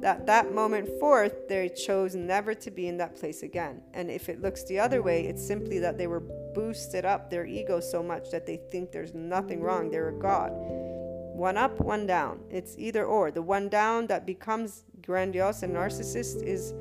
[0.01, 3.82] that that moment forth, they chose never to be in that place again.
[3.94, 7.47] And if it looks the other way, it's simply that they were boosted up their
[7.47, 10.51] ego so much that they think there's nothing wrong, they're a god.
[10.52, 12.40] One up, one down.
[12.51, 13.31] It's either or.
[13.31, 16.73] The one down that becomes grandiose and narcissist is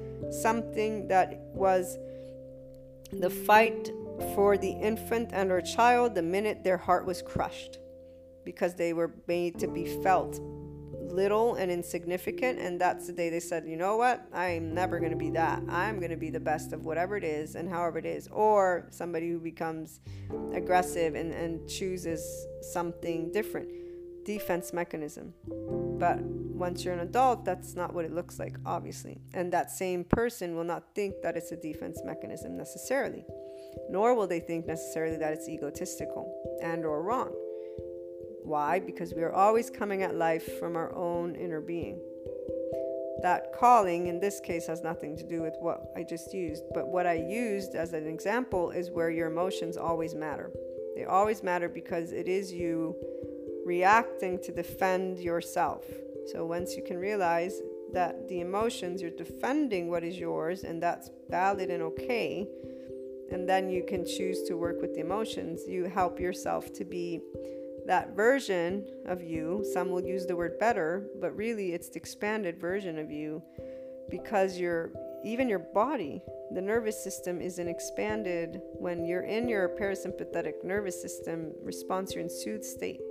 [0.41, 1.97] something that was
[3.11, 3.91] the fight
[4.33, 7.79] for the infant and or child the minute their heart was crushed
[8.45, 10.39] because they were made to be felt
[11.11, 14.27] little and insignificant and that's the day they said you know what?
[14.33, 15.61] I'm never going to be that.
[15.69, 18.27] I'm going to be the best of whatever it is and however it is.
[18.31, 19.99] Or somebody who becomes
[20.53, 23.69] aggressive and, and chooses something different.
[24.25, 25.33] Defense mechanism.
[25.47, 29.21] But once you're an adult that's not what it looks like obviously.
[29.33, 33.25] And that same person will not think that it's a defense mechanism necessarily
[33.89, 37.33] nor will they think necessarily that it's egotistical and or wrong
[38.45, 38.79] Why?
[38.79, 41.99] Because we are always coming at life from our own inner being.
[43.23, 46.87] That calling in this case has nothing to do with what I just used, but
[46.87, 50.51] what I used as an example is where your emotions always matter.
[50.95, 52.95] They always matter because it is you
[53.65, 55.83] reacting to defend yourself.
[56.31, 57.59] So once you can realize
[57.93, 62.47] that the emotions, you're defending what is yours, and that's valid and okay,
[63.31, 67.21] and then you can choose to work with the emotions, you help yourself to be
[67.85, 69.65] that version of you.
[69.73, 73.41] Some will use the word better, but really it's the expanded version of you
[74.09, 74.91] because you're
[75.25, 76.21] even your body,
[76.51, 82.23] the nervous system is an expanded when you're in your parasympathetic nervous system response, you're
[82.23, 83.01] in soothed state.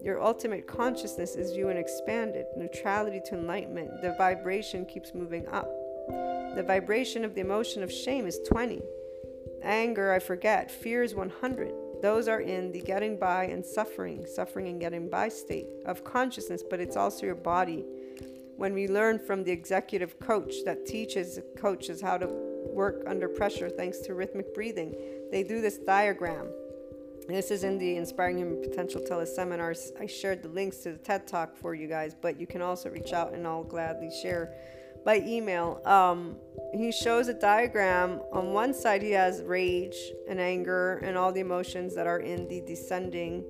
[0.00, 4.00] Your ultimate consciousness is you and expanded, neutrality to enlightenment.
[4.00, 5.68] The vibration keeps moving up.
[6.54, 8.80] The vibration of the emotion of shame is 20.
[9.62, 10.70] Anger, I forget.
[10.70, 11.74] Fear is 100.
[12.00, 16.62] Those are in the getting by and suffering, suffering and getting by state of consciousness,
[16.68, 17.84] but it's also your body.
[18.56, 22.26] When we learn from the executive coach that teaches coaches how to
[22.72, 24.94] work under pressure thanks to rhythmic breathing,
[25.30, 26.48] they do this diagram
[27.28, 29.90] this is in the Inspiring Human Potential teleseminars.
[30.00, 32.88] I shared the links to the TED Talk for you guys, but you can also
[32.88, 34.54] reach out and I'll gladly share
[35.04, 35.80] by email.
[35.84, 36.36] Um,
[36.74, 38.20] he shows a diagram.
[38.32, 39.96] On one side, he has rage
[40.28, 43.44] and anger and all the emotions that are in the descending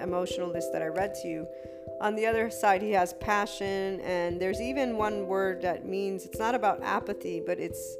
[0.00, 1.46] emotional list that I read to you.
[2.00, 6.38] On the other side, he has passion, and there's even one word that means it's
[6.38, 7.96] not about apathy, but it's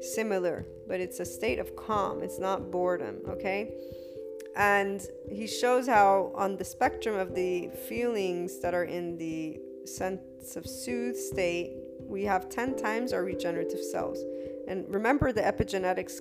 [0.00, 2.22] similar, but it's a state of calm.
[2.22, 3.72] It's not boredom, okay?
[4.56, 10.56] And he shows how, on the spectrum of the feelings that are in the sense
[10.56, 11.76] of soothe state,
[12.06, 14.18] we have 10 times our regenerative cells.
[14.68, 16.20] And remember the epigenetics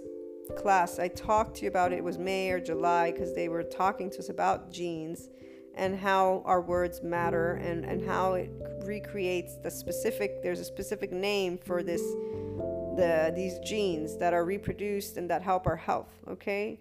[0.58, 3.64] class, I talked to you about it, it was May or July, because they were
[3.64, 5.30] talking to us about genes
[5.76, 8.52] and how our words matter and, and how it
[8.84, 15.18] recreates the specific, there's a specific name for this, the, these genes that are reproduced
[15.18, 16.80] and that help our health, okay?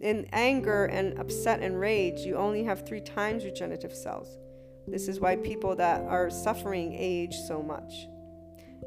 [0.00, 4.36] In anger and upset and rage, you only have three times your generative cells.
[4.86, 8.06] This is why people that are suffering age so much.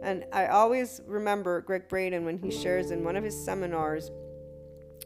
[0.01, 4.11] And I always remember Gregg Braden when he shares in one of his seminars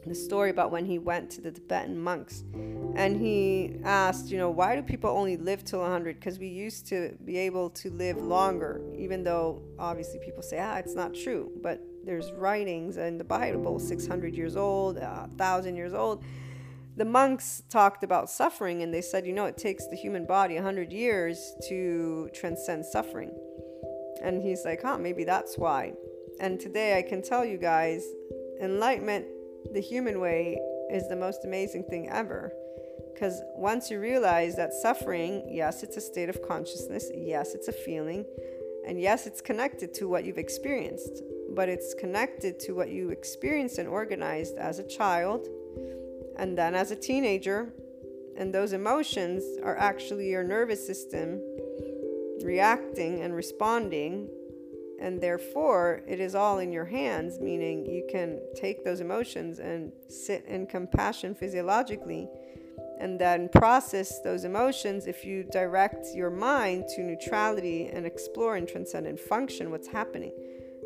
[0.06, 2.44] the story about when he went to the Tibetan monks
[2.94, 6.20] and he asked, you know, why do people only live till 100?
[6.20, 10.76] Because we used to be able to live longer, even though obviously people say, ah,
[10.76, 11.50] it's not true.
[11.62, 16.22] But there's writings in the Bible, 600 years old, uh, 1,000 years old.
[16.96, 20.54] The monks talked about suffering and they said, you know, it takes the human body
[20.54, 23.32] 100 years to transcend suffering.
[24.22, 25.92] And he's like, huh, maybe that's why.
[26.40, 28.06] And today I can tell you guys,
[28.60, 29.26] enlightenment,
[29.72, 30.58] the human way,
[30.90, 32.52] is the most amazing thing ever.
[33.12, 37.72] Because once you realize that suffering, yes, it's a state of consciousness, yes, it's a
[37.72, 38.24] feeling,
[38.86, 41.22] and yes, it's connected to what you've experienced
[41.54, 45.48] but it's connected to what you experienced and organized as a child
[46.36, 47.72] and then as a teenager.
[48.36, 51.40] And those emotions are actually your nervous system
[52.42, 54.28] reacting and responding.
[55.00, 59.92] And therefore, it is all in your hands, meaning you can take those emotions and
[60.08, 62.28] sit in compassion physiologically
[63.00, 68.68] and then process those emotions if you direct your mind to neutrality and explore and
[68.68, 70.32] transcend and function what's happening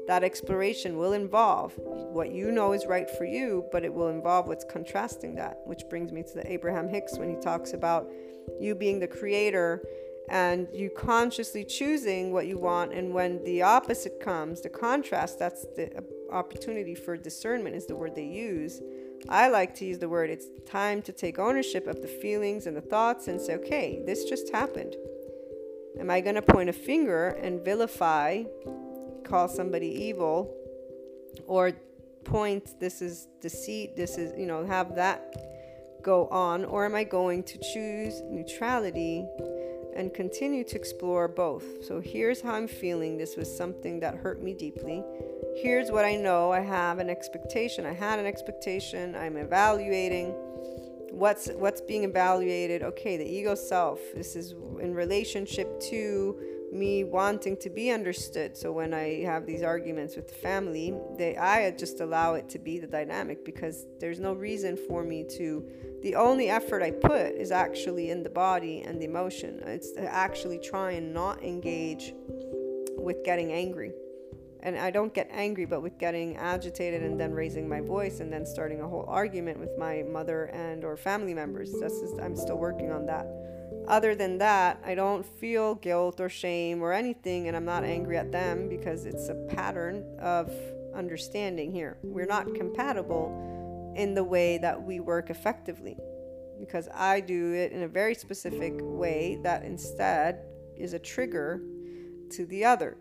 [0.09, 4.49] that exploration will involve what you know is right for you, but it will involve
[4.49, 8.11] what's contrasting that, which brings me to the Abraham Hicks when he talks about
[8.59, 9.85] you being the creator
[10.29, 12.93] and you consciously choosing what you want.
[12.93, 18.15] And when the opposite comes, the contrast, that's the opportunity for discernment, is the word
[18.15, 18.81] they use.
[19.29, 22.77] I like to use the word it's time to take ownership of the feelings and
[22.77, 24.95] the thoughts and say, okay, this just happened.
[25.99, 28.45] Am I going to point a finger and vilify
[29.29, 30.55] call somebody evil
[31.47, 31.73] or
[32.25, 35.35] point this is deceit this is you know have that
[36.03, 39.27] go on or am i going to choose neutrality
[39.99, 41.85] and continue to explore both.
[41.85, 43.19] So here's how i'm feeling.
[43.19, 45.03] This was something that hurt me deeply.
[45.57, 46.53] Here's what i know.
[46.53, 47.85] I have an expectation.
[47.85, 49.17] I had an expectation.
[49.17, 50.29] I'm evaluating.
[51.11, 52.83] What's what's being evaluated?
[52.83, 53.99] Okay the ego self.
[54.15, 56.39] This is in relationship to
[56.73, 58.57] me wanting to be understood.
[58.57, 62.59] So when I have these arguments with the family, they I just allow it to
[62.59, 65.67] be the dynamic because there's no reason for me to
[66.03, 69.61] the only effort I put is actually in the body and the emotion.
[69.67, 72.13] It's to actually try and not engage
[72.97, 73.93] with getting angry.
[74.61, 78.33] and I don't get angry, but with getting agitated and then raising my voice and
[78.33, 81.73] then starting a whole argument with my mother and or family members.
[81.81, 83.27] That's I'm still working on that.
[83.89, 88.19] Other than that, I don't feel guilt or shame or anything, and I'm not angry
[88.19, 90.53] at them because it's a pattern of
[90.95, 91.97] understanding here.
[92.03, 95.97] We're not compatible in the way that we work effectively
[96.61, 100.43] because I do it in a very specific way that instead
[100.77, 101.63] is a trigger
[102.33, 102.99] to the other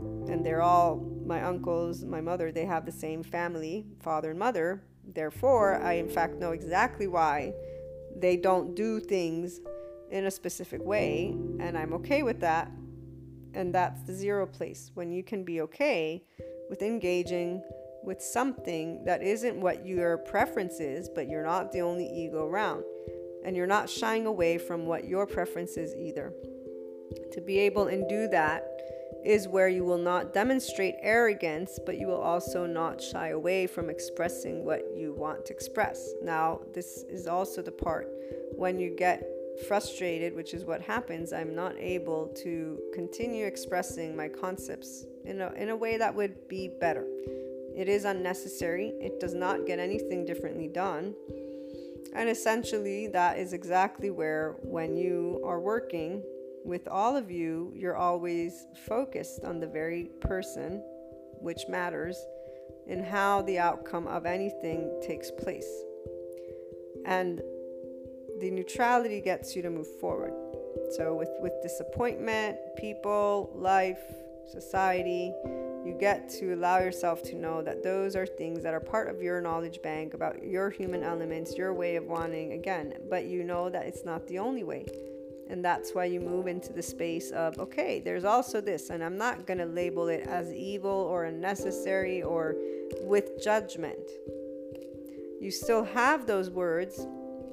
[0.00, 4.82] and they're all my uncles, my mother, they have the same family, father and mother.
[5.14, 7.54] Therefore, I in fact know exactly why
[8.18, 9.60] they don't do things
[10.10, 12.70] in a specific way, and I'm okay with that.
[13.54, 16.22] And that's the zero place when you can be okay
[16.68, 17.62] with engaging
[18.04, 22.84] with something that isn't what your preference is, but you're not the only ego around.
[23.44, 26.32] And you're not shying away from what your preference is either.
[27.32, 28.64] To be able and do that
[29.24, 33.90] is where you will not demonstrate arrogance, but you will also not shy away from
[33.90, 36.12] expressing what you want to express.
[36.22, 38.08] Now, this is also the part
[38.54, 39.28] when you get
[39.68, 45.52] frustrated, which is what happens, I'm not able to continue expressing my concepts in a,
[45.52, 47.06] in a way that would be better.
[47.76, 51.14] It is unnecessary, it does not get anything differently done.
[52.14, 56.22] And essentially, that is exactly where, when you are working
[56.64, 60.82] with all of you, you're always focused on the very person
[61.40, 62.16] which matters
[62.88, 65.68] and how the outcome of anything takes place.
[67.04, 67.40] And
[68.40, 70.32] the neutrality gets you to move forward.
[70.92, 74.00] So, with, with disappointment, people, life,
[74.50, 75.32] society,
[75.84, 79.22] you get to allow yourself to know that those are things that are part of
[79.22, 83.68] your knowledge bank about your human elements, your way of wanting, again, but you know
[83.70, 84.86] that it's not the only way.
[85.48, 89.16] And that's why you move into the space of, okay, there's also this, and I'm
[89.16, 92.56] not going to label it as evil or unnecessary or
[93.02, 94.10] with judgment.
[95.40, 97.06] You still have those words.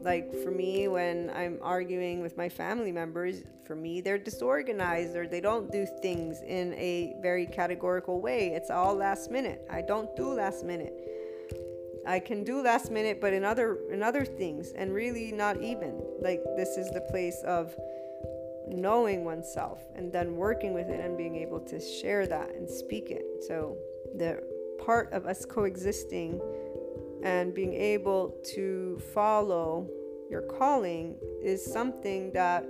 [0.04, 5.28] Like for me, when I'm arguing with my family members, for me, they're disorganized or
[5.28, 8.50] they don't do things in a very categorical way.
[8.50, 9.66] It's all last minute.
[9.70, 10.94] I don't do last minute.
[12.06, 16.02] I can do last minute, but in other in other things, and really not even.
[16.20, 17.74] Like this is the place of
[18.68, 23.10] knowing oneself and then working with it and being able to share that and speak
[23.10, 23.26] it.
[23.48, 23.78] So
[24.16, 24.44] the
[24.84, 26.42] part of us coexisting
[27.24, 29.90] and being able to follow
[30.30, 32.68] your calling is something that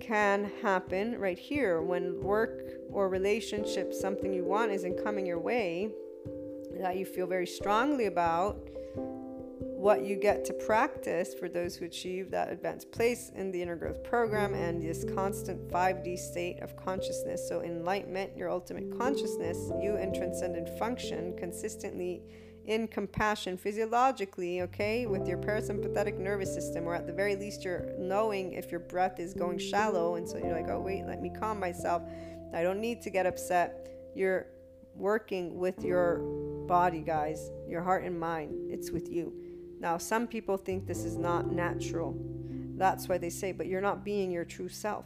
[0.00, 5.90] can happen right here when work or relationship something you want isn't coming your way
[6.80, 8.56] that you feel very strongly about,
[9.58, 13.76] what you get to practice for those who achieve that advanced place in the inner
[13.76, 17.46] growth program and this constant 5D state of consciousness.
[17.48, 22.22] So, enlightenment, your ultimate consciousness, you in transcendent function consistently
[22.66, 27.92] in compassion physiologically, okay, with your parasympathetic nervous system, or at the very least, you're
[27.98, 30.16] knowing if your breath is going shallow.
[30.16, 32.02] And so you're like, oh, wait, let me calm myself.
[32.52, 33.88] I don't need to get upset.
[34.14, 34.46] You're
[34.94, 36.18] working with your
[36.66, 38.70] body, guys, your heart and mind.
[38.70, 39.32] It's with you.
[39.78, 42.16] Now, some people think this is not natural.
[42.76, 45.04] That's why they say, but you're not being your true self.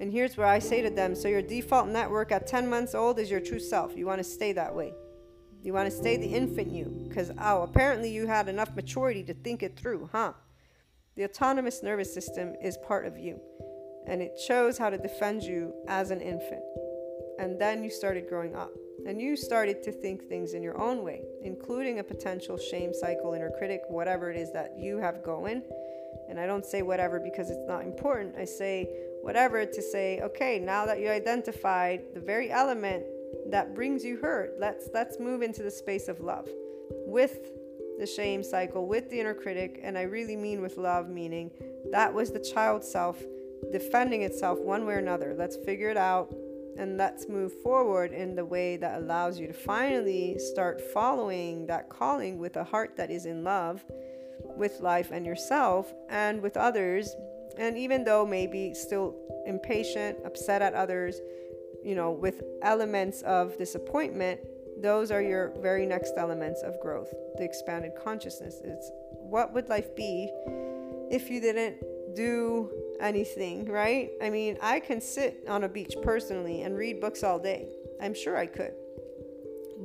[0.00, 3.18] And here's where I say to them so, your default network at 10 months old
[3.20, 3.96] is your true self.
[3.96, 4.92] You want to stay that way.
[5.64, 7.06] You want to stay the infant you.
[7.08, 10.34] Because, oh, apparently you had enough maturity to think it through, huh?
[11.16, 13.40] The autonomous nervous system is part of you.
[14.06, 16.60] And it shows how to defend you as an infant.
[17.38, 18.72] And then you started growing up.
[19.06, 23.32] And you started to think things in your own way, including a potential shame cycle,
[23.32, 25.62] inner critic, whatever it is that you have going.
[26.28, 28.34] And I don't say whatever because it's not important.
[28.36, 28.90] I say
[29.22, 33.04] whatever to say, okay, now that you identified the very element
[33.50, 36.48] that brings you hurt, let's let's move into the space of love
[37.06, 37.50] with
[37.98, 41.50] the shame cycle, with the inner critic, and I really mean with love, meaning
[41.92, 43.22] that was the child self
[43.72, 45.34] defending itself one way or another.
[45.36, 46.34] Let's figure it out
[46.76, 51.88] and let's move forward in the way that allows you to finally start following that
[51.88, 53.84] calling with a heart that is in love
[54.56, 57.14] with life and yourself and with others.
[57.56, 59.14] And even though maybe still
[59.46, 61.20] impatient, upset at others,
[61.84, 64.40] you know, with elements of disappointment,
[64.80, 67.12] those are your very next elements of growth.
[67.36, 68.60] The expanded consciousness.
[68.64, 68.90] It's
[69.20, 70.30] what would life be
[71.10, 71.76] if you didn't
[72.14, 72.70] do
[73.00, 74.10] anything, right?
[74.22, 77.68] I mean, I can sit on a beach personally and read books all day.
[78.00, 78.74] I'm sure I could.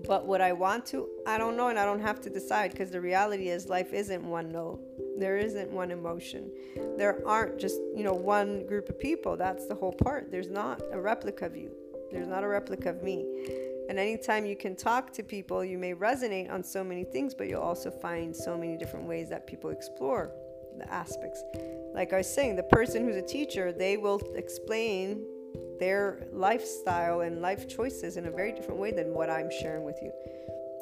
[0.07, 1.09] But would I want to?
[1.27, 4.23] I don't know, and I don't have to decide because the reality is life isn't
[4.23, 4.79] one note.
[5.17, 6.51] There isn't one emotion.
[6.97, 9.35] There aren't just, you know, one group of people.
[9.35, 10.31] That's the whole part.
[10.31, 11.71] There's not a replica of you.
[12.11, 13.25] There's not a replica of me.
[13.89, 17.49] And anytime you can talk to people, you may resonate on so many things, but
[17.49, 20.31] you'll also find so many different ways that people explore
[20.77, 21.43] the aspects.
[21.93, 25.25] Like I was saying, the person who's a teacher, they will explain
[25.79, 29.97] their lifestyle and life choices in a very different way than what I'm sharing with
[30.01, 30.11] you.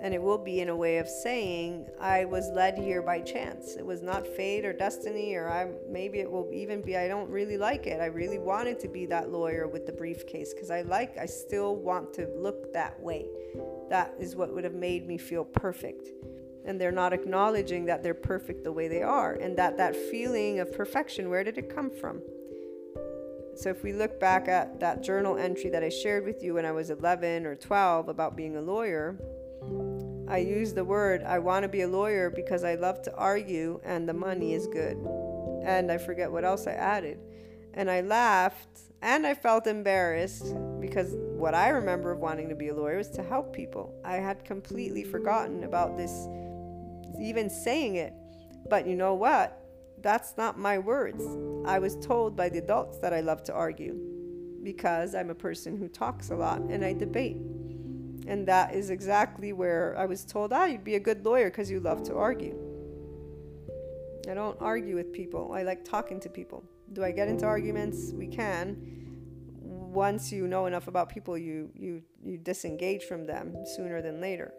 [0.02, 3.76] And it will be in a way of saying, I was led here by chance.
[3.76, 7.30] It was not fate or destiny, or I maybe it will even be I don't
[7.30, 8.00] really like it.
[8.00, 11.76] I really wanted to be that lawyer with the briefcase because I like I still
[11.76, 13.26] want to look that way.
[13.90, 16.10] That is what would have made me feel perfect.
[16.66, 20.60] And they're not acknowledging that they're perfect the way they are and that that feeling
[20.60, 22.22] of perfection, where did it come from?
[23.56, 26.66] So if we look back at that journal entry that I shared with you when
[26.66, 29.18] I was 11 or 12 about being a lawyer,
[30.30, 33.80] I use the word I want to be a lawyer because I love to argue
[33.84, 34.98] and the money is good.
[35.64, 37.20] And I forget what else I added.
[37.74, 42.70] And I laughed and I felt embarrassed because what I remember of wanting to be
[42.70, 43.94] a lawyer was to help people.
[44.04, 46.28] I had completely forgotten about this,
[47.22, 48.14] even saying it.
[48.70, 49.64] But you know what?
[50.02, 51.24] That's not my words.
[51.66, 53.96] I was told by the adults that I love to argue
[54.64, 57.38] because I'm a person who talks a lot and I debate.
[58.28, 61.72] And that is exactly where I was told, ah, you'd be a good lawyer because
[61.72, 62.56] you love to argue.
[64.30, 65.54] I don't argue with people.
[65.54, 66.64] I like talking to people.
[66.92, 68.12] Do I get into arguments?
[68.14, 68.78] We can.
[69.62, 74.54] Once you know enough about people, you you you disengage from them sooner than later.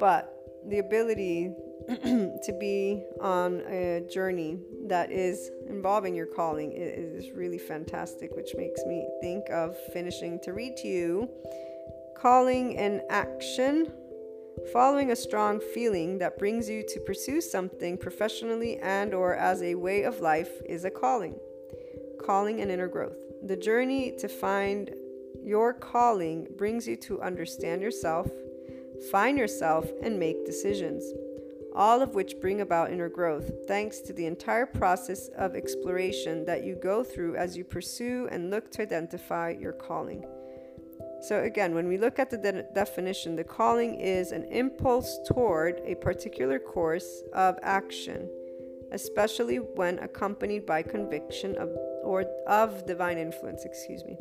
[0.00, 0.34] But
[0.68, 1.52] the ability
[1.88, 8.84] to be on a journey that is involving your calling is really fantastic, which makes
[8.84, 11.28] me think of finishing to read to you
[12.24, 13.86] calling and action
[14.72, 19.74] following a strong feeling that brings you to pursue something professionally and or as a
[19.74, 21.38] way of life is a calling.
[22.18, 23.18] Calling and inner growth.
[23.42, 24.90] The journey to find
[25.44, 28.30] your calling brings you to understand yourself
[29.10, 31.04] find yourself and make decisions.
[31.76, 36.64] All of which bring about inner growth thanks to the entire process of exploration that
[36.64, 40.24] you go through as you pursue and look to identify your calling
[41.24, 45.80] so, again, when we look at the de- definition, the calling is an impulse toward
[45.86, 48.28] a particular course of action,
[48.92, 51.70] especially when accompanied by conviction of
[52.02, 54.18] or of divine influence, excuse me.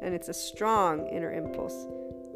[0.00, 1.86] And it's a strong inner impulse.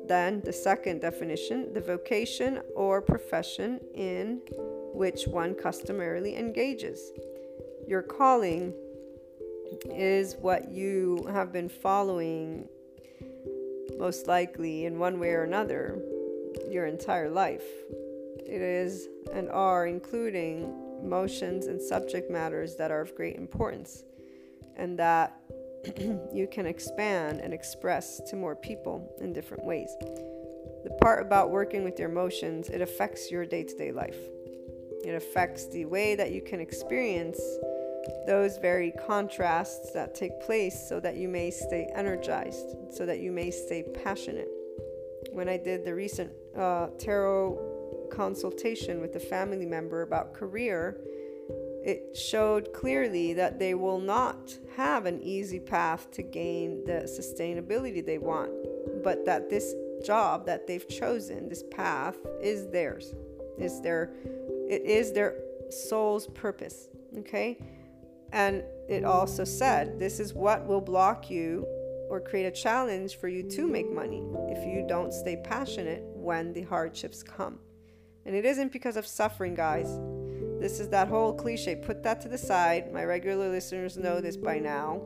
[0.06, 4.42] Then, the second definition, the vocation or profession in
[4.92, 7.12] which one customarily engages.
[7.88, 8.74] Your calling
[9.86, 12.68] is what you have been following
[13.98, 15.98] most likely in one way or another
[16.68, 17.64] your entire life.
[18.38, 24.04] It is and are including motions and subject matters that are of great importance
[24.76, 25.40] and that
[26.32, 29.94] you can expand and express to more people in different ways.
[30.84, 34.18] The part about working with your emotions, it affects your day to day life.
[35.04, 37.40] It affects the way that you can experience
[38.26, 43.32] those very contrasts that take place so that you may stay energized, so that you
[43.32, 44.48] may stay passionate.
[45.32, 51.00] When I did the recent uh, tarot consultation with a family member about career,
[51.84, 58.04] it showed clearly that they will not have an easy path to gain the sustainability
[58.04, 58.52] they want,
[59.02, 59.74] but that this
[60.04, 63.14] job that they've chosen, this path, is theirs.
[63.58, 64.12] Is their
[64.68, 65.36] it is their
[65.70, 66.88] soul's purpose.
[67.18, 67.58] Okay?
[68.32, 71.66] And it also said, this is what will block you
[72.08, 76.52] or create a challenge for you to make money if you don't stay passionate when
[76.52, 77.58] the hardships come.
[78.24, 79.88] And it isn't because of suffering, guys.
[80.60, 81.76] This is that whole cliche.
[81.76, 82.92] Put that to the side.
[82.92, 85.00] My regular listeners know this by now.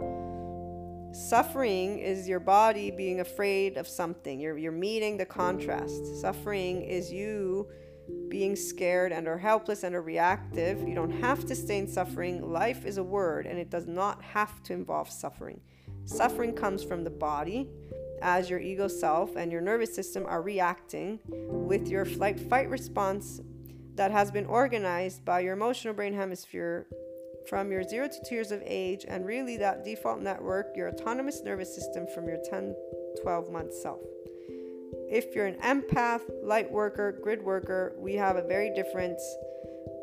[1.12, 4.38] Suffering is your body being afraid of something.
[4.38, 6.20] You're, you're meeting the contrast.
[6.20, 7.68] Suffering is you
[8.28, 10.86] being scared and are helpless and are reactive.
[10.86, 12.52] You don't have to stay in suffering.
[12.52, 15.60] Life is a word and it does not have to involve suffering.
[16.04, 17.68] Suffering comes from the body
[18.22, 23.40] as your ego self and your nervous system are reacting with your flight fight response
[23.94, 26.86] that has been organized by your emotional brain hemisphere
[27.48, 31.42] from your 0 to 2 years of age and really that default network, your autonomous
[31.44, 32.74] nervous system from your 10
[33.22, 34.00] 12 month self.
[35.08, 39.18] If you're an empath, light worker, grid worker, we have a very different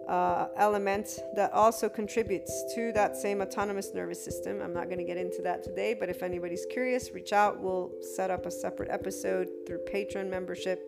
[0.08, 4.62] uh, element that also contributes to that same autonomous nervous system.
[4.62, 7.60] I'm not going to get into that today, but if anybody's curious, reach out.
[7.60, 10.80] We'll set up a separate episode through Patreon membership.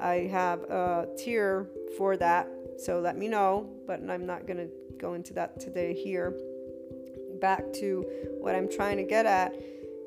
[0.00, 1.68] I have a tier
[1.98, 2.48] for that,
[2.78, 4.68] so let me know, but I'm not going to
[4.98, 6.34] go into that today here.
[7.40, 8.06] Back to
[8.40, 9.54] what I'm trying to get at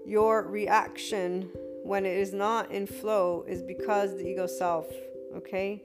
[0.05, 1.49] your reaction
[1.85, 4.87] when it is not in flow is because the ego self,
[5.35, 5.83] okay?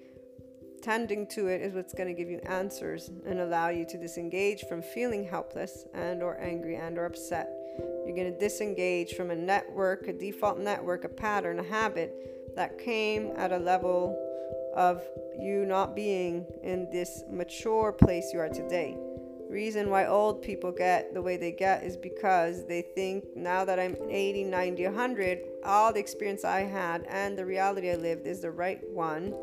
[0.81, 4.65] Tending to it is what's going to give you answers and allow you to disengage
[4.65, 7.51] from feeling helpless and or angry and or upset.
[8.07, 12.79] You're going to disengage from a network, a default network, a pattern, a habit that
[12.79, 14.19] came at a level
[14.75, 15.03] of
[15.39, 18.97] you not being in this mature place you are today
[19.51, 23.81] reason why old people get the way they get is because they think now that
[23.81, 28.41] I'm 80, 90, 100, all the experience I had and the reality I lived is
[28.41, 29.35] the right one.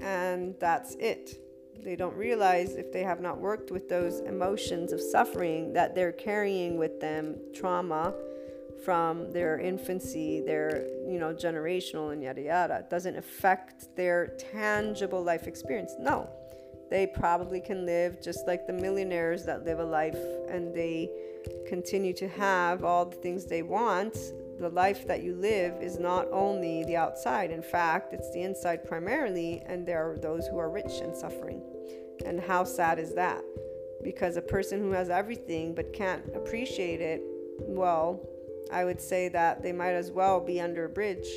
[0.00, 1.40] And that's it.
[1.82, 6.12] They don't realize if they have not worked with those emotions of suffering that they're
[6.12, 8.14] carrying with them trauma
[8.84, 12.78] from their infancy, their, you know, generational and yada yada.
[12.78, 15.94] It doesn't affect their tangible life experience.
[15.98, 16.28] No
[16.90, 20.18] they probably can live just like the millionaires that live a life
[20.48, 21.10] and they
[21.66, 24.16] continue to have all the things they want.
[24.58, 28.84] The life that you live is not only the outside, in fact, it's the inside
[28.84, 31.62] primarily, and there are those who are rich and suffering.
[32.24, 33.42] And how sad is that?
[34.02, 37.22] Because a person who has everything but can't appreciate it,
[37.60, 38.26] well,
[38.72, 41.28] I would say that they might as well be under a bridge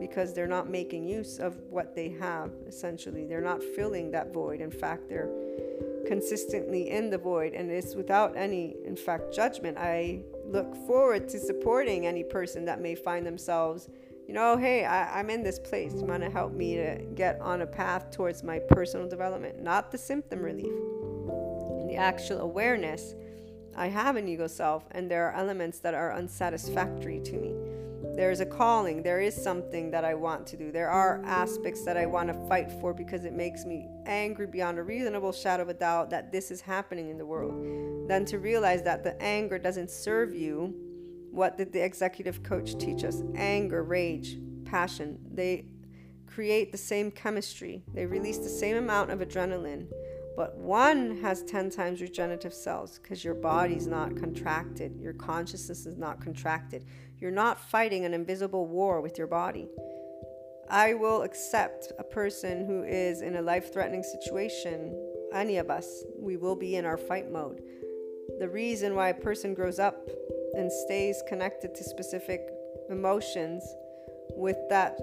[0.00, 3.26] because they're not making use of what they have, essentially.
[3.26, 4.60] They're not filling that void.
[4.60, 5.30] In fact, they're
[6.06, 9.78] consistently in the void, and it's without any, in fact, judgment.
[9.78, 13.88] I look forward to supporting any person that may find themselves,
[14.26, 15.92] you know, hey, I, am in this place.
[15.94, 19.90] You want to help me to get on a path towards my personal development, not
[19.90, 20.72] the symptom relief,
[21.88, 23.14] the actual awareness
[23.74, 27.54] I have an ego self, and there are elements that are unsatisfactory to me.
[28.14, 30.70] There is a calling, there is something that I want to do.
[30.70, 34.78] There are aspects that I want to fight for because it makes me angry beyond
[34.78, 38.08] a reasonable shadow of a doubt that this is happening in the world.
[38.08, 40.74] Then to realize that the anger doesn't serve you.
[41.30, 43.22] What did the executive coach teach us?
[43.34, 45.18] Anger, rage, passion.
[45.32, 45.64] They
[46.26, 49.86] create the same chemistry, they release the same amount of adrenaline
[50.36, 55.98] but one has 10 times regenerative cells because your body's not contracted, your consciousness is
[55.98, 56.86] not contracted.
[57.22, 59.68] You're not fighting an invisible war with your body.
[60.68, 64.92] I will accept a person who is in a life threatening situation,
[65.32, 67.62] any of us, we will be in our fight mode.
[68.40, 70.04] The reason why a person grows up
[70.54, 72.40] and stays connected to specific
[72.90, 73.62] emotions
[74.30, 74.98] with that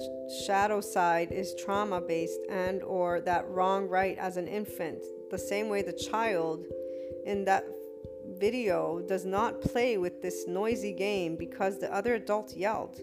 [0.46, 5.70] shadow side is trauma based and or that wrong right as an infant the same
[5.70, 6.66] way the child
[7.26, 7.64] in that
[8.38, 13.00] video does not play with this noisy game because the other adult yelled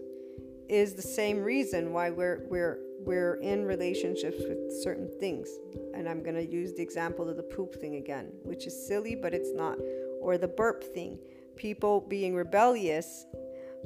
[0.69, 5.49] is the same reason why we're we're we're in relationships with certain things.
[5.95, 9.15] And i'm going to use the example of the poop thing again which is silly
[9.15, 9.79] but it's not
[10.21, 11.19] or the burp thing.
[11.57, 13.27] People being rebellious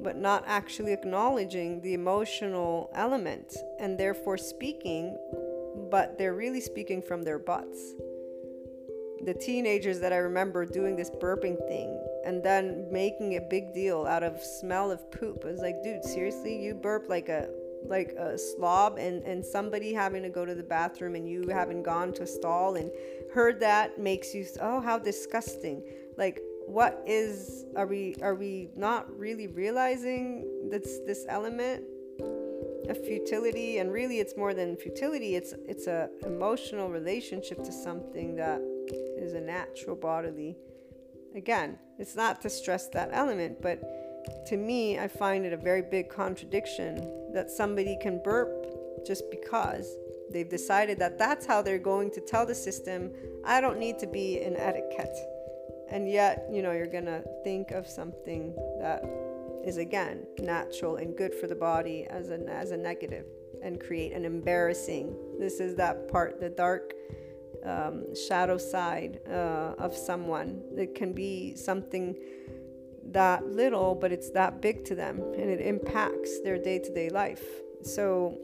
[0.02, 5.16] but not actually acknowledging the emotional element and therefore speaking
[5.90, 7.94] but they're really speaking from their butts
[9.24, 14.06] the teenagers that I remember doing this burping thing and then making a big deal
[14.06, 15.44] out of smell of poop.
[15.44, 17.48] I was like, dude, seriously, you burp like a
[17.86, 21.82] like a slob and and somebody having to go to the bathroom and you haven't
[21.82, 22.90] gone to a stall and
[23.32, 25.82] heard that makes you oh how disgusting.
[26.16, 31.82] Like what is are we are we not really realizing that's this element
[32.88, 38.36] of futility and really it's more than futility it's it's a emotional relationship to something
[38.36, 38.60] that
[39.16, 40.56] is a natural bodily.
[41.34, 43.80] Again, it's not to stress that element, but
[44.46, 48.66] to me, I find it a very big contradiction that somebody can burp
[49.06, 49.96] just because
[50.30, 53.10] they've decided that that's how they're going to tell the system,
[53.44, 55.16] I don't need to be in etiquette.
[55.90, 59.04] And yet, you know, you're going to think of something that
[59.64, 63.26] is again natural and good for the body as a as a negative
[63.62, 65.14] and create an embarrassing.
[65.38, 66.94] This is that part, the dark
[67.64, 70.62] um, shadow side uh, of someone.
[70.76, 72.16] It can be something
[73.12, 77.10] that little, but it's that big to them and it impacts their day to day
[77.10, 77.44] life.
[77.82, 78.38] So,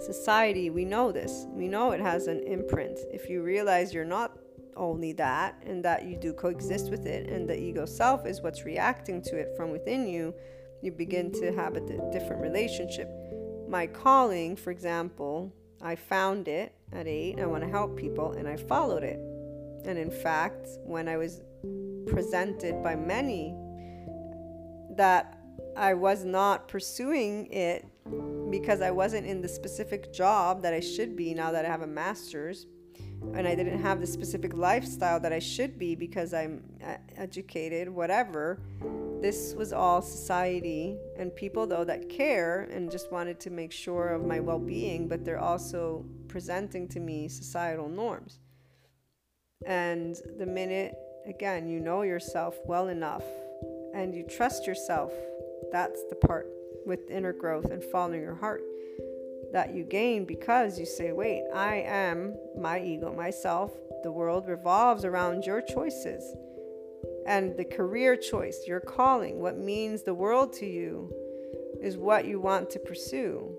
[0.00, 1.46] society, we know this.
[1.50, 2.98] We know it has an imprint.
[3.12, 4.38] If you realize you're not
[4.76, 8.64] only that and that you do coexist with it and the ego self is what's
[8.64, 10.34] reacting to it from within you,
[10.82, 13.08] you begin to have a d- different relationship.
[13.68, 15.52] My calling, for example,
[15.82, 17.38] I found it at eight.
[17.38, 19.18] I want to help people, and I followed it.
[19.84, 21.42] And in fact, when I was
[22.06, 23.54] presented by many
[24.96, 25.38] that
[25.76, 27.86] I was not pursuing it
[28.50, 31.82] because I wasn't in the specific job that I should be now that I have
[31.82, 32.66] a master's,
[33.34, 37.88] and I didn't have the specific lifestyle that I should be because I'm uh, educated,
[37.88, 38.60] whatever.
[39.20, 44.08] This was all society and people though that care and just wanted to make sure
[44.08, 48.40] of my well-being but they're also presenting to me societal norms.
[49.66, 50.94] And the minute
[51.26, 53.24] again you know yourself well enough
[53.94, 55.12] and you trust yourself
[55.72, 56.46] that's the part
[56.86, 58.62] with inner growth and following your heart
[59.52, 63.72] that you gain because you say wait i am my ego myself.
[64.04, 66.22] The world revolves around your choices
[67.28, 71.12] and the career choice, your calling, what means the world to you,
[71.82, 73.54] is what you want to pursue.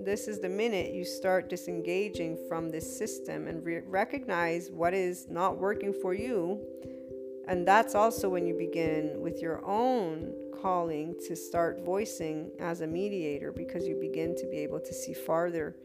[0.00, 5.28] This is the minute you start disengaging from this system and re- recognize what is
[5.30, 6.60] not working for you.
[7.46, 12.86] And that's also when you begin with your own calling to start voicing as a
[12.86, 15.76] mediator because you begin to be able to see farther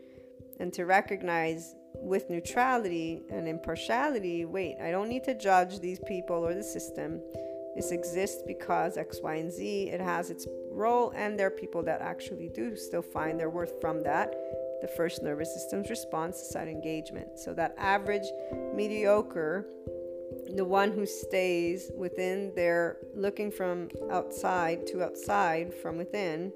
[0.59, 6.45] and to recognize with neutrality and impartiality wait, I don't need to judge these people
[6.45, 7.21] or the system.
[7.75, 9.89] This exists because X, Y, and Z.
[9.89, 13.81] It has its role, and there are people that actually do still find their worth
[13.81, 14.35] from that.
[14.81, 17.39] The first nervous system's response is that engagement.
[17.39, 18.27] So, that average
[18.75, 19.65] mediocre,
[20.55, 26.51] the one who stays within their looking from outside to outside from within,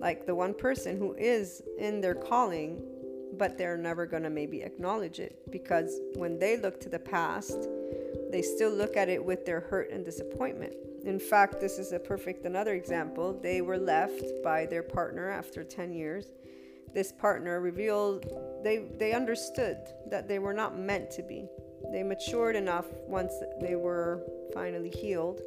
[0.00, 2.82] like the one person who is in their calling
[3.38, 7.68] but they're never going to maybe acknowledge it because when they look to the past,
[8.30, 10.74] they still look at it with their hurt and disappointment.
[11.04, 13.38] In fact, this is a perfect another example.
[13.40, 16.26] They were left by their partner after 10 years.
[16.92, 18.26] This partner revealed
[18.64, 19.78] they they understood
[20.10, 21.46] that they were not meant to be.
[21.92, 24.22] They matured enough once they were
[24.54, 25.40] finally healed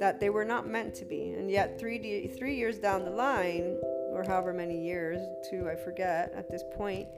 [0.00, 1.30] that they were not meant to be.
[1.30, 3.78] And yet 3 3 years down the line,
[4.12, 7.08] or however many years, two, I forget at this point,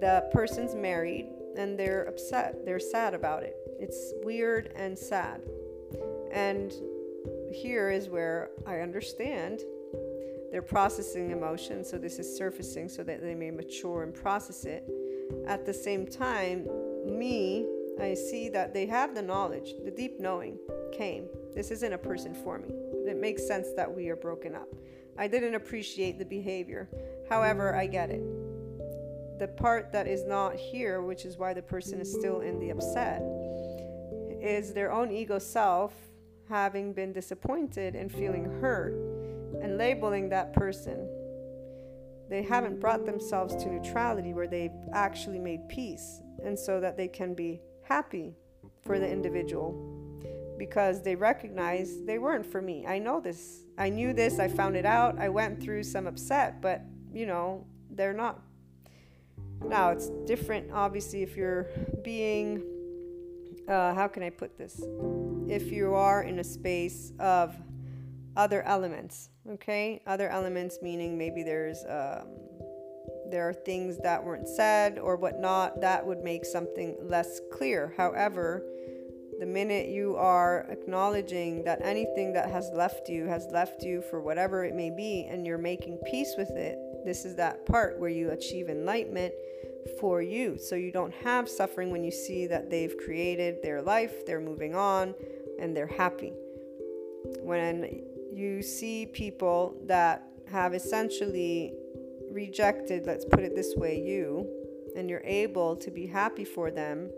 [0.00, 2.64] the person's married and they're upset.
[2.64, 3.56] They're sad about it.
[3.78, 5.42] It's weird and sad.
[6.32, 6.72] And
[7.52, 9.60] here is where I understand
[10.50, 14.88] they're processing emotion, so this is surfacing so that they may mature and process it.
[15.48, 16.68] At the same time,
[17.04, 17.66] me,
[18.00, 20.58] I see that they have the knowledge, the deep knowing
[20.92, 21.26] came.
[21.54, 22.68] This isn't a person for me.
[23.06, 24.68] It makes sense that we are broken up.
[25.16, 26.88] I didn't appreciate the behavior.
[27.28, 28.22] However, I get it.
[29.38, 32.70] The part that is not here, which is why the person is still in the
[32.70, 33.22] upset,
[34.40, 35.92] is their own ego self
[36.48, 38.94] having been disappointed and feeling hurt
[39.62, 41.08] and labeling that person.
[42.28, 47.08] They haven't brought themselves to neutrality where they've actually made peace, and so that they
[47.08, 48.36] can be happy
[48.82, 49.93] for the individual
[50.58, 52.86] because they recognize they weren't for me.
[52.86, 53.64] I know this.
[53.78, 54.38] I knew this.
[54.38, 55.18] I found it out.
[55.18, 56.82] I went through some upset, but
[57.12, 58.40] you know, they're not.
[59.64, 61.68] Now, it's different, obviously, if you're
[62.02, 62.62] being,
[63.66, 64.82] uh, how can I put this?
[65.48, 67.56] If you are in a space of
[68.36, 70.02] other elements, okay?
[70.06, 72.28] Other elements meaning maybe there's, um,
[73.30, 77.94] there are things that weren't said or whatnot, that would make something less clear.
[77.96, 78.66] However,
[79.38, 84.20] the minute you are acknowledging that anything that has left you has left you for
[84.20, 88.10] whatever it may be, and you're making peace with it, this is that part where
[88.10, 89.32] you achieve enlightenment
[90.00, 90.56] for you.
[90.56, 94.74] So you don't have suffering when you see that they've created their life, they're moving
[94.74, 95.14] on,
[95.58, 96.32] and they're happy.
[97.40, 98.02] When
[98.32, 101.74] you see people that have essentially
[102.30, 104.48] rejected, let's put it this way, you,
[104.96, 107.10] and you're able to be happy for them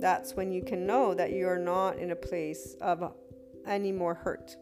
[0.00, 3.12] that's when you can know that you're not in a place of
[3.66, 4.56] any more hurt.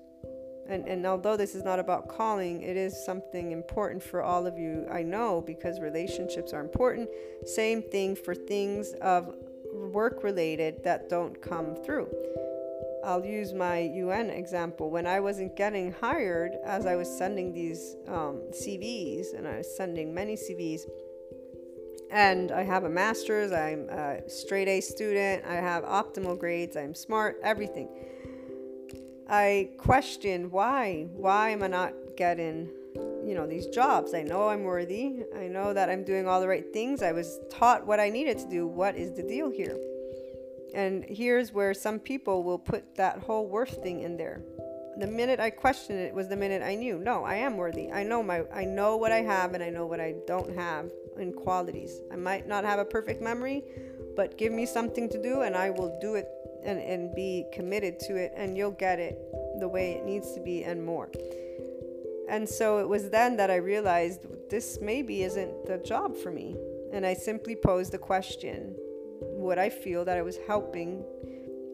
[0.68, 4.58] And, and although this is not about calling, it is something important for all of
[4.58, 7.08] you, I know, because relationships are important.
[7.46, 9.34] Same thing for things of
[9.72, 12.08] work related that don't come through.
[13.04, 14.90] I'll use my UN example.
[14.90, 19.76] When I wasn't getting hired, as I was sending these um, CVs, and I was
[19.76, 20.82] sending many CVs,
[22.10, 26.94] and I have a master's, I'm a straight A student, I have optimal grades, I'm
[26.94, 27.88] smart, everything.
[29.28, 31.06] I question why.
[31.12, 32.70] Why am I not getting,
[33.24, 34.14] you know, these jobs?
[34.14, 35.24] I know I'm worthy.
[35.36, 37.02] I know that I'm doing all the right things.
[37.02, 38.66] I was taught what I needed to do.
[38.66, 39.76] What is the deal here?
[40.74, 44.40] And here's where some people will put that whole worth thing in there.
[44.98, 47.90] The minute I questioned it was the minute I knew, no, I am worthy.
[47.92, 50.90] I know my I know what I have and I know what I don't have
[51.16, 52.00] in qualities.
[52.12, 53.64] I might not have a perfect memory,
[54.16, 56.28] but give me something to do and I will do it
[56.64, 59.18] and, and be committed to it, and you'll get it
[59.60, 61.10] the way it needs to be and more.
[62.28, 66.56] And so it was then that I realized this maybe isn't the job for me.
[66.92, 68.74] And I simply posed the question
[69.20, 71.04] Would I feel that I was helping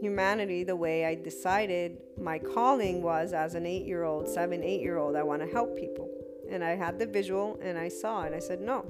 [0.00, 4.80] humanity the way I decided my calling was as an eight year old, seven, eight
[4.80, 5.16] year old.
[5.16, 6.10] I want to help people.
[6.50, 8.32] And I had the visual and I saw it.
[8.34, 8.84] I said, no.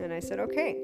[0.00, 0.78] And I said, okay.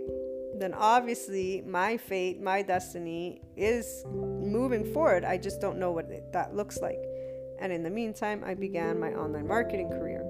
[0.59, 5.25] Then obviously, my fate, my destiny is moving forward.
[5.25, 6.99] I just don't know what that looks like.
[7.61, 10.23] And in the meantime, I began my online marketing career.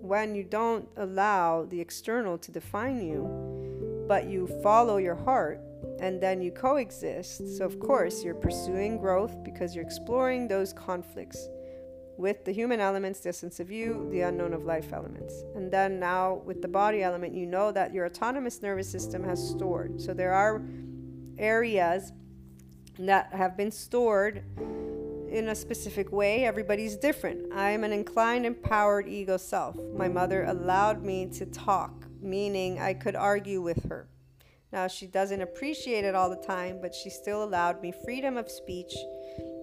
[0.00, 5.60] When you don't allow the external to define you, but you follow your heart
[6.00, 7.56] and then you coexist.
[7.56, 11.48] So, of course, you're pursuing growth because you're exploring those conflicts
[12.18, 15.44] with the human elements, the essence of you, the unknown of life elements.
[15.54, 19.46] And then now with the body element, you know that your autonomous nervous system has
[19.46, 20.00] stored.
[20.00, 20.62] So, there are
[21.38, 22.12] areas
[22.98, 24.42] that have been stored
[25.30, 26.44] in a specific way.
[26.44, 27.52] Everybody's different.
[27.52, 29.76] I am an inclined, empowered ego self.
[29.94, 34.08] My mother allowed me to talk, meaning I could argue with her.
[34.76, 38.50] Now, she doesn't appreciate it all the time, but she still allowed me freedom of
[38.50, 38.94] speech.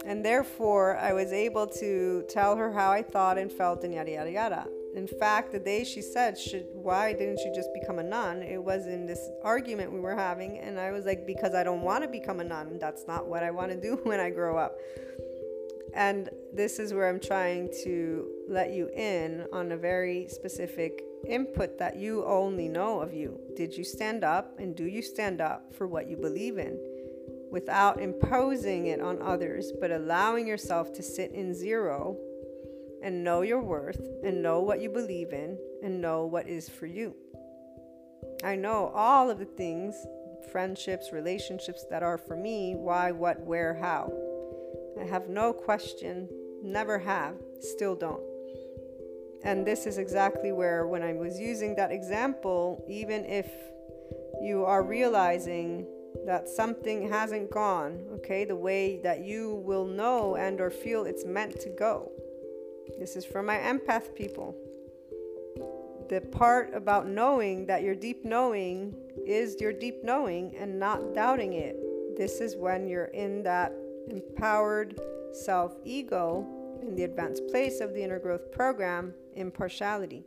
[0.08, 4.10] And therefore, I was able to tell her how I thought and felt and yada,
[4.10, 4.68] yada, yada.
[4.96, 8.42] In fact, the day she said, Should, Why didn't you just become a nun?
[8.42, 10.58] It was in this argument we were having.
[10.58, 12.80] And I was like, Because I don't want to become a nun.
[12.80, 14.80] That's not what I want to do when I grow up.
[15.94, 21.78] And this is where I'm trying to let you in on a very specific input
[21.80, 23.40] that you only know of you.
[23.56, 26.80] Did you stand up and do you stand up for what you believe in
[27.52, 32.18] without imposing it on others, but allowing yourself to sit in zero
[33.04, 36.86] and know your worth and know what you believe in and know what is for
[36.86, 37.16] you?
[38.44, 39.96] I know all of the things,
[40.52, 44.12] friendships, relationships that are for me why, what, where, how.
[45.00, 46.28] I have no question,
[46.64, 48.33] never have, still don't.
[49.44, 53.50] And this is exactly where, when I was using that example, even if
[54.42, 55.86] you are realizing
[56.26, 61.26] that something hasn't gone, okay, the way that you will know and or feel it's
[61.26, 62.12] meant to go.
[63.00, 64.56] This is for my empath people.
[66.10, 68.96] The part about knowing that your deep knowing
[69.26, 71.78] is your deep knowing and not doubting it.
[72.18, 73.74] This is when you're in that
[74.10, 75.00] empowered
[75.32, 76.46] self ego
[76.82, 80.24] in the advanced place of the inner growth program, impartiality.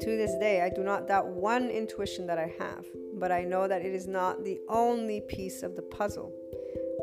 [0.00, 2.84] To this day, I do not doubt one intuition that I have,
[3.14, 6.32] but I know that it is not the only piece of the puzzle.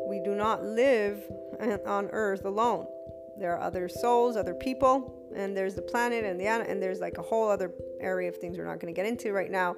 [0.08, 1.22] We do not live
[1.86, 2.86] on earth alone.
[3.38, 7.18] There are other souls, other people, and there's the planet and the and there's like
[7.18, 9.76] a whole other area of things we're not going to get into right now.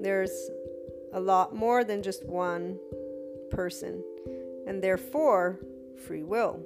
[0.00, 0.50] There's
[1.12, 2.78] a lot more than just one
[3.50, 4.02] person,
[4.66, 5.60] and therefore,
[6.06, 6.60] free will,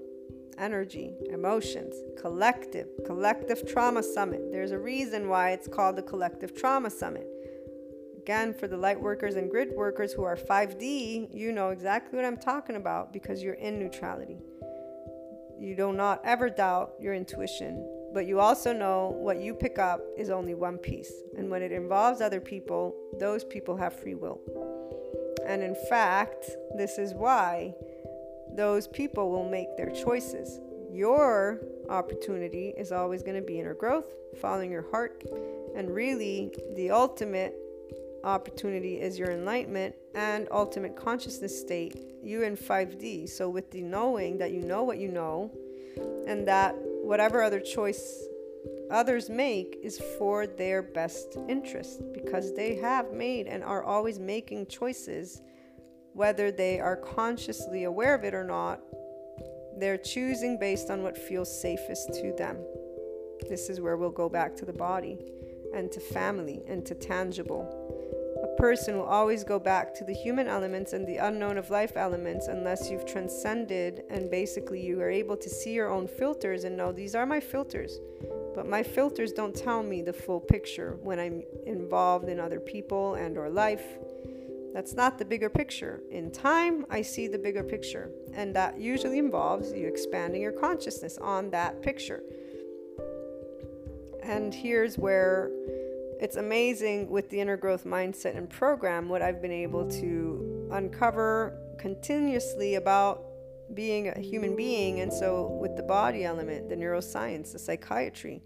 [0.59, 4.51] energy, emotions, collective, collective trauma summit.
[4.51, 7.27] There's a reason why it's called the collective trauma summit.
[8.19, 12.25] Again, for the light workers and grid workers who are 5D, you know exactly what
[12.25, 14.39] I'm talking about because you're in neutrality.
[15.59, 17.85] You do not ever doubt your intuition,
[18.17, 21.13] but you also know what you pick up is only one piece.
[21.37, 24.41] And when it involves other people, those people have free will.
[25.47, 27.75] And in fact, this is why
[28.55, 30.61] those people will make their choices.
[30.91, 34.07] Your opportunity is always going to be inner growth,
[34.41, 35.23] following your heart,
[35.77, 37.55] and really the ultimate
[38.25, 43.29] opportunity is your enlightenment and ultimate consciousness state, you in 5D.
[43.29, 45.51] So, with the knowing that you know what you know,
[46.27, 46.75] and that
[47.07, 48.27] whatever other choice
[48.91, 54.67] others make is for their best interest because they have made and are always making
[54.67, 55.41] choices,
[56.15, 58.81] whether they are consciously aware of it or not.
[59.79, 62.59] They're choosing based on what feels safest to them.
[63.49, 65.19] This is where we'll go back to the body
[65.75, 67.96] and to family and to tangible
[68.57, 72.49] person will always go back to the human elements and the unknown of life elements
[72.49, 76.93] unless you've transcended and basically you are able to see your own filters and know
[76.93, 78.01] these are my filters.
[78.55, 83.15] But my filters don't tell me the full picture when I'm involved in other people
[83.15, 83.85] and or life.
[84.73, 86.01] That's not the bigger picture.
[86.11, 91.17] In time, I see the bigger picture, and that usually involves you expanding your consciousness
[91.19, 92.23] on that picture.
[94.23, 95.51] And here's where
[96.19, 101.59] it's amazing with the inner growth mindset and program what I've been able to uncover
[101.79, 103.23] continuously about
[103.75, 105.01] being a human being.
[105.01, 108.43] And so, with the body element, the neuroscience, the psychiatry,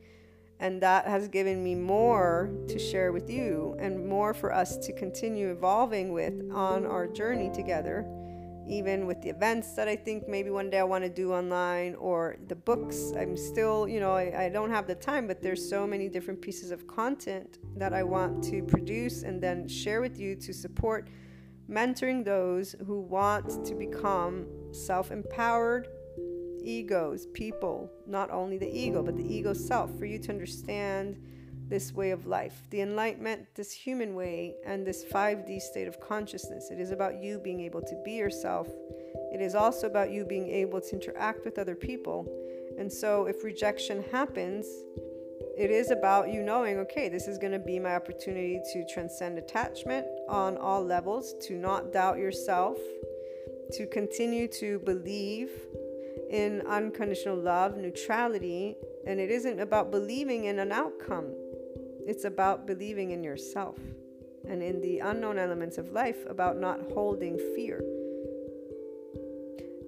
[0.59, 4.93] and that has given me more to share with you and more for us to
[4.93, 8.05] continue evolving with on our journey together,
[8.71, 11.97] even with the events that I think maybe one day I want to do online
[11.97, 13.13] or the books.
[13.19, 16.41] I'm still, you know, I, I, don't have the time, but there's so many different
[16.41, 21.09] pieces of content that I want to produce and then share with you to support
[21.69, 25.89] mentoring those who want to become self empowered
[26.63, 31.19] egos, people, not only the ego, but the ego self, for you to understand
[31.71, 36.71] this way of life, the enlightenment, this human way, and this 5D state of consciousness.
[36.71, 38.67] It is about you being able to be yourself.
[39.33, 42.27] It is also about you being able to interact with other people.
[42.79, 44.67] And so, if rejection happens,
[45.57, 49.39] it is about you knowing, okay, this is going to be my opportunity to transcend
[49.39, 52.79] attachment on all levels, to not doubt yourself,
[53.73, 55.51] to continue to believe
[56.31, 58.77] in unconditional love, neutrality,
[59.07, 61.33] and it isn't about believing in an outcome.
[62.07, 63.79] It's about believing in yourself
[64.49, 67.83] and in the unknown elements of life, about not holding fear.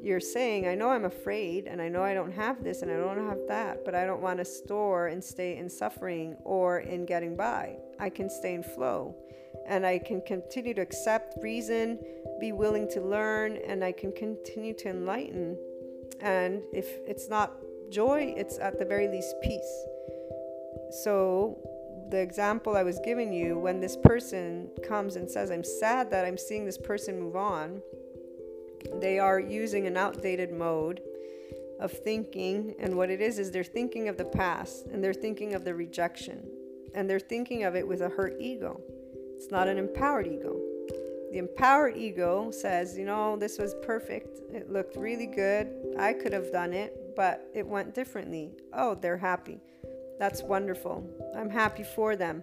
[0.03, 2.97] You're saying, I know I'm afraid and I know I don't have this and I
[2.97, 7.07] don't have that, but I don't want to store and stay in suffering or in
[7.07, 7.77] getting by.
[8.01, 9.15] I can stay in flow
[9.67, 11.99] and I can continue to accept reason,
[12.41, 15.57] be willing to learn, and I can continue to enlighten.
[16.21, 17.53] And if it's not
[17.91, 19.85] joy, it's at the very least peace.
[21.05, 21.59] So,
[22.13, 26.27] the example I was giving you, when this person comes and says, I'm sad that
[26.27, 27.81] I'm seeing this person move on,
[29.01, 31.01] they are using an outdated mode
[31.81, 32.75] of thinking.
[32.79, 35.75] And what it is, is they're thinking of the past and they're thinking of the
[35.75, 36.47] rejection
[36.95, 38.79] and they're thinking of it with a hurt ego.
[39.35, 40.61] It's not an empowered ego.
[41.33, 44.39] The empowered ego says, you know, this was perfect.
[44.53, 45.95] It looked really good.
[45.99, 48.51] I could have done it, but it went differently.
[48.75, 49.63] Oh, they're happy.
[50.19, 51.05] That's wonderful.
[51.37, 52.43] I'm happy for them.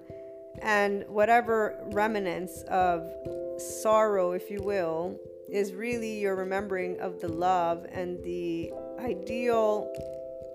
[0.62, 3.10] And whatever remnants of
[3.58, 9.92] sorrow, if you will, is really your remembering of the love and the ideal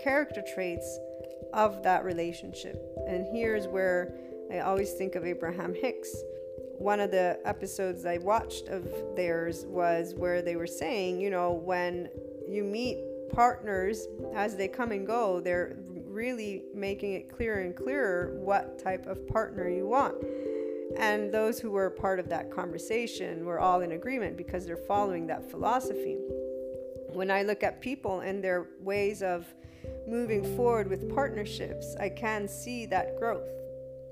[0.03, 0.99] character traits
[1.53, 2.77] of that relationship.
[3.09, 4.15] And here's where
[4.53, 6.15] I always think of Abraham Hicks.
[6.77, 8.87] One of the episodes I watched of
[9.17, 12.09] theirs was where they were saying, you know, when
[12.47, 12.99] you meet
[13.33, 15.77] partners as they come and go, they're
[16.15, 20.15] really making it clearer and clearer what type of partner you want.
[20.97, 25.27] And those who were part of that conversation were all in agreement because they're following
[25.27, 26.17] that philosophy.
[27.13, 29.47] When I look at people and their ways of
[30.07, 33.49] moving forward with partnerships, I can see that growth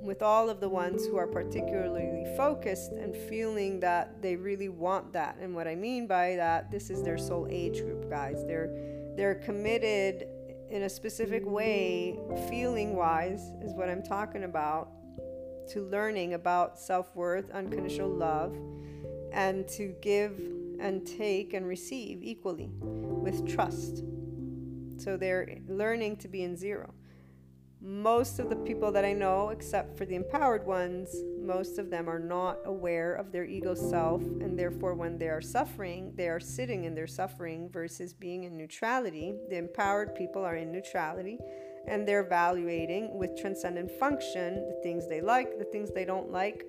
[0.01, 5.13] with all of the ones who are particularly focused and feeling that they really want
[5.13, 5.37] that.
[5.41, 8.45] And what I mean by that, this is their soul age group, guys.
[8.47, 8.71] They're
[9.15, 10.27] they're committed
[10.73, 12.19] in a specific way,
[12.49, 14.89] feeling wise, is what I'm talking about,
[15.69, 18.57] to learning about self worth, unconditional love,
[19.33, 20.41] and to give
[20.81, 24.03] and take and receive equally with trust.
[24.97, 26.95] So they're learning to be in zero
[27.83, 32.09] most of the people that I know, except for the empowered ones, most of them
[32.09, 36.41] are not aware of their ego self, and therefore, when they are suffering, they are
[36.41, 39.35] sitting in their suffering versus being in neutrality.
[39.51, 41.39] The empowered people are in neutrality
[41.87, 46.65] and they're evaluating with transcendent function the things they like, the things they don't like,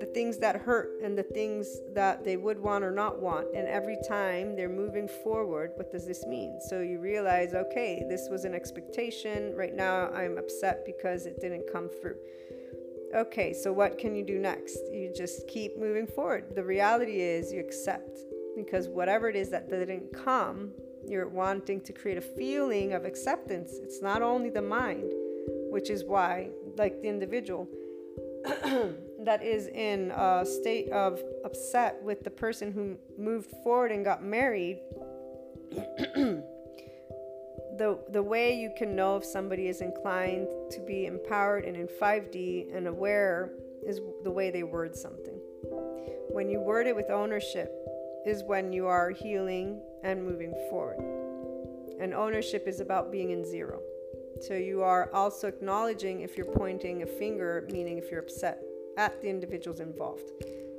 [0.00, 3.46] the things that hurt and the things that they would want or not want.
[3.54, 6.58] And every time they're moving forward, what does this mean?
[6.68, 9.54] So you realize, okay, this was an expectation.
[9.54, 12.16] Right now, I'm upset because it didn't come through.
[13.14, 14.78] Okay, so what can you do next?
[14.90, 16.56] You just keep moving forward.
[16.56, 18.18] The reality is you accept
[18.56, 20.72] because whatever it is that didn't come,
[21.06, 23.74] you're wanting to create a feeling of acceptance.
[23.82, 25.12] It's not only the mind,
[25.70, 27.68] which is why, like the individual,
[29.24, 34.22] that is in a state of upset with the person who moved forward and got
[34.22, 34.80] married,
[37.76, 41.88] the the way you can know if somebody is inclined to be empowered and in
[42.00, 43.52] 5D and aware
[43.86, 45.38] is the way they word something.
[46.30, 47.72] When you word it with ownership
[48.26, 50.98] is when you are healing and moving forward.
[52.00, 53.80] And ownership is about being in zero.
[54.40, 58.60] So you are also acknowledging if you're pointing a finger, meaning if you're upset
[58.96, 60.30] at the individuals involved.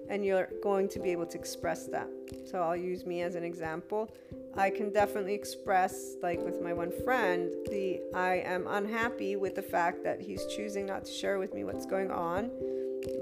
[0.08, 2.08] And you're going to be able to express that.
[2.46, 4.14] So I'll use me as an example.
[4.56, 9.64] I can definitely express, like with my one friend, the I am unhappy with the
[9.64, 12.52] fact that he's choosing not to share with me what's going on,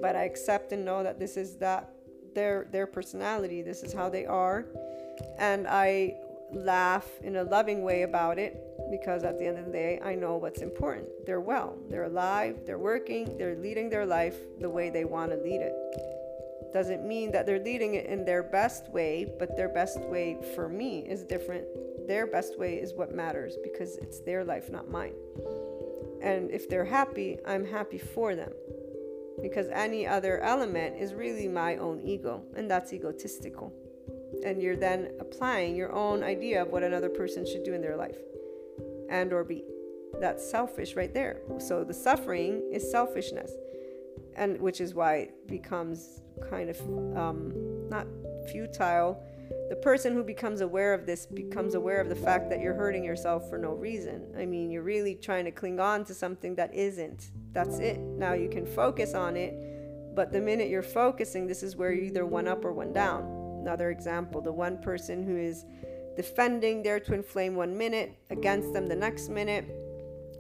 [0.02, 1.94] but I accept and know that this is that
[2.36, 4.66] their their personality, this is how they are,
[5.40, 6.16] and I
[6.54, 8.58] laugh in a loving way about it
[8.90, 11.08] because at the end of the day, I know what's important.
[11.26, 15.38] They're well, they're alive, they're working, they're leading their life the way they want to
[15.38, 15.74] lead it.
[16.74, 20.68] Doesn't mean that they're leading it in their best way, but their best way for
[20.68, 21.66] me is different.
[22.08, 25.14] Their best way is what matters because it's their life, not mine.
[26.22, 28.52] And if they're happy, I'm happy for them.
[29.42, 33.74] Because any other element is really my own ego, and that's egotistical.
[34.46, 37.98] And you're then applying your own idea of what another person should do in their
[37.98, 38.18] life
[39.10, 39.64] and or be.
[40.20, 41.42] That's selfish right there.
[41.60, 43.52] So the suffering is selfishness.
[44.36, 46.80] And which is why it becomes kind of
[47.18, 47.54] um,
[47.90, 48.08] not
[48.52, 49.24] futile
[49.70, 53.04] the person who becomes aware of this becomes aware of the fact that you're hurting
[53.04, 54.34] yourself for no reason.
[54.38, 57.32] I mean, you're really trying to cling on to something that isn't.
[57.54, 58.00] That's it.
[58.00, 59.56] Now you can focus on it,
[60.16, 63.24] but the minute you're focusing, this is where you either one up or one down.
[63.64, 65.64] Another example the one person who is
[66.18, 69.66] defending their twin flame one minute, against them the next minute,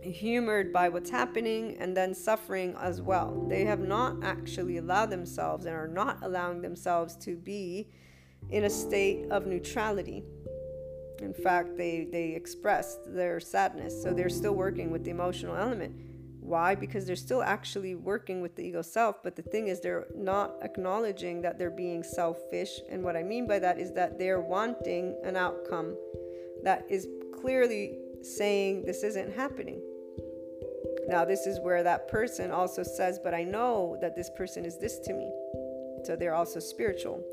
[0.02, 3.46] humored by what's happening, and then suffering as well.
[3.48, 7.88] They have not actually allowed themselves and are not allowing themselves to be
[8.50, 10.26] in a state of neutrality.
[11.22, 15.96] In fact, they, they expressed their sadness, so they're still working with the emotional element.
[16.54, 16.76] Why?
[16.76, 20.54] Because they're still actually working with the ego self, but the thing is, they're not
[20.62, 22.80] acknowledging that they're being selfish.
[22.92, 25.98] And what I mean by that is that they're wanting an outcome
[26.62, 27.08] that is
[27.42, 29.82] clearly saying this isn't happening.
[31.08, 34.78] Now, this is where that person also says, But I know that this person is
[34.78, 35.32] this to me.
[36.04, 37.24] So they're also spiritual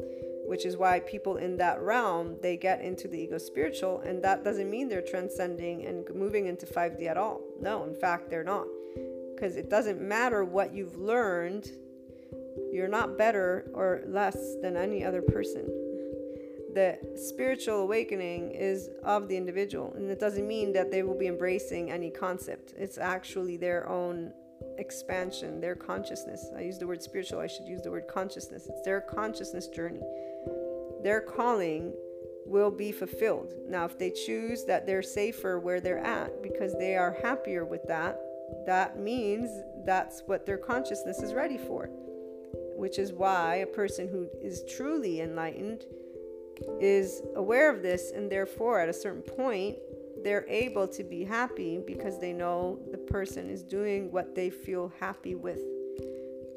[0.46, 4.42] which is why people in that realm they get into the ego spiritual and that
[4.42, 7.40] doesn't mean they're transcending and moving into 5D at all.
[7.60, 8.66] No, in fact, they're not.
[9.40, 11.70] Because it doesn't matter what you've learned,
[12.70, 15.66] you're not better or less than any other person.
[16.74, 21.26] The spiritual awakening is of the individual, and it doesn't mean that they will be
[21.26, 22.74] embracing any concept.
[22.76, 24.32] It's actually their own
[24.78, 26.50] expansion, their consciousness.
[26.56, 28.68] I use the word spiritual, I should use the word consciousness.
[28.68, 30.02] It's their consciousness journey
[31.02, 31.92] their calling
[32.46, 33.52] will be fulfilled.
[33.68, 37.82] Now, if they choose that they're safer where they're at because they are happier with
[37.86, 38.18] that,
[38.66, 39.50] that means
[39.84, 41.88] that's what their consciousness is ready for.
[42.76, 45.84] Which is why a person who is truly enlightened
[46.80, 49.76] is aware of this, and therefore, at a certain point,
[50.22, 54.92] they're able to be happy because they know the person is doing what they feel
[55.00, 55.60] happy with.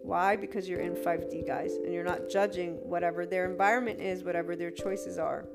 [0.03, 0.35] Why?
[0.35, 4.71] Because you're in 5D, guys, and you're not judging whatever their environment is, whatever their
[4.71, 5.45] choices are.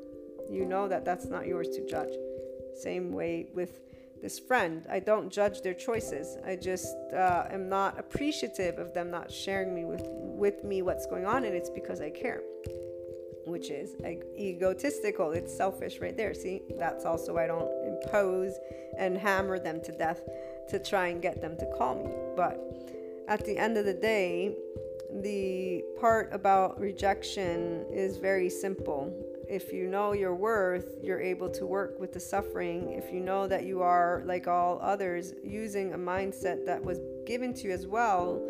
[0.51, 2.13] You know that that's not yours to judge.
[2.75, 3.88] Same way with
[4.21, 4.85] this friend.
[4.91, 6.37] I don't judge their choices.
[6.45, 11.07] I just uh, am not appreciative of them not sharing me with with me what's
[11.07, 12.43] going on, and it's because I care,
[13.45, 13.97] which is
[14.39, 15.33] egotistical.
[15.33, 16.35] It's selfish right there.
[16.35, 18.55] See, that's also why I don't impose
[18.99, 20.21] and hammer them to death
[20.71, 22.61] to try and get them to call me, but
[23.29, 24.57] at the end of the day,
[25.23, 29.13] the part about rejection is very simple.
[29.49, 32.93] If you know your worth, you're able to work with the suffering.
[32.93, 37.55] If you know that you are, like all others, using a mindset that was given
[37.55, 38.43] to you as well,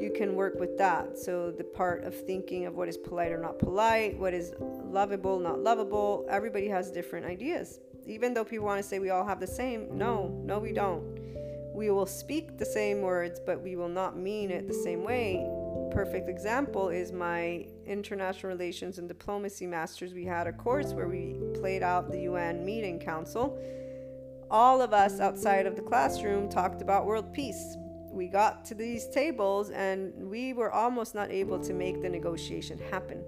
[0.00, 1.16] you can work with that.
[1.16, 5.38] So, the part of thinking of what is polite or not polite, what is lovable,
[5.38, 7.78] not lovable, everybody has different ideas.
[8.06, 11.20] Even though people want to say we all have the same, no, no, we don't
[11.80, 15.36] we will speak the same words, but we will not mean it the same way.
[15.92, 20.14] Perfect example is my international relations and diplomacy masters.
[20.14, 23.58] We had a course where we played out the UN meeting council.
[24.50, 27.76] All of us outside of the classroom talked about world peace.
[28.12, 32.78] We got to these tables and we were almost not able to make the negotiation
[32.90, 33.24] happen.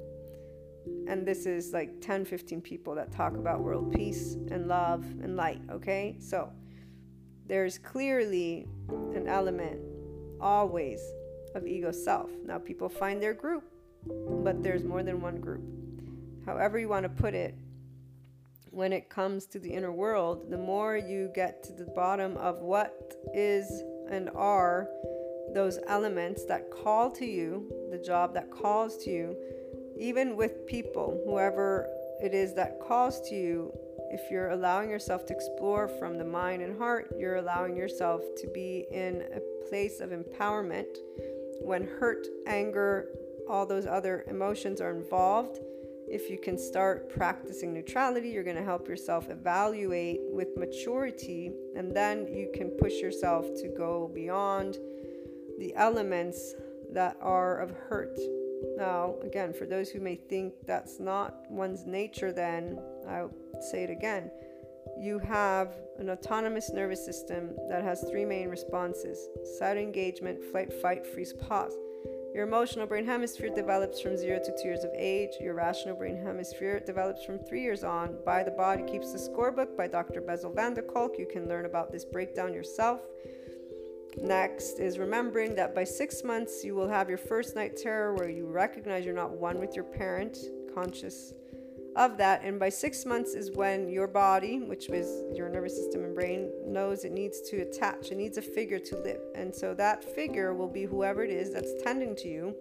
[1.08, 5.36] And this is like 10, 15 people that talk about world peace and love and
[5.36, 6.16] light, okay?
[6.20, 6.52] So,
[7.46, 8.68] there's clearly
[9.14, 9.80] an element
[10.40, 11.00] always
[11.54, 12.30] of ego self.
[12.44, 13.64] Now, people find their group,
[14.44, 15.62] but there's more than one group.
[16.46, 17.54] However, you want to put it,
[18.70, 22.60] when it comes to the inner world, the more you get to the bottom of
[22.60, 24.88] what is and are
[25.54, 29.36] those elements that call to you, the job that calls to you,
[29.98, 31.88] even with people, whoever
[32.22, 33.72] it is that calls to you,
[34.10, 38.46] if you're allowing yourself to explore from the mind and heart, you're allowing yourself to
[38.48, 40.96] be in a place of empowerment.
[41.62, 43.08] When hurt, anger,
[43.48, 45.58] all those other emotions are involved,
[46.08, 51.94] if you can start practicing neutrality, you're going to help yourself evaluate with maturity, and
[51.96, 54.76] then you can push yourself to go beyond
[55.58, 56.54] the elements
[56.92, 58.18] that are of hurt.
[58.76, 63.32] Now, again, for those who may think that's not one's nature, then I'll
[63.70, 64.30] say it again.
[64.98, 71.06] You have an autonomous nervous system that has three main responses side engagement, flight, fight,
[71.06, 71.74] freeze, pause.
[72.34, 75.32] Your emotional brain hemisphere develops from 0 to 2 years of age.
[75.38, 78.16] Your rational brain hemisphere develops from 3 years on.
[78.24, 80.22] By the Body Keeps the Scorebook by Dr.
[80.22, 81.18] Bessel van der Kolk.
[81.18, 83.02] You can learn about this breakdown yourself.
[84.16, 88.28] Next is remembering that by six months you will have your first night terror where
[88.28, 90.38] you recognize you're not one with your parent,
[90.74, 91.34] conscious
[91.96, 92.42] of that.
[92.42, 96.50] And by six months is when your body, which is your nervous system and brain,
[96.66, 99.20] knows it needs to attach, it needs a figure to live.
[99.34, 102.54] And so that figure will be whoever it is that's tending to you.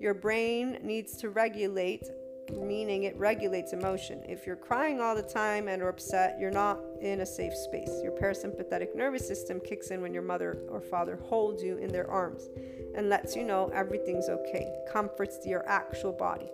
[0.00, 2.08] Your brain needs to regulate,
[2.52, 4.22] meaning it regulates emotion.
[4.28, 7.90] If you're crying all the time and are upset, you're not in a safe space.
[8.02, 12.08] Your parasympathetic nervous system kicks in when your mother or father holds you in their
[12.08, 12.48] arms
[12.94, 16.50] and lets you know everything's okay, comforts your actual body.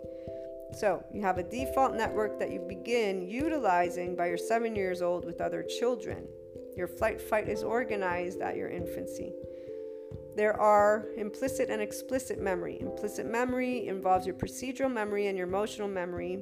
[0.75, 5.25] So, you have a default network that you begin utilizing by your seven years old
[5.25, 6.27] with other children.
[6.77, 9.33] Your flight fight is organized at your infancy.
[10.37, 12.81] There are implicit and explicit memory.
[12.81, 16.41] Implicit memory involves your procedural memory and your emotional memory.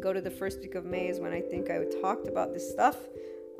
[0.00, 2.68] Go to the first week of May, is when I think I talked about this
[2.68, 2.96] stuff.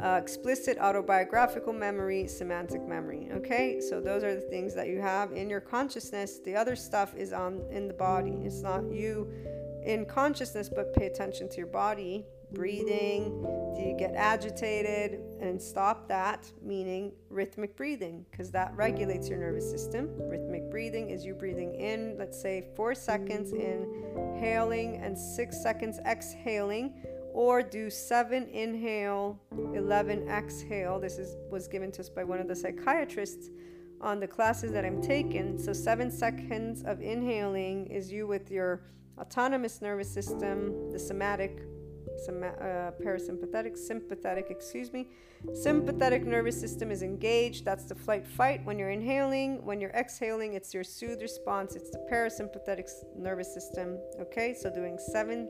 [0.00, 3.28] Uh, explicit autobiographical memory, semantic memory.
[3.32, 6.40] Okay, so those are the things that you have in your consciousness.
[6.44, 8.36] The other stuff is on in the body.
[8.42, 9.32] It's not you
[9.86, 13.42] in consciousness, but pay attention to your body, breathing.
[13.74, 15.20] Do you get agitated?
[15.40, 20.10] And stop that, meaning rhythmic breathing, because that regulates your nervous system.
[20.28, 26.94] Rhythmic breathing is you breathing in, let's say, four seconds inhaling and six seconds exhaling.
[27.32, 29.39] Or do seven inhale,
[29.74, 30.98] 11 exhale.
[30.98, 33.50] This is was given to us by one of the psychiatrists
[34.00, 35.58] on the classes that I'm taking.
[35.58, 38.81] So, seven seconds of inhaling is you with your
[39.18, 41.62] autonomous nervous system, the somatic,
[42.28, 45.08] uh, parasympathetic, sympathetic, excuse me.
[45.52, 47.64] Sympathetic nervous system is engaged.
[47.64, 48.64] That's the flight fight.
[48.64, 51.76] When you're inhaling, when you're exhaling, it's your soothe response.
[51.76, 53.98] It's the parasympathetic nervous system.
[54.20, 55.48] Okay, so doing seven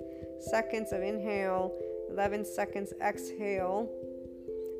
[0.51, 1.73] seconds of inhale,
[2.11, 3.89] 11 seconds exhale.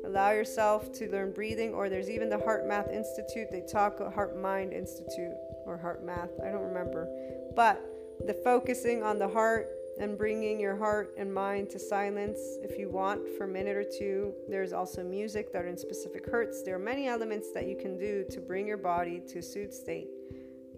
[0.05, 3.47] Allow yourself to learn breathing, or there's even the HeartMath Institute.
[3.51, 5.33] They talk Heart Mind Institute
[5.65, 6.29] or HeartMath.
[6.45, 7.07] I don't remember.
[7.55, 7.81] But
[8.25, 9.67] the focusing on the heart
[9.99, 13.83] and bringing your heart and mind to silence if you want for a minute or
[13.83, 14.33] two.
[14.47, 16.61] There's also music that are in specific hertz.
[16.61, 19.73] There are many elements that you can do to bring your body to a soothe
[19.73, 20.07] state.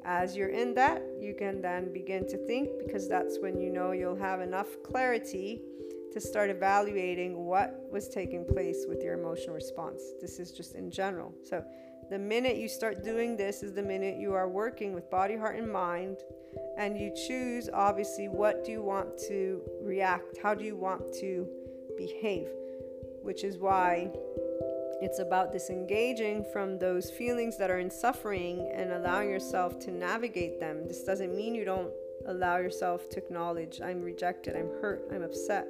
[0.05, 3.91] As you're in that, you can then begin to think because that's when you know
[3.91, 5.61] you'll have enough clarity
[6.13, 10.01] to start evaluating what was taking place with your emotional response.
[10.21, 11.33] This is just in general.
[11.43, 11.63] So,
[12.09, 15.57] the minute you start doing this is the minute you are working with body, heart,
[15.57, 16.17] and mind
[16.77, 20.37] and you choose obviously what do you want to react?
[20.41, 21.47] How do you want to
[21.97, 22.47] behave?
[23.21, 24.11] Which is why
[25.01, 30.59] it's about disengaging from those feelings that are in suffering and allowing yourself to navigate
[30.59, 30.87] them.
[30.87, 31.91] This doesn't mean you don't
[32.27, 35.67] allow yourself to acknowledge i'm rejected i'm hurt i'm upset.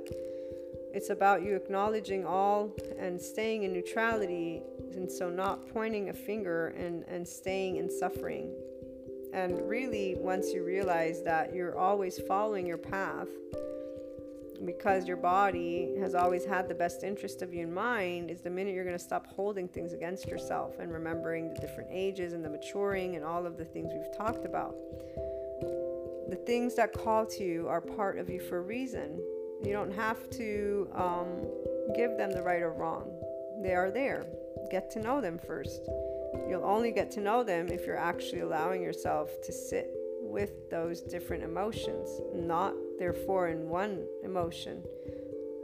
[0.92, 4.64] It's about you acknowledging all and staying in neutrality
[4.96, 8.52] and so not pointing a finger and, and staying in suffering
[9.34, 13.28] and really, once you realize that you're always following your path,
[14.66, 18.50] because your body has always had the best interest of you in mind, is the
[18.50, 22.44] minute you're going to stop holding things against yourself and remembering the different ages and
[22.44, 24.76] the maturing and all of the things we've talked about.
[26.30, 29.22] The things that call to you are part of you for a reason.
[29.64, 31.48] You don't have to um,
[31.96, 33.12] give them the right or wrong,
[33.62, 34.26] they are there.
[34.72, 35.82] Get to know them first.
[36.48, 41.02] You'll only get to know them if you're actually allowing yourself to sit with those
[41.02, 44.84] different emotions, not therefore in one emotion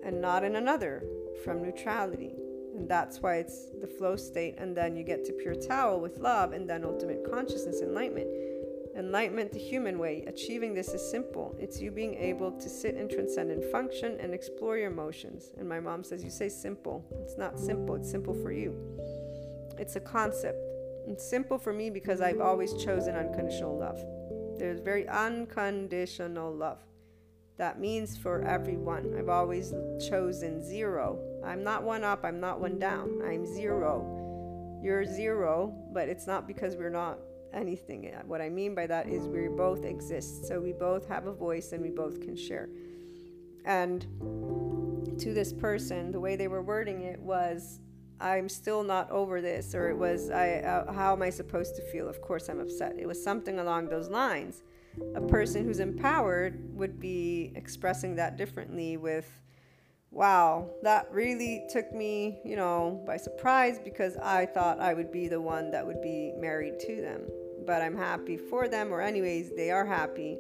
[0.04, 1.04] and not in another
[1.44, 2.34] from neutrality.
[2.76, 4.56] And that's why it's the flow state.
[4.58, 8.28] And then you get to pure Tao with love and then ultimate consciousness, enlightenment.
[8.98, 10.24] Enlightenment the human way.
[10.26, 11.54] Achieving this is simple.
[11.60, 15.52] It's you being able to sit in transcendent function and explore your emotions.
[15.58, 17.06] And my mom says, You say simple.
[17.24, 18.74] It's not simple, it's simple for you.
[19.78, 20.58] It's a concept.
[21.08, 24.02] It's simple for me because I've always chosen unconditional love.
[24.58, 26.80] There's very unconditional love.
[27.58, 29.14] That means for everyone.
[29.18, 29.74] I've always
[30.10, 31.20] chosen zero.
[31.46, 33.22] I'm not one up, I'm not one down.
[33.26, 34.80] I'm zero.
[34.82, 37.20] You're zero, but it's not because we're not
[37.56, 38.12] anything.
[38.26, 40.46] What I mean by that is we both exist.
[40.48, 42.70] So we both have a voice and we both can share.
[43.66, 44.02] And
[45.20, 47.80] to this person, the way they were wording it was
[48.20, 51.82] I'm still not over this, or it was, I, uh, how am I supposed to
[51.82, 52.08] feel?
[52.08, 52.96] Of course, I'm upset.
[52.98, 54.64] It was something along those lines.
[55.16, 59.30] A person who's empowered would be expressing that differently with,
[60.12, 65.28] wow, that really took me, you know, by surprise because I thought I would be
[65.28, 67.24] the one that would be married to them.
[67.66, 70.38] But I'm happy for them, or, anyways, they are happy.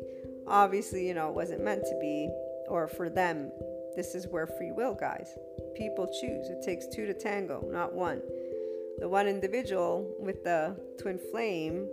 [0.47, 2.29] Obviously, you know, it wasn't meant to be,
[2.67, 3.51] or for them.
[3.95, 5.37] This is where free will, guys.
[5.75, 6.49] People choose.
[6.49, 8.21] It takes two to tango, not one.
[8.99, 11.87] The one individual with the twin flame,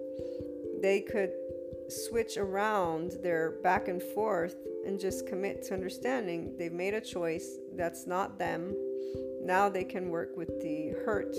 [0.81, 1.33] they could
[1.89, 7.59] switch around their back and forth and just commit to understanding they've made a choice
[7.77, 8.75] that's not them.
[9.43, 11.36] Now they can work with the hurt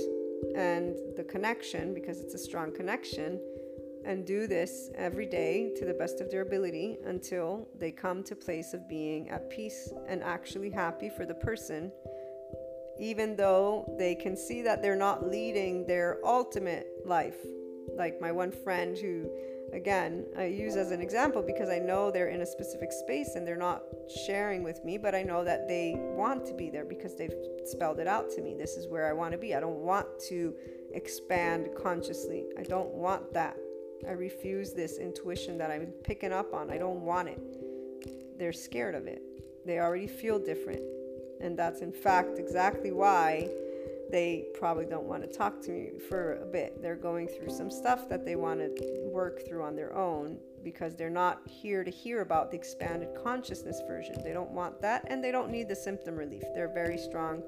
[0.55, 3.39] and the connection because it's a strong connection
[4.05, 8.35] and do this every day to the best of their ability until they come to
[8.35, 11.91] place of being at peace and actually happy for the person
[12.99, 17.37] even though they can see that they're not leading their ultimate life
[17.97, 19.29] like my one friend who
[19.73, 23.45] again, I use as an example because I know they're in a specific space and
[23.45, 23.81] they're not
[24.25, 27.33] sharing with me, but I know that they want to be there because they've
[27.65, 28.55] spelled it out to me.
[28.55, 29.55] This is where I want to be.
[29.55, 30.53] I don't want to
[30.93, 32.45] expand consciously.
[32.57, 33.57] I don't want that.
[34.07, 36.69] I refuse this intuition that I'm picking up on.
[36.69, 38.37] I don't want it.
[38.37, 39.21] They're scared of it.
[39.65, 40.81] They already feel different.
[41.41, 43.49] And that's, in fact, exactly why
[44.11, 46.81] they probably don't want to talk to me for a bit.
[46.81, 50.95] They're going through some stuff that they want to work through on their own because
[50.95, 54.15] they're not here to hear about the expanded consciousness version.
[54.23, 56.43] They don't want that and they don't need the symptom relief.
[56.53, 57.43] They're very strong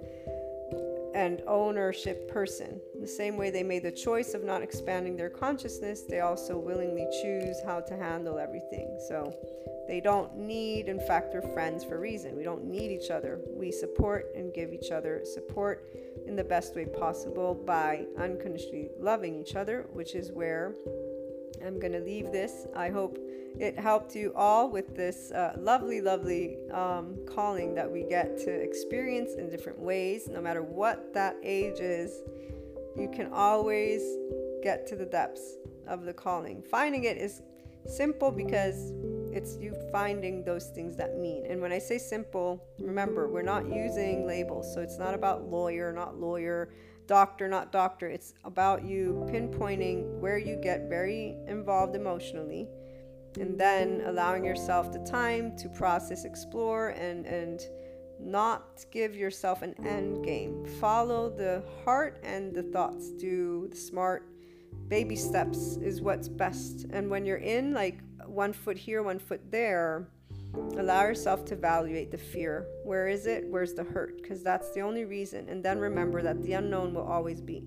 [1.15, 2.81] and ownership person.
[2.99, 7.07] The same way they made the choice of not expanding their consciousness, they also willingly
[7.23, 8.99] choose how to handle everything.
[9.07, 9.33] So
[9.87, 12.35] they don't need, in fact, they're friends for reason.
[12.35, 13.39] We don't need each other.
[13.49, 15.87] We support and give each other support
[16.27, 20.75] in the best way possible by unconditionally loving each other, which is where
[21.65, 22.67] I'm going to leave this.
[22.75, 23.17] I hope
[23.57, 28.51] it helped you all with this uh, lovely, lovely um, calling that we get to
[28.51, 32.21] experience in different ways, no matter what that age is.
[32.97, 34.01] You can always
[34.61, 35.55] get to the depths
[35.87, 36.63] of the calling.
[36.63, 37.41] Finding it is
[37.87, 38.91] simple because
[39.31, 41.45] it's you finding those things that mean.
[41.45, 44.73] And when I say simple, remember, we're not using labels.
[44.73, 46.69] So it's not about lawyer, not lawyer,
[47.07, 48.07] doctor, not doctor.
[48.07, 52.67] It's about you pinpointing where you get very involved emotionally
[53.39, 57.61] and then allowing yourself the time to process, explore, and, and
[58.19, 60.65] not give yourself an end game.
[60.79, 63.11] Follow the heart and the thoughts.
[63.11, 64.29] Do the smart
[64.87, 66.85] baby steps is what's best.
[66.91, 70.07] And when you're in like one foot here, one foot there,
[70.77, 72.67] allow yourself to evaluate the fear.
[72.83, 73.45] Where is it?
[73.47, 74.21] Where's the hurt?
[74.21, 75.49] Because that's the only reason.
[75.49, 77.63] And then remember that the unknown will always be.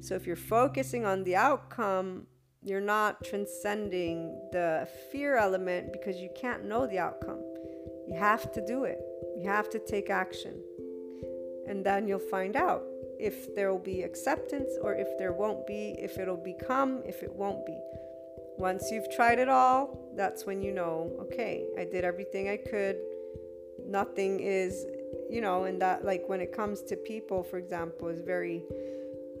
[0.00, 2.26] So if you're focusing on the outcome,
[2.62, 7.40] you're not transcending the fear element because you can't know the outcome.
[8.08, 8.98] You have to do it,
[9.36, 10.62] you have to take action.
[11.68, 12.82] And then you'll find out
[13.18, 17.32] if there will be acceptance or if there won't be, if it'll become, if it
[17.32, 17.78] won't be.
[18.58, 22.96] Once you've tried it all, that's when you know, okay, I did everything I could.
[23.86, 24.86] Nothing is,
[25.30, 28.62] you know, and that, like, when it comes to people, for example, is very,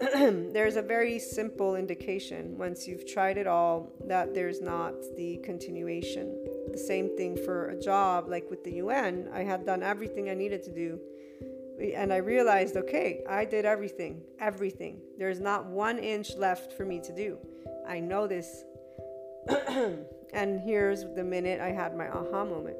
[0.00, 6.44] there's a very simple indication once you've tried it all that there's not the continuation.
[6.72, 10.34] The same thing for a job, like with the UN, I had done everything I
[10.34, 10.98] needed to do.
[11.94, 15.00] And I realized, okay, I did everything, everything.
[15.18, 17.38] There's not one inch left for me to do.
[17.86, 18.64] I know this
[20.32, 22.76] and here's the minute I had my aha moment.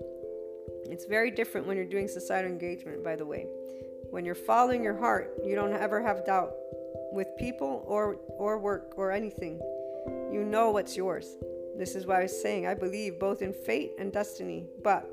[0.84, 3.46] It's very different when you're doing societal engagement, by the way.
[4.10, 6.52] When you're following your heart, you don't ever have doubt
[7.12, 9.58] with people or or work or anything.
[10.32, 11.36] You know what's yours.
[11.76, 15.10] This is why I was saying I believe both in fate and destiny, but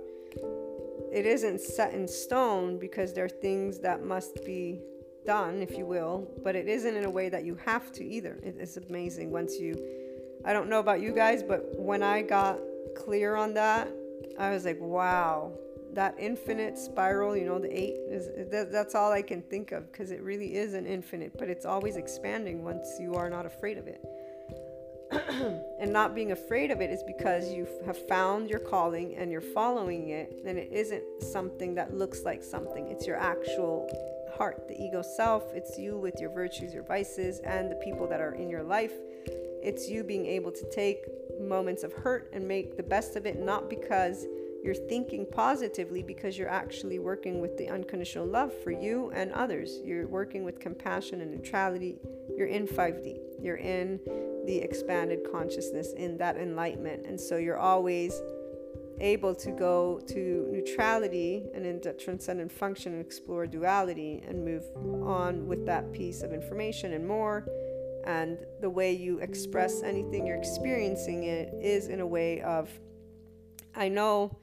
[1.11, 4.81] it isn't set in stone because there are things that must be
[5.25, 8.39] done, if you will, but it isn't in a way that you have to either.
[8.43, 9.75] It is amazing once you
[10.45, 12.59] I don't know about you guys, but when I got
[12.95, 13.89] clear on that,
[14.37, 15.51] I was like, wow,
[15.93, 19.91] that infinite spiral, you know, the eight is that, that's all I can think of
[19.91, 23.77] because it really is an infinite, but it's always expanding once you are not afraid
[23.77, 24.01] of it.
[25.79, 29.41] and not being afraid of it is because you have found your calling and you're
[29.41, 32.87] following it, and it isn't something that looks like something.
[32.87, 33.89] It's your actual
[34.37, 35.43] heart, the ego self.
[35.53, 38.93] It's you with your virtues, your vices, and the people that are in your life
[39.63, 41.05] it's you being able to take
[41.39, 44.25] moments of hurt and make the best of it, not because
[44.63, 49.79] you're thinking positively, because you're actually working with the unconditional love for you and others.
[49.85, 51.97] You're working with compassion and neutrality.
[52.35, 53.99] You're in 5D, you're in
[54.45, 57.05] the expanded consciousness, in that enlightenment.
[57.05, 58.21] And so you're always
[59.01, 64.63] able to go to neutrality and into transcendent function and explore duality and move
[65.03, 67.45] on with that piece of information and more
[68.09, 72.67] and the way you express anything you're experiencing it is in a way of
[73.75, 74.39] I know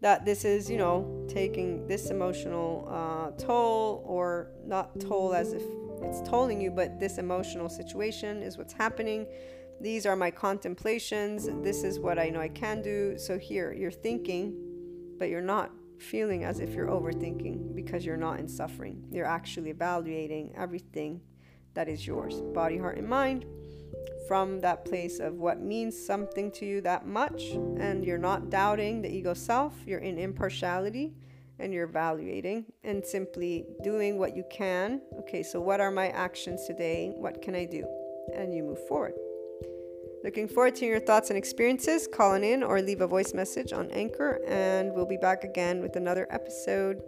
[0.00, 5.62] that this is, you know, taking this emotional uh, toll, or not toll as if
[6.00, 9.26] it's tolling you, but this emotional situation is what's happening.
[9.82, 11.46] These are my contemplations.
[11.62, 13.18] This is what I know I can do.
[13.18, 14.56] So here, you're thinking,
[15.18, 19.04] but you're not feeling as if you're overthinking because you're not in suffering.
[19.10, 21.20] You're actually evaluating everything
[21.74, 23.44] that is yours body, heart, and mind
[24.28, 27.42] from that place of what means something to you that much.
[27.78, 31.14] And you're not doubting the ego self, you're in impartiality
[31.58, 35.00] and you're evaluating and simply doing what you can.
[35.18, 37.12] Okay, so what are my actions today?
[37.16, 37.84] What can I do?
[38.34, 39.14] And you move forward.
[40.22, 42.06] Looking forward to your thoughts and experiences.
[42.06, 45.96] Call in or leave a voice message on Anchor, and we'll be back again with
[45.96, 47.00] another episode.